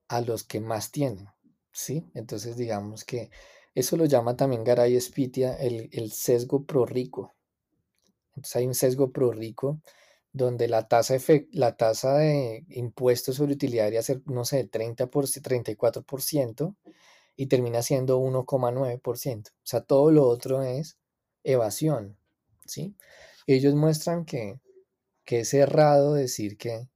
a 0.08 0.22
los 0.22 0.42
que 0.42 0.60
más 0.60 0.90
tienen, 0.90 1.28
¿sí? 1.70 2.10
Entonces 2.14 2.56
digamos 2.56 3.04
que 3.04 3.30
eso 3.74 3.98
lo 3.98 4.06
llama 4.06 4.36
también 4.36 4.64
Garay 4.64 4.96
Espitia 4.96 5.54
el, 5.54 5.90
el 5.92 6.12
sesgo 6.12 6.64
pro 6.64 6.86
rico. 6.86 7.34
Entonces 8.30 8.56
hay 8.56 8.66
un 8.66 8.74
sesgo 8.74 9.12
pro 9.12 9.32
rico 9.32 9.82
donde 10.32 10.66
la 10.66 10.88
tasa, 10.88 11.18
la 11.52 11.76
tasa 11.76 12.16
de 12.16 12.64
impuestos 12.70 13.36
sobre 13.36 13.52
utilidad 13.52 13.82
debería 13.82 14.02
ser, 14.02 14.22
no 14.24 14.46
sé, 14.46 14.64
30 14.64 15.08
por, 15.08 15.26
34% 15.26 16.74
y 17.40 17.46
termina 17.46 17.80
siendo 17.80 18.20
1,9%. 18.20 19.48
O 19.48 19.52
sea, 19.62 19.80
todo 19.80 20.10
lo 20.10 20.28
otro 20.28 20.62
es 20.62 20.98
evasión, 21.42 22.18
¿sí? 22.66 22.94
Ellos 23.46 23.74
muestran 23.74 24.26
que, 24.26 24.60
que 25.24 25.40
es 25.40 25.54
errado 25.54 26.12
decir 26.12 26.58
que, 26.58 26.90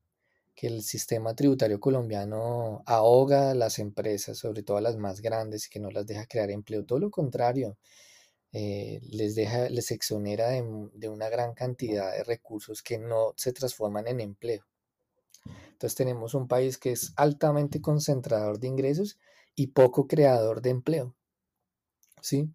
que 0.54 0.66
el 0.66 0.82
sistema 0.82 1.34
tributario 1.34 1.80
colombiano 1.80 2.82
ahoga 2.84 3.52
a 3.52 3.54
las 3.54 3.78
empresas, 3.78 4.36
sobre 4.36 4.62
todo 4.62 4.76
a 4.76 4.82
las 4.82 4.98
más 4.98 5.22
grandes, 5.22 5.66
y 5.66 5.70
que 5.70 5.80
no 5.80 5.90
las 5.90 6.06
deja 6.06 6.26
crear 6.26 6.50
empleo. 6.50 6.84
Todo 6.84 6.98
lo 6.98 7.10
contrario, 7.10 7.78
eh, 8.52 9.00
les 9.12 9.34
deja, 9.36 9.70
les 9.70 9.90
exonera 9.92 10.50
de, 10.50 11.08
una 11.08 11.30
gran 11.30 11.54
cantidad 11.54 12.12
de 12.12 12.22
recursos 12.22 12.82
que 12.82 12.98
no 12.98 13.32
se 13.38 13.54
transforman 13.54 14.08
en 14.08 14.20
empleo. 14.20 14.66
Entonces 15.72 15.94
tenemos 15.94 16.34
un 16.34 16.48
país 16.48 16.76
que 16.76 16.92
es 16.92 17.14
altamente 17.16 17.80
concentrador 17.80 18.58
de 18.58 18.68
ingresos 18.68 19.18
y 19.54 19.68
poco 19.68 20.06
creador 20.06 20.62
de 20.62 20.70
empleo. 20.70 21.14
¿Sí? 22.20 22.50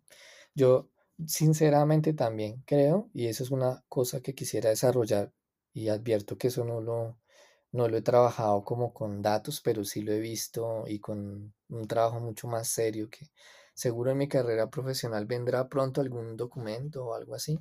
Yo 0.56 0.90
sinceramente 1.28 2.14
también 2.14 2.64
creo, 2.66 3.10
y 3.14 3.28
eso 3.28 3.44
es 3.44 3.52
una 3.52 3.84
cosa 3.90 4.22
que 4.22 4.36
quisiera 4.36 4.70
desarrollar, 4.70 5.34
y 5.74 5.90
advierto 5.90 6.38
que 6.38 6.48
eso 6.48 6.66
no 6.66 6.82
lo, 6.82 7.18
no 7.72 7.88
lo 7.88 7.98
he 7.98 8.02
trabajado 8.02 8.64
como 8.64 8.94
con 8.94 9.22
datos, 9.22 9.62
pero 9.62 9.84
sí 9.86 10.02
lo 10.02 10.12
he 10.14 10.20
visto 10.20 10.86
y 10.88 11.00
con 11.00 11.54
un 11.70 11.88
trabajo 11.88 12.20
mucho 12.20 12.48
más 12.48 12.68
serio 12.68 13.10
que 13.10 13.30
Seguro 13.80 14.12
en 14.12 14.18
mi 14.18 14.28
carrera 14.28 14.70
profesional 14.70 15.26
vendrá 15.26 15.70
pronto 15.70 16.02
algún 16.02 16.36
documento 16.36 17.06
o 17.06 17.14
algo 17.14 17.34
así, 17.34 17.58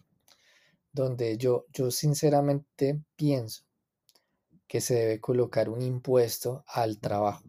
donde 0.90 1.38
yo, 1.38 1.66
yo 1.72 1.92
sinceramente 1.92 3.00
pienso 3.14 3.62
que 4.66 4.80
se 4.80 4.94
debe 4.94 5.20
colocar 5.20 5.68
un 5.68 5.80
impuesto 5.80 6.64
al 6.66 6.98
trabajo. 6.98 7.44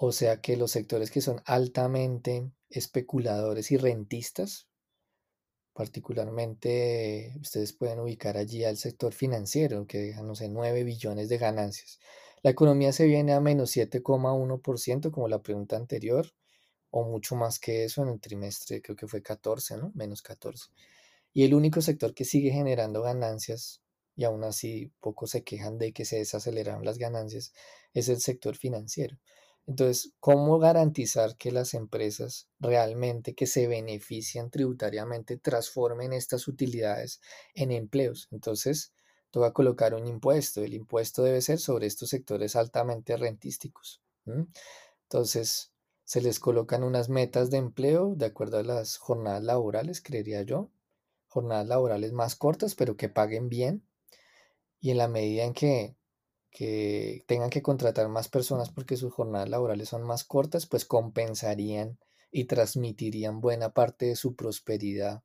O 0.00 0.12
sea 0.12 0.40
que 0.40 0.56
los 0.56 0.70
sectores 0.70 1.10
que 1.10 1.20
son 1.20 1.42
altamente 1.44 2.52
especuladores 2.70 3.72
y 3.72 3.76
rentistas, 3.76 4.68
particularmente 5.72 7.34
ustedes 7.40 7.72
pueden 7.72 7.98
ubicar 7.98 8.36
allí 8.36 8.64
al 8.64 8.76
sector 8.76 9.12
financiero, 9.12 9.88
que 9.88 9.98
deja, 9.98 10.22
no 10.22 10.36
sé, 10.36 10.48
9 10.48 10.84
billones 10.84 11.28
de 11.28 11.38
ganancias. 11.38 11.98
La 12.42 12.50
economía 12.50 12.92
se 12.92 13.06
viene 13.06 13.32
a 13.32 13.40
menos 13.40 13.76
7,1%, 13.76 15.10
como 15.10 15.26
la 15.26 15.42
pregunta 15.42 15.76
anterior 15.76 16.32
o 16.90 17.04
mucho 17.04 17.34
más 17.34 17.58
que 17.58 17.84
eso 17.84 18.02
en 18.02 18.10
el 18.10 18.20
trimestre, 18.20 18.80
creo 18.80 18.96
que 18.96 19.08
fue 19.08 19.20
14, 19.20 19.78
¿no? 19.78 19.90
Menos 19.94 20.22
14. 20.22 20.70
Y 21.32 21.44
el 21.44 21.54
único 21.54 21.82
sector 21.82 22.14
que 22.14 22.24
sigue 22.24 22.50
generando 22.50 23.02
ganancias, 23.02 23.82
y 24.14 24.24
aún 24.24 24.44
así 24.44 24.92
pocos 25.00 25.30
se 25.30 25.42
quejan 25.42 25.76
de 25.78 25.92
que 25.92 26.04
se 26.04 26.18
desaceleraron 26.18 26.84
las 26.84 26.98
ganancias, 26.98 27.52
es 27.94 28.08
el 28.08 28.20
sector 28.20 28.56
financiero. 28.56 29.18
Entonces, 29.68 30.14
¿cómo 30.20 30.58
garantizar 30.58 31.36
que 31.36 31.52
las 31.52 31.74
empresas 31.74 32.48
realmente 32.58 33.34
que 33.36 33.46
se 33.46 33.68
benefician 33.68 34.50
tributariamente 34.50 35.36
transformen 35.38 36.12
estas 36.14 36.48
utilidades 36.48 37.20
en 37.54 37.70
empleos? 37.72 38.28
Entonces, 38.32 38.94
toca 39.30 39.52
colocar 39.52 39.94
un 39.94 40.08
impuesto. 40.08 40.64
El 40.64 40.74
impuesto 40.74 41.22
debe 41.22 41.42
ser 41.42 41.60
sobre 41.60 41.86
estos 41.86 42.08
sectores 42.10 42.56
altamente 42.56 43.16
rentísticos. 43.18 44.02
Entonces, 45.04 45.72
se 46.04 46.20
les 46.22 46.40
colocan 46.40 46.82
unas 46.84 47.08
metas 47.08 47.50
de 47.50 47.58
empleo 47.58 48.14
de 48.16 48.26
acuerdo 48.26 48.58
a 48.58 48.62
las 48.62 48.96
jornadas 48.96 49.42
laborales, 49.42 50.00
creería 50.02 50.42
yo. 50.42 50.70
Jornadas 51.28 51.66
laborales 51.68 52.12
más 52.12 52.36
cortas, 52.36 52.74
pero 52.74 52.96
que 52.96 53.08
paguen 53.10 53.48
bien. 53.48 53.86
Y 54.80 54.92
en 54.92 54.98
la 54.98 55.08
medida 55.08 55.44
en 55.44 55.54
que, 55.54 55.97
que 56.50 57.24
tengan 57.26 57.50
que 57.50 57.62
contratar 57.62 58.08
más 58.08 58.28
personas 58.28 58.70
porque 58.70 58.96
sus 58.96 59.12
jornadas 59.12 59.48
laborales 59.48 59.88
son 59.88 60.02
más 60.02 60.24
cortas, 60.24 60.66
pues 60.66 60.84
compensarían 60.84 61.98
y 62.30 62.44
transmitirían 62.44 63.40
buena 63.40 63.70
parte 63.70 64.06
de 64.06 64.16
su 64.16 64.34
prosperidad 64.34 65.22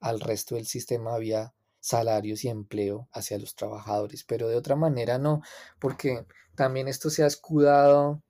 al 0.00 0.20
resto 0.20 0.56
del 0.56 0.66
sistema 0.66 1.16
vía 1.18 1.54
salarios 1.80 2.44
y 2.44 2.48
empleo 2.48 3.08
hacia 3.12 3.38
los 3.38 3.54
trabajadores. 3.54 4.24
Pero 4.24 4.48
de 4.48 4.56
otra 4.56 4.76
manera 4.76 5.18
no, 5.18 5.42
porque 5.78 6.26
también 6.54 6.88
esto 6.88 7.10
se 7.10 7.22
ha 7.22 7.26
escudado 7.26 8.22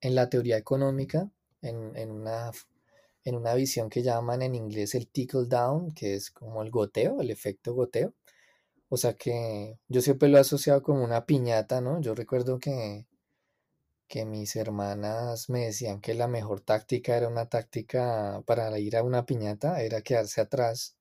en 0.00 0.14
la 0.14 0.28
teoría 0.28 0.56
económica, 0.56 1.30
en, 1.62 2.10
una, 2.10 2.52
en 3.24 3.34
una 3.34 3.54
visión 3.54 3.90
que 3.90 4.02
llaman 4.02 4.42
en 4.42 4.54
inglés 4.54 4.94
el 4.94 5.08
tickle 5.08 5.46
down, 5.46 5.92
que 5.92 6.14
es 6.14 6.30
como 6.30 6.62
el 6.62 6.70
goteo, 6.70 7.20
el 7.20 7.30
efecto 7.30 7.74
goteo. 7.74 8.14
O 8.88 8.96
sea 8.96 9.14
que 9.14 9.78
yo 9.88 10.00
siempre 10.00 10.28
lo 10.28 10.38
he 10.38 10.40
asociado 10.40 10.82
como 10.82 11.02
una 11.04 11.26
piñata, 11.26 11.80
¿no? 11.80 12.00
Yo 12.00 12.14
recuerdo 12.14 12.58
que, 12.58 13.06
que 14.08 14.24
mis 14.24 14.56
hermanas 14.56 15.50
me 15.50 15.66
decían 15.66 16.00
que 16.00 16.14
la 16.14 16.28
mejor 16.28 16.60
táctica 16.60 17.16
era 17.16 17.28
una 17.28 17.48
táctica 17.48 18.42
para 18.46 18.78
ir 18.78 18.96
a 18.96 19.02
una 19.02 19.26
piñata, 19.26 19.82
era 19.82 20.02
quedarse 20.02 20.40
atrás. 20.40 20.96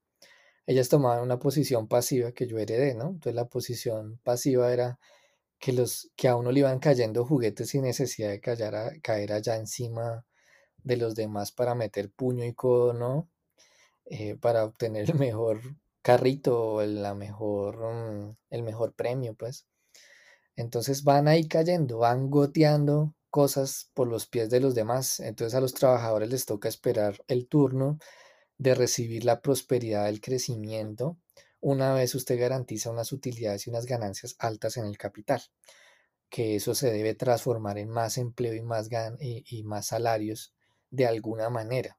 Ellas 0.67 0.89
tomaban 0.89 1.21
una 1.23 1.39
posición 1.39 1.87
pasiva 1.87 2.31
que 2.31 2.47
yo 2.47 2.57
heredé, 2.59 2.95
¿no? 2.95 3.09
Entonces 3.09 3.35
la 3.35 3.45
posición 3.45 4.19
pasiva 4.23 4.73
era 4.73 4.99
que, 5.59 5.73
los, 5.73 6.11
que 6.15 6.27
a 6.27 6.35
uno 6.35 6.51
le 6.51 6.61
iban 6.61 6.79
cayendo 6.79 7.25
juguetes 7.25 7.69
sin 7.69 7.83
necesidad 7.83 8.29
de 8.29 8.41
caer, 8.41 9.01
caer 9.01 9.33
allá 9.33 9.57
encima 9.57 10.25
de 10.83 10.97
los 10.97 11.15
demás 11.15 11.51
para 11.51 11.75
meter 11.75 12.11
puño 12.11 12.45
y 12.45 12.53
codo, 12.53 12.93
¿no? 12.93 13.29
Eh, 14.05 14.35
para 14.35 14.65
obtener 14.65 15.09
el 15.09 15.15
mejor 15.19 15.61
carrito 16.05 16.85
la 16.85 17.15
mejor, 17.15 17.77
mm, 17.79 18.37
el 18.51 18.63
mejor 18.63 18.93
premio, 18.93 19.33
pues. 19.35 19.65
Entonces 20.55 21.03
van 21.03 21.27
ahí 21.27 21.47
cayendo, 21.47 21.99
van 21.99 22.29
goteando 22.29 23.15
cosas 23.31 23.89
por 23.95 24.07
los 24.07 24.27
pies 24.27 24.49
de 24.49 24.59
los 24.61 24.75
demás. 24.75 25.19
Entonces 25.19 25.55
a 25.55 25.61
los 25.61 25.73
trabajadores 25.73 26.29
les 26.29 26.45
toca 26.45 26.69
esperar 26.69 27.23
el 27.27 27.47
turno 27.47 27.97
de 28.57 28.75
recibir 28.75 29.25
la 29.25 29.41
prosperidad 29.41 30.05
del 30.05 30.21
crecimiento 30.21 31.17
una 31.67 31.95
vez 31.95 32.13
usted 32.13 32.39
garantiza 32.39 32.91
unas 32.91 33.11
utilidades 33.11 33.65
y 33.65 33.71
unas 33.71 33.87
ganancias 33.87 34.35
altas 34.37 34.77
en 34.77 34.85
el 34.85 34.99
capital, 34.99 35.41
que 36.29 36.55
eso 36.55 36.75
se 36.75 36.91
debe 36.91 37.15
transformar 37.15 37.79
en 37.79 37.89
más 37.89 38.19
empleo 38.19 38.53
y 38.53 38.61
más, 38.61 38.87
y, 39.19 39.63
más 39.63 39.87
salarios 39.87 40.53
de 40.91 41.07
alguna 41.07 41.49
manera. 41.49 41.97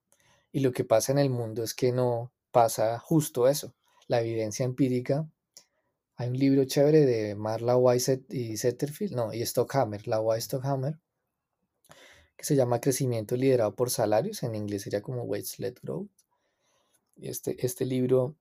Y 0.53 0.61
lo 0.61 0.71
que 0.71 0.85
pasa 0.85 1.11
en 1.11 1.19
el 1.19 1.31
mundo 1.31 1.65
es 1.65 1.75
que 1.75 1.91
no 1.91 2.33
pasa 2.53 3.01
justo 3.01 3.49
eso. 3.49 3.75
La 4.09 4.21
evidencia 4.21 4.65
empírica. 4.65 5.29
Hay 6.17 6.29
un 6.29 6.39
libro 6.39 6.65
chévere 6.65 7.05
de 7.05 7.35
Marla 7.35 7.77
Weiss 7.77 8.11
y 8.31 8.57
Setterfield, 8.57 9.15
no, 9.15 9.35
y 9.35 9.43
Stockhammer, 9.43 10.07
la 10.09 10.21
Weiss 10.21 10.45
Stockhammer, 10.45 10.99
que 12.37 12.45
se 12.45 12.57
llama 12.57 12.81
Crecimiento 12.81 13.37
liderado 13.37 13.75
por 13.75 13.91
salarios, 13.91 14.43
en 14.43 14.55
inglés 14.55 14.83
sería 14.83 15.03
como 15.03 15.25
Wage 15.25 15.57
Led 15.59 15.75
Growth. 15.83 16.11
Este, 17.17 17.57
este 17.65 17.85
libro 17.85 18.37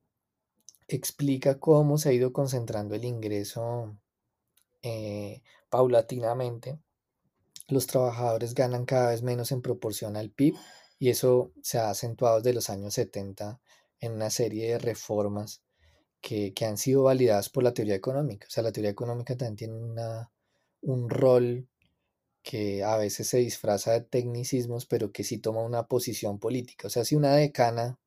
explica 0.87 1.59
cómo 1.59 1.97
se 1.97 2.09
ha 2.09 2.13
ido 2.13 2.33
concentrando 2.33 2.95
el 2.95 3.05
ingreso 3.05 3.97
eh, 4.81 5.41
paulatinamente. 5.69 6.79
Los 7.67 7.87
trabajadores 7.87 8.53
ganan 8.53 8.85
cada 8.85 9.09
vez 9.11 9.23
menos 9.23 9.51
en 9.51 9.61
proporción 9.61 10.15
al 10.15 10.29
PIB 10.29 10.55
y 10.99 11.09
eso 11.09 11.51
se 11.61 11.79
ha 11.79 11.89
acentuado 11.89 12.37
desde 12.37 12.53
los 12.53 12.69
años 12.69 12.93
70 12.93 13.59
en 14.05 14.13
una 14.13 14.29
serie 14.29 14.71
de 14.71 14.79
reformas 14.79 15.61
que, 16.21 16.53
han 16.65 16.77
sido 16.77 17.03
validadas 17.03 17.49
por 17.49 17.63
la 17.63 17.73
teoría 17.73 17.95
económica. 17.95 18.47
O 18.47 18.51
sea, 18.51 18.63
la 18.63 18.71
teoría 18.71 18.91
económica 18.91 19.37
también 19.37 19.55
tiene 19.55 19.73
una, 19.75 20.31
un 20.81 21.09
rol 21.09 21.67
que 22.43 22.83
a 22.83 22.97
veces 22.97 23.27
se 23.27 23.37
disfraza 23.39 23.93
de 23.93 24.01
tecnicismos, 24.01 24.85
pero 24.85 25.11
que 25.11 25.23
sí 25.23 25.39
toma 25.39 25.61
una 25.63 25.87
posición 25.87 26.39
política. 26.39 26.87
O 26.87 26.89
sea, 26.91 27.05
si 27.05 27.15
una 27.15 27.35
decana 27.35 27.99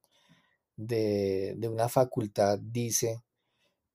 de, 0.77 1.55
de 1.59 1.69
una 1.69 1.89
facultad 1.89 2.59
dice 2.61 3.23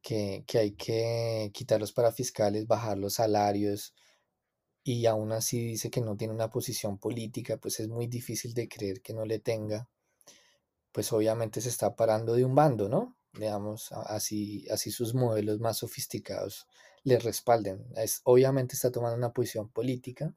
que, 0.02 0.44
que, 0.48 0.60
hay 0.60 0.72
que 0.72 1.52
quitar 1.54 1.80
los 1.80 1.94
parafiscales, 1.94 2.68
bajar 2.68 2.98
los 2.98 3.16
salarios, 3.16 3.94
y 4.84 5.06
aún 5.06 5.32
así 5.32 5.66
dice 5.66 5.90
que 5.90 6.02
no 6.02 6.18
tiene 6.18 6.34
una 6.34 6.50
posición 6.50 6.98
política, 6.98 7.58
pues 7.58 7.80
es 7.80 7.88
muy 7.88 8.08
difícil 8.08 8.54
de 8.54 8.68
creer 8.68 9.02
que 9.02 9.14
no 9.14 9.26
le 9.26 9.40
tenga, 9.40 9.90
pues 10.94 11.12
obviamente 11.12 11.60
se 11.60 11.70
está 11.70 11.96
parando 11.96 12.36
de 12.36 12.46
un 12.46 12.56
bando, 12.56 12.88
¿no? 12.88 13.18
Digamos, 13.34 13.92
así, 13.92 14.66
así 14.72 14.92
sus 14.92 15.14
modelos 15.14 15.60
más 15.60 15.78
sofisticados 15.78 16.68
le 17.04 17.20
respalden. 17.20 17.86
Es, 17.98 18.22
obviamente 18.24 18.76
está 18.76 18.92
tomando 18.92 19.18
una 19.18 19.34
posición 19.34 19.70
política 19.70 20.34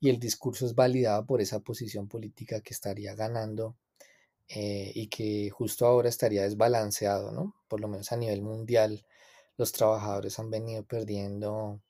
y 0.00 0.10
el 0.10 0.20
discurso 0.20 0.66
es 0.66 0.74
validado 0.74 1.26
por 1.26 1.40
esa 1.40 1.60
posición 1.60 2.08
política 2.08 2.60
que 2.60 2.74
estaría 2.74 3.14
ganando 3.14 3.76
eh, 4.48 4.92
y 4.94 5.08
que 5.08 5.50
justo 5.50 5.86
ahora 5.86 6.08
estaría 6.08 6.42
desbalanceado, 6.42 7.32
¿no? 7.32 7.54
Por 7.68 7.80
lo 7.80 7.88
menos 7.88 8.12
a 8.12 8.16
nivel 8.16 8.42
mundial, 8.42 9.06
los 9.56 9.72
trabajadores 9.72 10.38
han 10.38 10.50
venido 10.50 10.84
perdiendo 10.84 11.80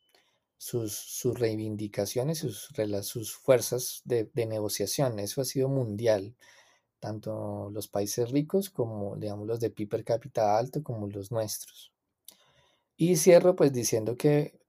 sus, 0.58 0.92
sus 0.94 1.38
reivindicaciones, 1.38 2.38
sus, 2.38 3.34
fuerzas 3.34 4.02
de, 4.04 4.30
negociación. 4.46 5.18
Eso 5.18 5.40
ha 5.40 5.44
sido 5.44 5.68
mundial, 5.68 6.36
tanto 7.02 7.68
los 7.72 7.88
países 7.88 8.30
ricos 8.30 8.70
como, 8.70 9.16
digamos, 9.16 9.44
los 9.44 9.58
de 9.58 9.70
PIB 9.70 9.88
per 9.88 10.04
cápita 10.04 10.56
alto 10.56 10.84
como 10.84 11.08
los 11.08 11.32
nuestros. 11.32 11.92
Y 12.96 13.16
cierro 13.16 13.56
pues 13.56 13.72
diciendo 13.72 14.16
que 14.16 14.60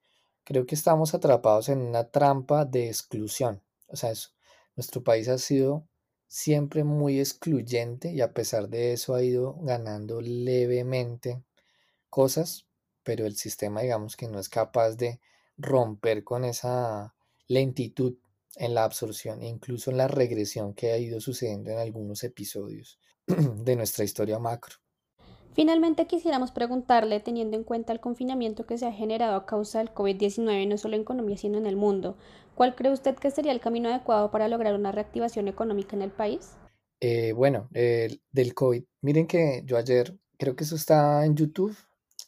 creo 0.43 0.65
que 0.65 0.73
estamos 0.73 1.13
atrapados 1.13 1.69
en 1.69 1.79
una 1.79 2.09
trampa 2.09 2.65
de 2.65 2.87
exclusión. 2.87 3.61
O 3.85 3.95
sea, 3.95 4.09
eso, 4.09 4.29
nuestro 4.75 5.03
país 5.03 5.27
ha 5.29 5.37
sido 5.37 5.87
siempre 6.27 6.83
muy 6.83 7.19
excluyente 7.19 8.11
y 8.11 8.21
a 8.21 8.33
pesar 8.33 8.67
de 8.67 8.93
eso 8.93 9.13
ha 9.13 9.21
ido 9.21 9.55
ganando 9.61 10.19
levemente 10.19 11.43
cosas, 12.09 12.65
pero 13.03 13.27
el 13.27 13.35
sistema 13.35 13.81
digamos 13.81 14.17
que 14.17 14.27
no 14.27 14.39
es 14.39 14.49
capaz 14.49 14.95
de 14.95 15.19
romper 15.55 16.23
con 16.23 16.45
esa 16.45 17.13
lentitud 17.47 18.15
en 18.55 18.73
la 18.73 18.83
absorción 18.83 19.41
e 19.41 19.47
incluso 19.47 19.91
en 19.91 19.97
la 19.97 20.07
regresión 20.07 20.73
que 20.73 20.91
ha 20.91 20.97
ido 20.97 21.19
sucediendo 21.19 21.71
en 21.71 21.79
algunos 21.79 22.23
episodios 22.23 22.99
de 23.27 23.75
nuestra 23.75 24.03
historia 24.03 24.39
macro. 24.39 24.75
Finalmente 25.53 26.07
quisiéramos 26.07 26.51
preguntarle, 26.51 27.19
teniendo 27.19 27.55
en 27.55 27.63
cuenta 27.63 27.93
el 27.93 27.99
confinamiento 27.99 28.65
que 28.65 28.77
se 28.77 28.87
ha 28.87 28.91
generado 28.91 29.35
a 29.35 29.45
causa 29.45 29.79
del 29.79 29.93
COVID-19 29.93 30.67
no 30.67 30.77
solo 30.77 30.95
en 30.95 31.03
Colombia 31.03 31.37
sino 31.37 31.57
en 31.59 31.67
el 31.67 31.75
mundo, 31.75 32.17
¿cuál 32.55 32.75
cree 32.75 32.91
usted 32.91 33.15
que 33.15 33.29
sería 33.29 33.51
el 33.51 33.59
camino 33.59 33.89
adecuado 33.89 34.31
para 34.31 34.47
lograr 34.47 34.73
una 34.73 34.91
reactivación 34.91 35.47
económica 35.47 35.95
en 35.95 36.01
el 36.01 36.11
país? 36.11 36.53
Eh, 36.99 37.33
bueno, 37.33 37.69
del 37.71 38.53
COVID. 38.53 38.83
Miren 39.01 39.27
que 39.27 39.61
yo 39.65 39.77
ayer, 39.77 40.17
creo 40.37 40.55
que 40.55 40.63
eso 40.63 40.75
está 40.75 41.25
en 41.25 41.35
YouTube, 41.35 41.75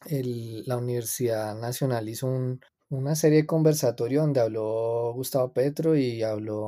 la 0.10 0.78
Universidad 0.78 1.56
Nacional 1.56 2.08
hizo 2.10 2.28
un, 2.28 2.60
una 2.90 3.16
serie 3.16 3.40
de 3.42 3.46
conversatorio 3.48 4.22
donde 4.22 4.40
habló 4.42 5.14
Gustavo 5.14 5.54
Petro 5.54 5.96
y 5.96 6.24
habló 6.24 6.62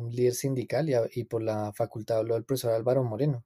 un 0.00 0.10
líder 0.14 0.34
sindical 0.34 0.88
y, 1.12 1.24
por 1.24 1.42
la 1.42 1.72
facultad 1.72 2.18
habló 2.18 2.36
el 2.36 2.44
profesor 2.44 2.72
Álvaro 2.72 3.04
Moreno. 3.04 3.44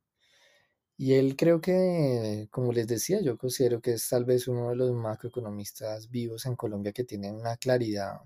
Y 0.96 1.14
él 1.14 1.36
creo 1.36 1.60
que, 1.60 2.48
como 2.50 2.72
les 2.72 2.88
decía, 2.88 3.20
yo 3.22 3.38
considero 3.38 3.80
que 3.80 3.92
es 3.92 4.08
tal 4.08 4.24
vez 4.24 4.48
uno 4.48 4.70
de 4.70 4.76
los 4.76 4.92
macroeconomistas 4.92 6.10
vivos 6.10 6.44
en 6.46 6.56
Colombia 6.56 6.92
que 6.92 7.04
tiene 7.04 7.32
una 7.32 7.56
claridad, 7.56 8.20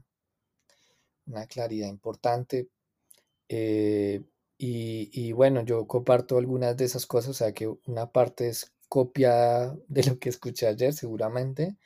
una 1.27 1.47
claridad 1.47 1.89
importante. 1.89 2.69
Eh, 3.49 4.23
y, 4.59 5.33
bueno, 5.33 5.65
yo 5.65 5.87
comparto 5.89 6.39
algunas 6.39 6.77
de 6.77 6.85
esas 6.85 7.07
cosas, 7.07 7.31
o 7.31 7.35
sea 7.35 7.53
que 7.53 7.69
una 7.87 8.13
parte 8.13 8.49
es 8.49 8.73
copiada 8.89 9.77
de 9.89 10.05
lo 10.05 10.19
que 10.19 10.29
escuché 10.29 10.69
ayer 10.69 10.93
seguramente, 10.95 11.77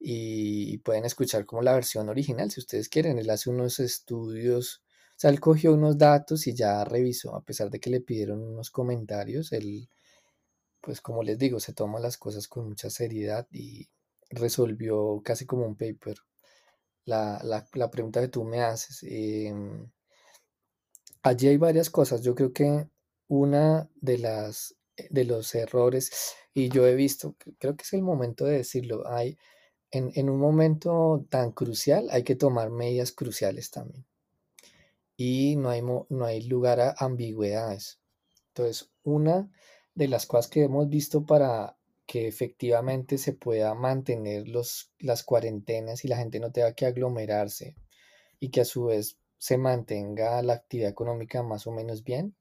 y 0.00 0.78
pueden 0.78 1.04
escuchar 1.04 1.44
como 1.44 1.62
la 1.62 1.74
versión 1.74 2.08
original 2.08 2.50
si 2.50 2.60
ustedes 2.60 2.88
quieren. 2.88 3.18
Él 3.18 3.28
hace 3.30 3.50
unos 3.50 3.80
estudios, 3.80 4.82
o 5.10 5.14
sea, 5.16 5.30
él 5.30 5.40
cogió 5.40 5.74
unos 5.74 5.98
datos 5.98 6.46
y 6.46 6.54
ya 6.54 6.84
revisó, 6.84 7.36
a 7.36 7.44
pesar 7.44 7.70
de 7.70 7.80
que 7.80 7.90
le 7.90 8.00
pidieron 8.00 8.42
unos 8.42 8.70
comentarios, 8.70 9.52
él, 9.52 9.90
pues 10.80 11.00
como 11.02 11.22
les 11.22 11.38
digo, 11.38 11.60
se 11.60 11.74
toma 11.74 12.00
las 12.00 12.16
cosas 12.18 12.48
con 12.48 12.68
mucha 12.68 12.90
seriedad 12.90 13.46
y 13.52 13.90
resolvió 14.30 15.20
casi 15.24 15.46
como 15.46 15.66
un 15.66 15.76
paper. 15.76 16.16
La, 17.04 17.40
la, 17.74 17.90
pregunta 17.90 18.20
que 18.20 18.28
tú 18.28 18.44
me 18.44 18.62
haces, 18.62 19.02
em, 19.02 19.90
allí 21.22 21.48
hay 21.48 21.56
varias 21.56 21.90
cosas. 21.90 22.22
Yo 22.22 22.34
creo 22.34 22.52
que 22.52 22.88
una 23.28 23.90
de 23.96 24.18
las 24.18 24.76
de 25.10 25.24
los 25.24 25.54
errores, 25.54 26.10
y 26.52 26.68
yo 26.68 26.86
he 26.86 26.94
visto, 26.94 27.36
creo 27.58 27.76
que 27.76 27.84
es 27.84 27.92
el 27.94 28.02
momento 28.02 28.44
de 28.44 28.58
decirlo, 28.58 29.08
hay 29.08 29.38
en, 29.90 30.30
un 30.30 30.38
momento 30.38 31.26
tan 31.30 31.52
crucial 31.52 32.08
hay 32.10 32.22
que 32.22 32.36
tomar 32.36 32.70
medidas 32.70 33.12
cruciales 33.12 33.70
también. 33.70 34.04
Y 35.16 35.56
no 35.56 35.70
hay, 35.70 35.82
no 35.82 36.24
hay 36.24 36.42
lugar 36.42 36.80
a 36.80 36.94
ambigüedades. 36.98 38.00
Entonces, 38.48 38.90
una 39.02 39.50
de 39.94 40.08
las 40.08 40.26
cosas 40.26 40.48
que 40.48 40.64
hemos 40.64 40.88
visto 40.88 41.26
para 41.26 41.76
que 42.06 42.26
efectivamente 42.26 43.18
se 43.18 43.32
pueda 43.32 43.74
mantener 43.74 44.48
los, 44.48 44.90
las 44.98 45.22
cuarentenas 45.22 46.04
y 46.04 46.08
la 46.08 46.16
gente 46.16 46.40
no 46.40 46.50
tenga 46.50 46.72
que 46.72 46.86
aglomerarse 46.86 47.76
y 48.40 48.50
que 48.50 48.62
a 48.62 48.64
su 48.64 48.86
vez 48.86 49.18
se 49.38 49.58
mantenga 49.58 50.42
la 50.42 50.54
actividad 50.54 50.90
económica 50.90 51.42
más 51.42 51.66
o 51.66 51.70
menos 51.70 52.02
bien, 52.02 52.34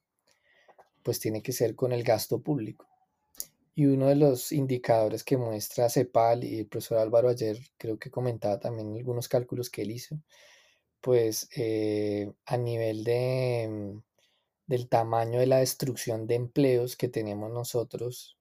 pues 1.03 1.19
tiene 1.19 1.41
que 1.41 1.51
ser 1.51 1.75
con 1.75 1.91
el 1.91 2.03
gasto 2.03 2.41
público. 2.41 2.88
Y 3.75 3.85
uno 3.85 4.07
de 4.07 4.15
los 4.15 4.51
indicadores 4.51 5.23
que 5.23 5.37
muestra 5.37 5.89
CEPAL 5.89 6.43
y 6.43 6.59
el 6.59 6.67
profesor 6.67 6.97
Álvaro 6.99 7.29
ayer 7.29 7.57
creo 7.77 7.97
que 7.97 8.11
comentaba 8.11 8.59
también 8.59 8.95
algunos 8.95 9.27
cálculos 9.27 9.69
que 9.69 9.83
él 9.83 9.91
hizo, 9.91 10.19
pues 11.01 11.49
eh, 11.55 12.31
a 12.45 12.57
nivel 12.57 13.03
de, 13.03 13.67
mm, 13.69 14.03
del 14.67 14.89
tamaño 14.89 15.39
de 15.39 15.47
la 15.47 15.59
destrucción 15.59 16.27
de 16.27 16.35
empleos 16.35 16.97
que 16.97 17.09
tenemos 17.09 17.51
nosotros 17.51 18.37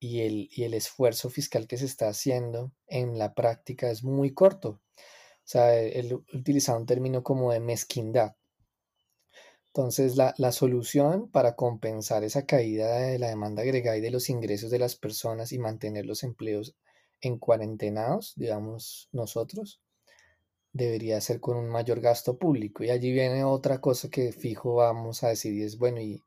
y 0.00 0.22
el, 0.22 0.48
y 0.52 0.64
el 0.64 0.74
esfuerzo 0.74 1.30
fiscal 1.30 1.66
que 1.68 1.78
se 1.78 1.86
está 1.86 2.08
haciendo 2.08 2.72
en 2.88 3.18
la 3.18 3.34
práctica 3.34 3.90
es 3.90 4.04
muy 4.04 4.34
corto. 4.34 4.80
O 4.98 5.46
sea, 5.46 5.78
él 5.80 6.24
utilizaba 6.34 6.78
un 6.78 6.86
término 6.86 7.22
como 7.22 7.52
de 7.52 7.60
mezquindad. 7.60 8.36
Entonces, 9.74 10.16
la, 10.16 10.52
solución 10.52 11.30
para 11.30 11.56
compensar 11.56 12.24
esa 12.24 12.44
caída 12.44 12.98
de 12.98 13.18
la 13.18 13.28
demanda 13.28 13.62
agregada 13.62 13.96
y 13.96 14.02
de 14.02 14.10
los 14.10 14.28
ingresos 14.28 14.70
de 14.70 14.78
las 14.78 14.96
personas 14.96 15.50
y 15.52 15.58
mantener 15.58 16.04
los 16.04 16.24
empleos 16.24 16.76
en 17.22 17.38
cuarentenados, 17.38 18.34
digamos 18.36 19.08
nosotros, 19.12 19.80
debería 20.74 21.18
ser 21.22 21.40
con 21.40 21.56
un 21.56 21.70
mayor 21.70 22.00
gasto 22.00 22.36
público. 22.36 22.84
Y 22.84 22.90
allí 22.90 23.12
viene 23.12 23.44
otra 23.44 23.80
cosa 23.80 24.10
que 24.10 24.32
fijo 24.32 24.74
vamos 24.74 25.22
a 25.22 25.28
decir 25.28 25.54
y 25.54 25.62
es, 25.62 25.78
bueno, 25.78 26.02
y, 26.02 26.22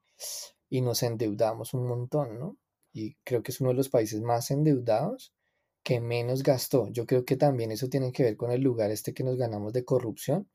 y 0.68 0.82
nos 0.82 1.04
endeudamos 1.04 1.76
un 1.76 1.88
montón, 1.88 2.40
¿no? 2.40 2.58
Y 2.94 3.14
creo 3.24 3.44
que 3.44 3.52
es 3.52 3.62
uno 3.62 3.70
de 3.70 3.76
los 3.76 3.90
países 3.90 4.22
más 4.22 4.50
endeudados 4.50 5.36
que 5.84 6.02
menos 6.02 6.42
gastó. 6.42 6.88
Yo 6.90 7.06
creo 7.06 7.26
que 7.26 7.36
también 7.38 7.72
eso 7.72 7.90
tiene 7.90 8.12
que 8.12 8.24
ver 8.24 8.38
con 8.38 8.52
el 8.52 8.62
lugar 8.62 8.90
este 8.90 9.14
que 9.14 9.24
nos 9.24 9.38
ganamos 9.38 9.72
de 9.72 9.86
corrupción. 9.86 10.50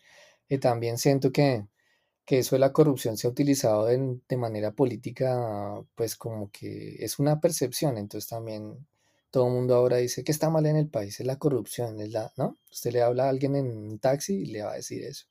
Y 0.48 0.58
también 0.58 0.98
siento 0.98 1.30
que 1.30 1.66
que 2.30 2.38
eso 2.38 2.54
de 2.54 2.60
la 2.60 2.72
corrupción 2.72 3.16
se 3.16 3.26
ha 3.26 3.30
utilizado 3.30 3.86
de 3.86 4.36
manera 4.36 4.70
política, 4.70 5.82
pues 5.96 6.14
como 6.14 6.48
que 6.52 6.94
es 7.04 7.18
una 7.18 7.40
percepción, 7.40 7.98
entonces 7.98 8.30
también 8.30 8.86
todo 9.32 9.48
el 9.48 9.52
mundo 9.54 9.74
ahora 9.74 9.96
dice 9.96 10.22
que 10.22 10.30
está 10.30 10.48
mal 10.48 10.64
en 10.66 10.76
el 10.76 10.88
país, 10.88 11.18
es 11.18 11.26
la 11.26 11.40
corrupción, 11.40 12.00
es 12.00 12.12
la, 12.12 12.32
¿no? 12.36 12.56
Usted 12.70 12.92
le 12.92 13.02
habla 13.02 13.24
a 13.24 13.30
alguien 13.30 13.56
en 13.56 13.76
un 13.76 13.98
taxi 13.98 14.42
y 14.42 14.46
le 14.46 14.62
va 14.62 14.70
a 14.70 14.76
decir 14.76 15.02
eso. 15.02 15.26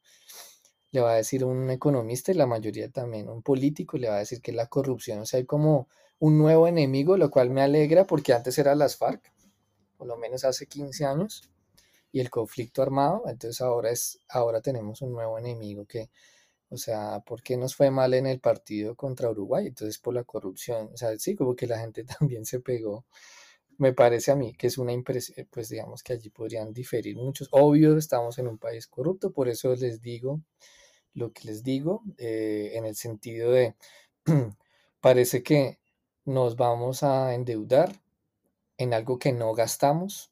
le 0.92 1.00
va 1.00 1.14
a 1.14 1.16
decir 1.16 1.46
un 1.46 1.70
economista 1.70 2.34
y 2.34 2.36
la 2.36 2.48
mayoría 2.48 2.90
también 2.90 3.30
un 3.30 3.44
político 3.44 3.98
le 3.98 4.10
va 4.10 4.18
a 4.18 4.20
decir 4.20 4.42
que 4.42 4.52
es 4.52 4.58
la 4.58 4.68
corrupción. 4.68 5.20
O 5.20 5.26
sea, 5.26 5.38
hay 5.38 5.46
como 5.46 5.88
un 6.20 6.38
nuevo 6.38 6.68
enemigo, 6.68 7.16
lo 7.16 7.32
cual 7.32 7.50
me 7.50 7.62
alegra 7.62 8.06
porque 8.06 8.34
antes 8.34 8.58
era 8.58 8.76
las 8.76 8.98
FARC, 8.98 9.32
por 9.96 10.06
lo 10.06 10.18
menos 10.18 10.44
hace 10.44 10.68
15 10.68 11.06
años, 11.06 11.50
y 12.12 12.20
el 12.20 12.30
conflicto 12.30 12.82
armado, 12.82 13.24
entonces 13.28 13.62
ahora 13.62 13.90
es 13.92 14.20
ahora 14.28 14.60
tenemos 14.60 15.02
un 15.02 15.14
nuevo 15.14 15.40
enemigo 15.40 15.86
que 15.86 16.10
o 16.70 16.78
sea, 16.78 17.22
¿por 17.26 17.44
qué 17.44 17.58
nos 17.58 17.76
fue 17.76 17.92
mal 17.92 18.14
en 18.14 18.28
el 18.28 18.40
partido 18.40 18.96
contra 18.96 19.30
Uruguay? 19.30 19.68
Entonces 19.68 19.98
por 20.00 20.14
la 20.14 20.24
corrupción, 20.24 20.90
o 20.94 20.98
sea, 20.98 21.18
sí, 21.20 21.36
como 21.36 21.56
que 21.56 21.68
la 21.68 21.80
gente 21.80 22.04
también 22.20 22.46
se 22.46 22.60
pegó. 22.60 23.06
Me 23.78 23.94
parece 23.94 24.32
a 24.32 24.36
mí 24.36 24.54
que 24.54 24.68
es 24.68 24.78
una 24.78 24.94
impresión, 24.94 25.48
pues 25.52 25.70
digamos 25.70 26.04
que 26.04 26.14
allí 26.14 26.30
podrían 26.30 26.74
diferir 26.74 27.16
muchos. 27.16 27.48
Obvio, 27.52 27.98
estamos 27.98 28.38
en 28.40 28.48
un 28.48 28.58
país 28.58 28.88
corrupto, 28.88 29.32
por 29.32 29.50
eso 29.50 29.76
les 29.76 30.02
digo 30.02 30.42
lo 31.14 31.34
que 31.34 31.48
les 31.48 31.64
digo, 31.64 32.04
eh, 32.18 32.72
en 32.76 32.86
el 32.86 32.96
sentido 32.96 33.52
de, 33.52 33.76
parece 35.02 35.44
que 35.44 35.80
nos 36.26 36.56
vamos 36.56 37.04
a 37.04 37.34
endeudar 37.34 38.02
en 38.78 38.94
algo 38.94 39.20
que 39.20 39.34
no 39.34 39.54
gastamos, 39.54 40.32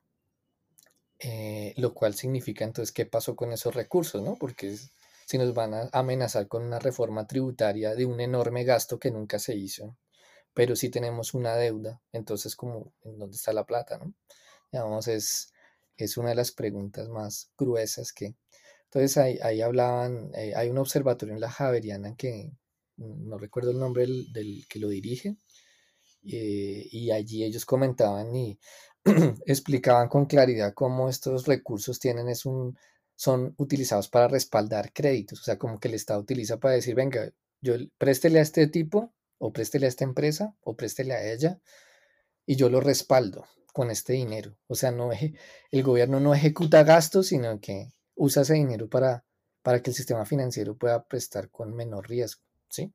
eh, 1.19 1.73
lo 1.77 1.93
cual 1.93 2.13
significa 2.13 2.63
entonces 2.63 2.93
qué 2.93 3.05
pasó 3.05 3.35
con 3.35 3.51
esos 3.51 3.75
recursos, 3.75 4.21
¿no? 4.21 4.35
Porque 4.35 4.77
si 5.27 5.37
nos 5.37 5.53
van 5.53 5.73
a 5.73 5.89
amenazar 5.91 6.47
con 6.47 6.63
una 6.63 6.79
reforma 6.79 7.27
tributaria 7.27 7.95
de 7.95 8.05
un 8.05 8.21
enorme 8.21 8.63
gasto 8.63 8.97
que 8.97 9.11
nunca 9.11 9.39
se 9.39 9.57
hizo, 9.57 9.97
pero 10.53 10.77
si 10.77 10.89
tenemos 10.89 11.33
una 11.33 11.57
deuda, 11.57 12.01
entonces 12.13 12.55
como, 12.55 12.93
¿en 13.03 13.19
dónde 13.19 13.35
está 13.35 13.51
la 13.51 13.65
plata, 13.65 13.97
no? 13.97 14.13
Digamos, 14.71 15.09
es, 15.09 15.51
es 15.97 16.15
una 16.15 16.29
de 16.29 16.35
las 16.35 16.53
preguntas 16.53 17.09
más 17.09 17.51
gruesas 17.57 18.13
que, 18.13 18.35
entonces 18.85 19.17
ahí, 19.17 19.61
hablaban, 19.61 20.31
eh, 20.33 20.53
hay 20.55 20.69
un 20.69 20.77
observatorio 20.77 21.35
en 21.35 21.41
la 21.41 21.51
Javeriana 21.51 22.15
que 22.15 22.53
no 22.95 23.37
recuerdo 23.37 23.71
el 23.71 23.79
nombre 23.79 24.07
del, 24.07 24.65
que 24.69 24.79
lo 24.79 24.87
dirige, 24.87 25.35
eh, 26.23 26.87
y 26.89 27.11
allí 27.11 27.43
ellos 27.43 27.65
comentaban 27.65 28.33
y 28.33 28.57
explicaban 29.45 30.07
con 30.07 30.25
claridad 30.25 30.73
cómo 30.73 31.09
estos 31.09 31.47
recursos 31.47 31.99
tienen 31.99 32.29
es 32.29 32.45
un, 32.45 32.77
son 33.17 33.55
utilizados 33.57 34.07
para 34.09 34.27
respaldar 34.27 34.93
créditos, 34.93 35.41
o 35.41 35.43
sea, 35.43 35.57
como 35.57 35.79
que 35.79 35.87
el 35.87 35.95
Estado 35.95 36.19
utiliza 36.19 36.59
para 36.59 36.75
decir, 36.75 36.93
venga, 36.93 37.33
yo 37.61 37.73
préstele 37.97 38.37
a 38.37 38.43
este 38.43 38.67
tipo, 38.67 39.11
o 39.39 39.51
préstele 39.51 39.87
a 39.87 39.89
esta 39.89 40.03
empresa, 40.03 40.55
o 40.61 40.75
préstele 40.75 41.13
a 41.15 41.33
ella, 41.33 41.59
y 42.45 42.55
yo 42.55 42.69
lo 42.69 42.79
respaldo 42.79 43.45
con 43.73 43.89
este 43.89 44.13
dinero. 44.13 44.55
O 44.67 44.75
sea, 44.75 44.91
no 44.91 45.09
el 45.11 45.83
gobierno 45.83 46.19
no 46.19 46.35
ejecuta 46.35 46.83
gastos, 46.83 47.27
sino 47.27 47.59
que 47.59 47.91
usa 48.15 48.43
ese 48.43 48.53
dinero 48.53 48.87
para, 48.87 49.25
para 49.63 49.81
que 49.81 49.89
el 49.89 49.95
sistema 49.95 50.23
financiero 50.25 50.77
pueda 50.77 51.03
prestar 51.07 51.49
con 51.49 51.75
menor 51.75 52.07
riesgo, 52.07 52.43
¿sí? 52.69 52.93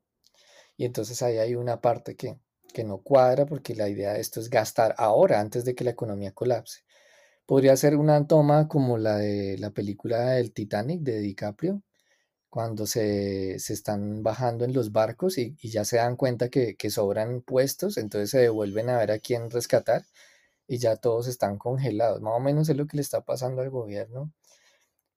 Y 0.76 0.84
entonces 0.84 1.20
ahí 1.22 1.38
hay 1.38 1.56
una 1.56 1.80
parte 1.80 2.14
que, 2.14 2.38
que 2.72 2.84
no 2.84 2.98
cuadra 2.98 3.44
porque 3.44 3.74
la 3.74 3.88
idea 3.88 4.12
de 4.12 4.20
esto 4.20 4.38
es 4.38 4.48
gastar 4.48 4.94
ahora 4.98 5.40
antes 5.40 5.64
de 5.64 5.74
que 5.74 5.84
la 5.84 5.90
economía 5.90 6.32
colapse. 6.32 6.84
Podría 7.46 7.76
ser 7.76 7.96
una 7.96 8.26
toma 8.26 8.68
como 8.68 8.98
la 8.98 9.16
de 9.18 9.58
la 9.58 9.70
película 9.70 10.30
del 10.30 10.52
Titanic 10.52 11.02
de 11.02 11.18
DiCaprio, 11.20 11.82
cuando 12.50 12.86
se, 12.86 13.54
están 13.56 14.22
bajando 14.22 14.64
en 14.64 14.74
los 14.74 14.92
barcos 14.92 15.38
y, 15.38 15.56
ya 15.62 15.84
se 15.84 15.96
dan 15.96 16.16
cuenta 16.16 16.48
que, 16.50 16.76
que, 16.76 16.90
sobran 16.90 17.42
puestos, 17.42 17.96
entonces 17.98 18.30
se 18.30 18.40
devuelven 18.40 18.90
a 18.90 18.98
ver 18.98 19.12
a 19.12 19.18
quién 19.18 19.50
rescatar 19.50 20.04
y 20.68 20.78
ya 20.78 20.96
todos 20.96 21.28
están 21.28 21.58
congelados. 21.58 22.20
Más 22.22 22.34
o 22.34 22.40
menos 22.40 22.68
es 22.68 22.76
lo 22.76 22.86
que 22.86 22.96
le 22.98 23.02
está 23.02 23.22
pasando 23.22 23.62
al 23.62 23.70
gobierno 23.70 24.32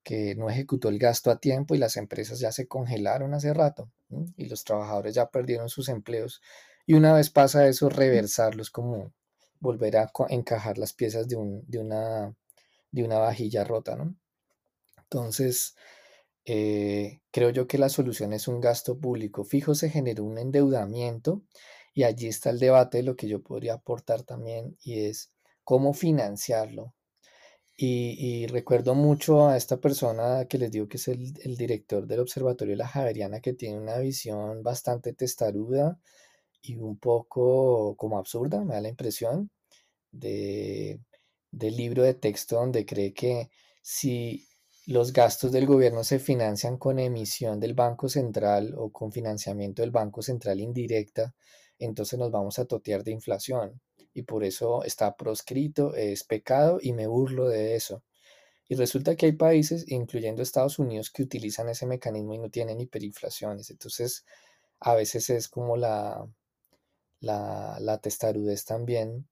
que 0.06 0.36
no 0.36 0.50
ejecutó 0.50 0.90
el 0.90 1.00
gasto 1.00 1.32
a 1.32 1.40
tiempo 1.40 1.74
y 1.76 1.80
las 1.80 1.98
empresas 1.98 2.40
ya 2.40 2.52
se 2.52 2.68
congelaron 2.68 3.34
hace 3.34 3.54
rato 3.54 3.92
y 4.38 4.48
los 4.48 4.64
trabajadores 4.64 5.16
ya 5.16 5.30
perdieron 5.30 5.68
sus 5.68 5.90
empleos. 5.90 6.42
Y 6.86 6.94
una 6.94 7.12
vez 7.14 7.32
pasa 7.32 7.68
eso, 7.68 7.90
reversarlos 7.90 8.70
como 8.70 9.12
volver 9.66 9.98
a 9.98 10.12
encajar 10.30 10.78
las 10.78 10.94
piezas 10.94 11.28
de, 11.28 11.36
un, 11.36 11.64
de, 11.68 11.80
una, 11.80 12.36
de 12.92 13.04
una 13.04 13.20
vajilla 13.20 13.64
rota, 13.64 13.96
¿no? 13.96 14.16
Entonces, 15.04 15.76
eh, 16.46 17.22
creo 17.32 17.50
yo 17.52 17.68
que 17.68 17.78
la 17.78 17.90
solución 17.90 18.34
es 18.34 18.48
un 18.48 18.62
gasto 18.62 19.00
público 19.00 19.44
fijo, 19.44 19.76
se 19.76 19.90
generó 19.90 20.24
un 20.24 20.38
endeudamiento 20.38 21.42
y 21.94 22.04
allí 22.04 22.28
está 22.28 22.50
el 22.52 22.60
debate 22.60 22.98
de 23.00 23.04
lo 23.04 23.16
que 23.16 23.28
yo 23.28 23.42
podría 23.44 23.76
aportar 23.76 24.24
también 24.24 24.78
y 24.84 25.06
es 25.06 25.32
cómo 25.64 25.94
financiarlo, 25.94 26.94
y, 27.78 28.48
recuerdo 28.48 28.96
mucho 28.96 29.48
a 29.48 29.58
esta 29.58 29.78
persona 29.78 30.46
que 30.48 30.58
les 30.58 30.72
digo 30.72 30.88
que 30.88 30.98
es 30.98 31.08
el, 31.10 31.58
director 31.58 32.08
del 32.08 32.22
Observatorio 32.22 32.74
de 32.74 32.78
la 32.78 32.88
Javeriana, 32.88 33.42
que 33.42 33.54
tiene 33.54 33.78
una 33.78 33.98
visión 33.98 34.64
bastante 34.64 35.14
testaruda 35.14 36.00
y 36.62 36.78
un 36.78 36.98
poco 36.98 37.96
como 37.98 38.18
absurda, 38.18 38.64
me 38.64 38.76
da 38.76 38.82
la 38.82 38.90
impresión, 38.90 39.52
de, 40.20 41.00
del 41.52 41.76
libro 41.76 42.04
de 42.04 42.14
texto 42.14 42.58
donde 42.58 42.86
cree 42.86 43.14
que 43.14 43.50
si 43.82 44.48
los 44.88 45.14
gastos 45.14 45.52
del 45.52 45.66
gobierno 45.66 46.04
se 46.04 46.20
financian 46.20 46.78
con 46.78 47.00
emisión 47.00 47.60
del 47.60 47.74
Banco 47.74 48.08
Central 48.10 48.74
o 48.78 48.92
con 48.92 49.12
financiamiento 49.12 49.82
del 49.82 49.92
Banco 49.92 50.22
Central 50.22 50.60
indirecta, 50.60 51.34
entonces 51.80 52.20
nos 52.20 52.32
vamos 52.32 52.60
a 52.60 52.66
totear 52.66 53.04
de 53.04 53.12
inflación 53.12 53.82
y 54.14 54.24
por 54.24 54.44
eso 54.44 54.84
está 54.84 55.16
proscrito, 55.16 55.96
es 55.96 56.24
pecado 56.24 56.80
y 56.82 56.94
me 56.94 57.08
burlo 57.08 57.48
de 57.48 57.76
eso. 57.76 58.04
Y 58.68 58.76
resulta 58.76 59.16
que 59.16 59.28
hay 59.28 59.34
países, 59.34 59.86
incluyendo 59.92 60.42
Estados 60.42 60.80
Unidos, 60.80 61.12
que 61.12 61.24
utilizan 61.24 61.70
ese 61.70 61.86
mecanismo 61.86 62.34
y 62.34 62.40
no 62.40 62.50
tienen 62.50 62.80
hiperinflaciones. 62.80 63.70
Entonces, 63.70 64.26
a 64.80 64.96
veces 64.96 65.30
es 65.30 65.48
como 65.50 65.78
la, 65.78 66.28
la, 67.20 67.78
la 67.80 68.00
testarudez 68.00 68.66
también 68.66 69.28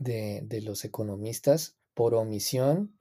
de, 0.00 0.40
de 0.42 0.62
los 0.62 0.84
economistas 0.84 1.76
por 1.94 2.14
omisión, 2.14 2.96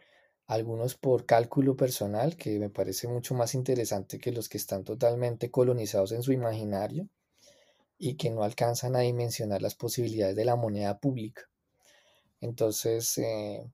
algunos 0.45 0.95
por 0.95 1.26
cálculo 1.26 1.76
personal, 1.76 2.38
que 2.38 2.60
me 2.60 2.70
parece 2.70 3.08
mucho 3.08 3.34
más 3.34 3.56
interesante 3.56 4.20
que 4.20 4.32
los 4.32 4.50
que 4.50 4.58
están 4.58 4.84
totalmente 4.84 5.50
colonizados 5.50 6.12
en 6.12 6.22
su 6.22 6.34
imaginario 6.34 7.10
y 7.97 8.16
que 8.16 8.30
no 8.30 8.43
alcanzan 8.43 8.95
a 8.95 9.00
dimensionar 9.00 9.62
las 9.62 9.76
posibilidades 9.76 10.36
de 10.36 10.45
la 10.45 10.56
moneda 10.56 11.00
pública. 11.00 11.50
Entonces, 12.41 13.18
eh, 13.18 13.72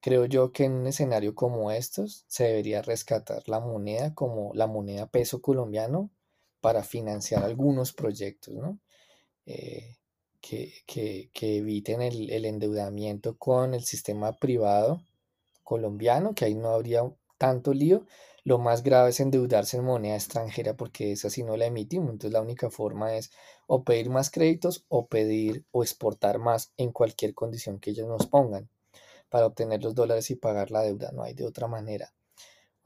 creo 0.00 0.26
yo 0.26 0.52
que 0.52 0.64
en 0.64 0.72
un 0.72 0.86
escenario 0.86 1.34
como 1.34 1.70
estos 1.70 2.24
se 2.28 2.44
debería 2.44 2.82
rescatar 2.82 3.48
la 3.48 3.60
moneda 3.60 4.14
como 4.14 4.52
la 4.54 4.66
moneda 4.66 5.06
peso 5.08 5.40
colombiano 5.42 6.10
para 6.60 6.82
financiar 6.82 7.44
algunos 7.44 7.92
proyectos, 7.92 8.54
¿no? 8.54 8.80
Eh, 9.46 9.97
que, 10.40 11.30
eviten 11.40 12.02
el, 12.02 12.30
el 12.30 12.44
endeudamiento 12.44 13.36
con 13.36 13.74
el 13.74 13.84
sistema 13.84 14.32
privado 14.32 15.02
colombiano, 15.64 16.34
que 16.34 16.46
ahí 16.46 16.54
no 16.54 16.70
habría 16.70 17.02
tanto 17.38 17.72
lío, 17.74 18.06
lo 18.48 18.56
más 18.56 18.82
grave 18.82 19.10
es 19.10 19.20
endeudarse 19.20 19.76
en 19.76 19.84
moneda 19.84 20.14
extranjera 20.14 20.74
porque 20.74 21.12
esa 21.12 21.28
sí 21.28 21.42
no 21.42 21.58
la 21.58 21.66
emitimos. 21.66 22.10
Entonces 22.10 22.32
la 22.32 22.40
única 22.40 22.70
forma 22.70 23.14
es 23.14 23.30
o 23.66 23.84
pedir 23.84 24.08
más 24.08 24.30
créditos 24.30 24.86
o 24.88 25.06
pedir 25.06 25.66
o 25.70 25.82
exportar 25.82 26.38
más 26.38 26.72
en 26.78 26.90
cualquier 26.90 27.34
condición 27.34 27.78
que 27.78 27.90
ellos 27.90 28.08
nos 28.08 28.26
pongan 28.26 28.70
para 29.28 29.44
obtener 29.44 29.82
los 29.82 29.94
dólares 29.94 30.30
y 30.30 30.36
pagar 30.36 30.70
la 30.70 30.80
deuda. 30.80 31.12
No 31.12 31.24
hay 31.24 31.34
de 31.34 31.44
otra 31.44 31.68
manera. 31.68 32.14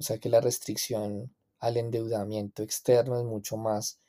O 0.00 0.02
sea 0.02 0.18
que 0.18 0.28
la 0.28 0.40
restricción 0.40 1.32
al 1.60 1.76
endeudamiento 1.76 2.64
externo 2.64 3.16
es 3.20 3.24
mucho 3.24 3.56
más 3.56 4.00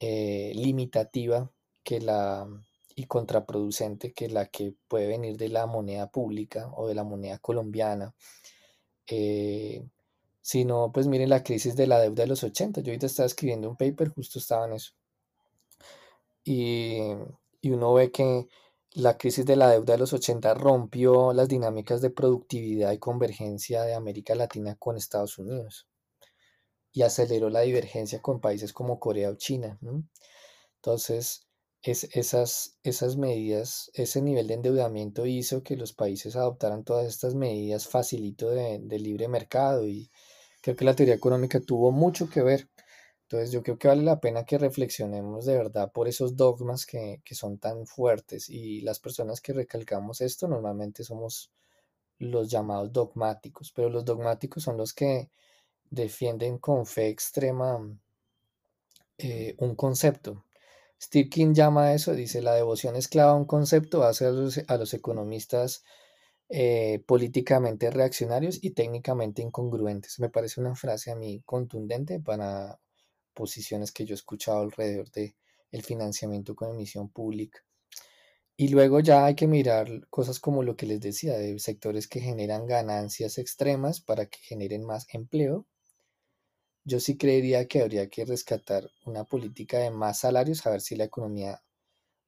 eh, 0.00 0.50
limitativa 0.56 1.48
que 1.82 2.00
la 2.00 2.46
y 2.94 3.06
contraproducente 3.06 4.12
que 4.12 4.28
la 4.28 4.46
que 4.46 4.74
puede 4.88 5.06
venir 5.08 5.36
de 5.36 5.48
la 5.48 5.66
moneda 5.66 6.10
pública 6.10 6.70
o 6.76 6.86
de 6.88 6.94
la 6.94 7.04
moneda 7.04 7.38
colombiana. 7.38 8.14
Eh, 9.06 9.84
pues 10.92 11.06
miren 11.06 11.30
la 11.30 11.42
crisis 11.42 11.76
de 11.76 11.86
la 11.86 12.00
deuda 12.00 12.22
de 12.24 12.28
los 12.28 12.42
80. 12.42 12.80
Yo 12.80 12.90
ahorita 12.90 13.06
estaba 13.06 13.26
escribiendo 13.26 13.68
un 13.70 13.76
paper, 13.76 14.08
justo 14.08 14.38
estaba 14.38 14.66
en 14.66 14.74
eso. 14.74 14.92
Y, 16.44 17.00
uno 17.64 17.94
ve 17.94 18.10
que 18.10 18.48
la 18.92 19.16
crisis 19.16 19.46
de 19.46 19.56
la 19.56 19.70
deuda 19.70 19.94
de 19.94 19.98
los 19.98 20.12
80 20.12 20.54
rompió 20.54 21.32
las 21.32 21.48
dinámicas 21.48 22.02
de 22.02 22.10
productividad 22.10 22.92
y 22.92 22.98
convergencia 22.98 23.82
de 23.82 23.94
América 23.94 24.34
Latina 24.34 24.76
con 24.76 24.96
Estados 24.96 25.38
Unidos 25.38 25.86
y 26.92 27.02
aceleró 27.02 27.48
la 27.50 27.60
divergencia 27.60 28.20
con 28.20 28.40
países 28.40 28.72
como 28.72 29.00
Corea 29.00 29.30
o 29.30 29.36
China. 29.36 29.78
Entonces, 30.76 31.46
es, 31.82 32.04
esas, 32.12 32.76
esas 32.82 33.16
medidas, 33.16 33.90
ese 33.94 34.22
nivel 34.22 34.46
de 34.46 34.54
endeudamiento 34.54 35.26
hizo 35.26 35.62
que 35.62 35.76
los 35.76 35.92
países 35.92 36.36
adoptaran 36.36 36.84
todas 36.84 37.06
estas 37.06 37.34
medidas 37.34 37.88
facilito 37.88 38.50
de, 38.50 38.78
de 38.80 38.98
libre 38.98 39.28
mercado 39.28 39.86
y, 39.88 40.10
Creo 40.62 40.76
que 40.76 40.84
la 40.84 40.94
teoría 40.94 41.14
económica 41.14 41.60
tuvo 41.60 41.90
mucho 41.90 42.30
que 42.30 42.40
ver. 42.40 42.68
Entonces 43.22 43.50
yo 43.50 43.62
creo 43.62 43.78
que 43.78 43.88
vale 43.88 44.02
la 44.02 44.20
pena 44.20 44.44
que 44.44 44.58
reflexionemos 44.58 45.44
de 45.44 45.56
verdad 45.56 45.90
por 45.92 46.06
esos 46.08 46.36
dogmas 46.36 46.86
que, 46.86 47.20
son 47.32 47.58
tan 47.58 47.86
fuertes 47.86 48.48
y 48.48 48.80
las 48.82 49.00
personas 49.00 49.40
que 49.40 49.52
recalcamos 49.52 50.20
esto 50.20 50.48
normalmente 50.48 51.02
somos 51.02 51.50
los 52.18 52.48
llamados 52.50 52.92
dogmáticos, 52.92 53.72
pero 53.74 53.90
los 53.90 54.04
dogmáticos 54.04 54.62
son 54.62 54.76
los 54.76 54.92
que 54.94 55.30
defienden 55.90 56.58
con 56.58 56.86
fe 56.86 57.08
extrema 57.08 57.80
eh, 59.18 59.56
un 59.58 59.74
concepto. 59.74 60.44
Steve 61.02 61.28
King 61.28 61.52
llama 61.52 61.86
a 61.86 61.94
eso, 61.94 62.14
dice, 62.14 62.42
la 62.42 62.54
devoción 62.54 62.94
esclava 62.94 63.32
a 63.32 63.36
un 63.36 63.44
concepto 63.44 64.04
hace 64.04 64.26
a 64.26 64.30
los, 64.30 64.60
a 64.68 64.76
los 64.76 64.94
economistas 64.94 65.82
eh, 66.48 67.02
políticamente 67.06 67.90
reaccionarios 67.90 68.62
y 68.62 68.70
técnicamente 68.70 69.42
incongruentes. 69.42 70.20
Me 70.20 70.30
parece 70.30 70.60
una 70.60 70.76
frase 70.76 71.10
a 71.10 71.16
mí 71.16 71.42
contundente 71.44 72.20
para 72.20 72.78
posiciones 73.34 73.90
que 73.90 74.04
yo 74.04 74.14
he 74.14 74.16
escuchado 74.16 74.60
alrededor 74.60 75.10
de 75.10 75.34
el 75.72 75.82
financiamiento 75.82 76.54
con 76.54 76.70
emisión 76.70 77.08
pública. 77.08 77.64
Y 78.56 78.68
luego 78.68 79.00
ya 79.00 79.24
hay 79.24 79.34
que 79.34 79.48
mirar 79.48 80.06
cosas 80.08 80.38
como 80.38 80.62
lo 80.62 80.76
que 80.76 80.86
les 80.86 81.00
decía, 81.00 81.36
de 81.36 81.58
sectores 81.58 82.06
que 82.06 82.20
generan 82.20 82.66
ganancias 82.66 83.38
extremas 83.38 84.00
para 84.00 84.26
que 84.26 84.38
generen 84.38 84.84
más 84.84 85.06
empleo. 85.12 85.66
Yo 86.84 87.00
sí 87.00 87.16
creería 87.16 87.66
que 87.68 87.80
habría 87.82 88.08
que 88.08 88.24
rescatar 88.24 88.90
una 89.04 89.24
política 89.24 89.78
de 89.78 89.90
más 89.90 90.20
salarios, 90.20 90.66
a 90.66 90.70
ver 90.70 90.80
si 90.80 90.96
la 90.96 91.04
economía 91.04 91.62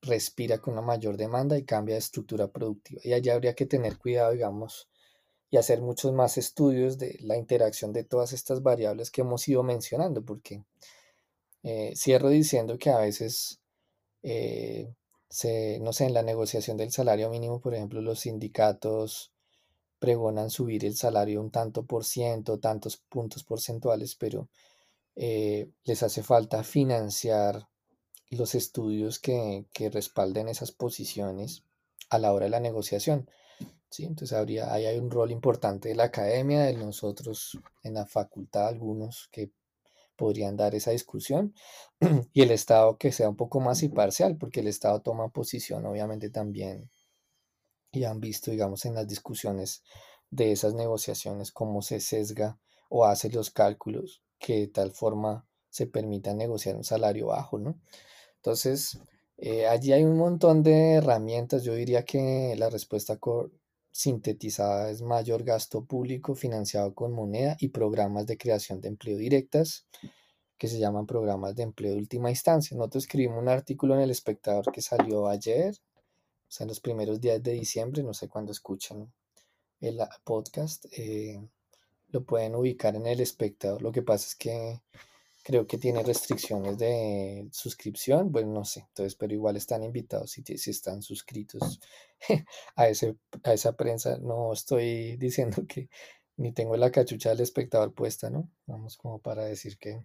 respira 0.02 0.58
con 0.58 0.74
una 0.74 0.82
mayor 0.82 1.16
demanda 1.16 1.58
y 1.58 1.64
cambia 1.64 1.94
de 1.94 2.00
estructura 2.00 2.48
productiva. 2.48 3.00
Y 3.04 3.12
allá 3.12 3.34
habría 3.34 3.54
que 3.54 3.66
tener 3.66 3.98
cuidado, 3.98 4.32
digamos, 4.32 4.88
y 5.50 5.56
hacer 5.56 5.80
muchos 5.80 6.12
más 6.12 6.38
estudios 6.38 6.98
de 6.98 7.18
la 7.20 7.36
interacción 7.36 7.92
de 7.92 8.04
todas 8.04 8.32
estas 8.32 8.62
variables 8.62 9.10
que 9.10 9.22
hemos 9.22 9.46
ido 9.48 9.62
mencionando, 9.62 10.24
porque 10.24 10.64
eh, 11.62 11.94
cierro 11.96 12.28
diciendo 12.28 12.78
que 12.78 12.90
a 12.90 12.98
veces 12.98 13.60
eh, 14.22 14.88
no 15.80 15.92
sé, 15.92 16.06
en 16.06 16.14
la 16.14 16.22
negociación 16.22 16.76
del 16.76 16.92
salario 16.92 17.28
mínimo, 17.28 17.60
por 17.60 17.74
ejemplo, 17.74 18.00
los 18.00 18.20
sindicatos 18.20 19.32
pregonan 20.04 20.50
subir 20.50 20.84
el 20.84 20.94
salario 20.94 21.40
un 21.40 21.50
tanto 21.50 21.86
por 21.86 22.04
ciento, 22.04 22.58
tantos 22.58 22.98
puntos 22.98 23.42
porcentuales, 23.42 24.14
pero 24.16 24.50
eh, 25.16 25.70
les 25.84 26.02
hace 26.02 26.22
falta 26.22 26.62
financiar 26.62 27.66
los 28.28 28.54
estudios 28.54 29.18
que, 29.18 29.64
respalden 29.90 30.48
esas 30.48 30.72
posiciones 30.72 31.64
a 32.10 32.18
la 32.18 32.34
hora 32.34 32.44
de 32.44 32.50
la 32.50 32.60
negociación. 32.60 33.30
¿sí? 33.88 34.04
Entonces 34.04 34.36
habría, 34.36 34.74
ahí 34.74 34.84
hay 34.84 34.98
un 34.98 35.10
rol 35.10 35.30
importante 35.30 35.88
de 35.88 35.94
la 35.94 36.04
academia, 36.04 36.64
de 36.64 36.74
nosotros 36.74 37.58
en 37.82 37.94
la 37.94 38.04
facultad, 38.04 38.68
algunos 38.68 39.30
que 39.32 39.52
podrían 40.16 40.54
dar 40.54 40.74
esa 40.74 40.90
discusión 40.90 41.54
y 42.34 42.42
el 42.42 42.50
Estado 42.50 42.98
que 42.98 43.10
sea 43.10 43.30
un 43.30 43.36
poco 43.36 43.58
más 43.58 43.82
imparcial, 43.82 44.36
porque 44.36 44.60
el 44.60 44.68
Estado 44.68 45.00
toma 45.00 45.30
posición 45.30 45.86
obviamente 45.86 46.28
también 46.28 46.90
y 47.96 48.04
han 48.04 48.20
visto, 48.20 48.50
digamos, 48.50 48.84
en 48.84 48.94
las 48.94 49.06
discusiones 49.06 49.82
de 50.30 50.52
esas 50.52 50.74
negociaciones 50.74 51.52
cómo 51.52 51.82
se 51.82 52.00
sesga 52.00 52.58
o 52.88 53.04
hace 53.04 53.30
los 53.30 53.50
cálculos 53.50 54.22
que 54.38 54.60
de 54.60 54.66
tal 54.68 54.92
forma 54.92 55.46
se 55.70 55.86
permita 55.86 56.34
negociar 56.34 56.76
un 56.76 56.84
salario 56.84 57.28
bajo, 57.28 57.58
¿no? 57.58 57.80
Entonces, 58.36 58.98
eh, 59.36 59.66
allí 59.66 59.92
hay 59.92 60.04
un 60.04 60.16
montón 60.16 60.62
de 60.62 60.94
herramientas. 60.94 61.64
Yo 61.64 61.74
diría 61.74 62.04
que 62.04 62.54
la 62.56 62.70
respuesta 62.70 63.18
sintetizada 63.90 64.90
es 64.90 65.02
mayor 65.02 65.44
gasto 65.44 65.84
público 65.84 66.34
financiado 66.34 66.94
con 66.94 67.12
moneda 67.12 67.56
y 67.58 67.68
programas 67.68 68.26
de 68.26 68.36
creación 68.36 68.80
de 68.80 68.88
empleo 68.88 69.16
directas 69.16 69.86
que 70.58 70.68
se 70.68 70.78
llaman 70.78 71.06
programas 71.06 71.54
de 71.56 71.64
empleo 71.64 71.92
de 71.92 71.98
última 71.98 72.30
instancia. 72.30 72.76
Nosotros 72.76 73.04
escribimos 73.04 73.42
un 73.42 73.48
artículo 73.48 73.94
en 73.94 74.02
El 74.02 74.10
Espectador 74.10 74.70
que 74.72 74.82
salió 74.82 75.28
ayer, 75.28 75.76
o 76.48 76.50
sea, 76.50 76.66
los 76.66 76.80
primeros 76.80 77.20
días 77.20 77.42
de 77.42 77.52
diciembre, 77.52 78.02
no 78.02 78.14
sé 78.14 78.28
cuándo 78.28 78.52
escuchan 78.52 79.12
el 79.80 79.98
podcast, 80.24 80.86
eh, 80.92 81.40
lo 82.08 82.24
pueden 82.24 82.54
ubicar 82.54 82.96
en 82.96 83.06
El 83.06 83.20
Espectador. 83.20 83.82
Lo 83.82 83.92
que 83.92 84.02
pasa 84.02 84.26
es 84.26 84.36
que 84.36 84.80
creo 85.42 85.66
que 85.66 85.78
tiene 85.78 86.02
restricciones 86.02 86.78
de 86.78 87.48
suscripción, 87.52 88.32
bueno, 88.32 88.52
no 88.52 88.64
sé, 88.64 88.86
entonces, 88.88 89.14
pero 89.14 89.34
igual 89.34 89.56
están 89.56 89.82
invitados 89.82 90.30
si, 90.30 90.42
si 90.42 90.70
están 90.70 91.02
suscritos 91.02 91.80
a, 92.76 92.88
ese, 92.88 93.16
a 93.42 93.52
esa 93.52 93.76
prensa. 93.76 94.18
No 94.18 94.52
estoy 94.52 95.16
diciendo 95.16 95.64
que 95.68 95.90
ni 96.36 96.52
tengo 96.52 96.76
la 96.76 96.90
cachucha 96.90 97.28
del 97.30 97.40
espectador 97.40 97.92
puesta, 97.94 98.30
¿no? 98.30 98.50
Vamos 98.66 98.96
como 98.96 99.20
para 99.20 99.44
decir 99.44 99.78
que, 99.78 100.04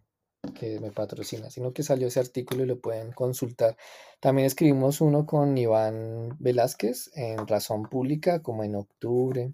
que 0.56 0.80
me 0.80 0.92
patrocina, 0.92 1.50
sino 1.50 1.74
que 1.74 1.84
salió 1.84 2.08
ese 2.08 2.20
artículo 2.20 2.64
y 2.64 2.68
lo 2.68 2.80
pueden 2.80 3.12
consultar. 3.12 3.78
También 4.20 4.46
escribimos 4.46 5.02
uno 5.02 5.26
con 5.26 5.58
Iván 5.58 6.36
Velázquez 6.40 7.12
en 7.16 7.48
Razón 7.48 7.84
Pública, 7.84 8.42
como 8.42 8.64
en 8.64 8.76
octubre, 8.76 9.54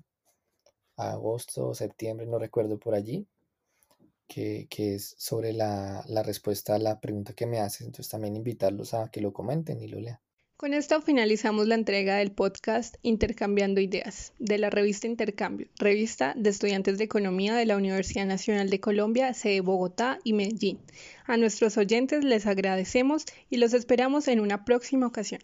agosto, 0.98 1.74
septiembre, 1.74 2.28
no 2.28 2.40
recuerdo 2.40 2.80
por 2.80 2.96
allí 2.96 3.28
que, 4.28 4.68
es 4.78 5.16
sobre 5.18 5.54
la, 5.54 6.04
la, 6.08 6.24
respuesta 6.24 6.76
a 6.76 6.80
la 6.80 7.00
pregunta 7.00 7.34
que 7.34 7.46
me 7.46 7.60
haces. 7.60 7.82
Entonces 7.82 8.10
también 8.10 8.36
invitarlos 8.36 8.94
a 8.94 9.10
que 9.10 9.22
lo 9.22 9.34
comenten 9.34 9.82
y 9.82 9.88
lo 9.88 10.00
lean. 10.00 10.20
Con 10.58 10.74
esto 10.74 11.02
finalizamos 11.02 11.68
la 11.68 11.76
entrega 11.76 12.16
del 12.16 12.32
podcast 12.32 12.96
Intercambiando 13.02 13.82
Ideas 13.82 14.32
de 14.40 14.58
la 14.58 14.70
revista 14.70 15.06
Intercambio, 15.06 15.68
revista 15.78 16.34
de 16.38 16.50
estudiantes 16.50 16.98
de 16.98 17.04
economía 17.04 17.56
de 17.56 17.66
la 17.66 17.76
Universidad 17.76 18.26
Nacional 18.26 18.70
de 18.70 18.80
Colombia, 18.80 19.34
sede 19.34 19.60
Bogotá 19.60 20.20
y 20.24 20.32
Medellín. 20.32 20.80
A 21.26 21.36
nuestros 21.36 21.78
oyentes 21.78 22.24
les 22.24 22.46
agradecemos 22.46 23.26
y 23.50 23.58
los 23.58 23.74
esperamos 23.74 24.30
en 24.30 24.40
una 24.40 24.64
próxima 24.64 25.08
ocasión. 25.08 25.42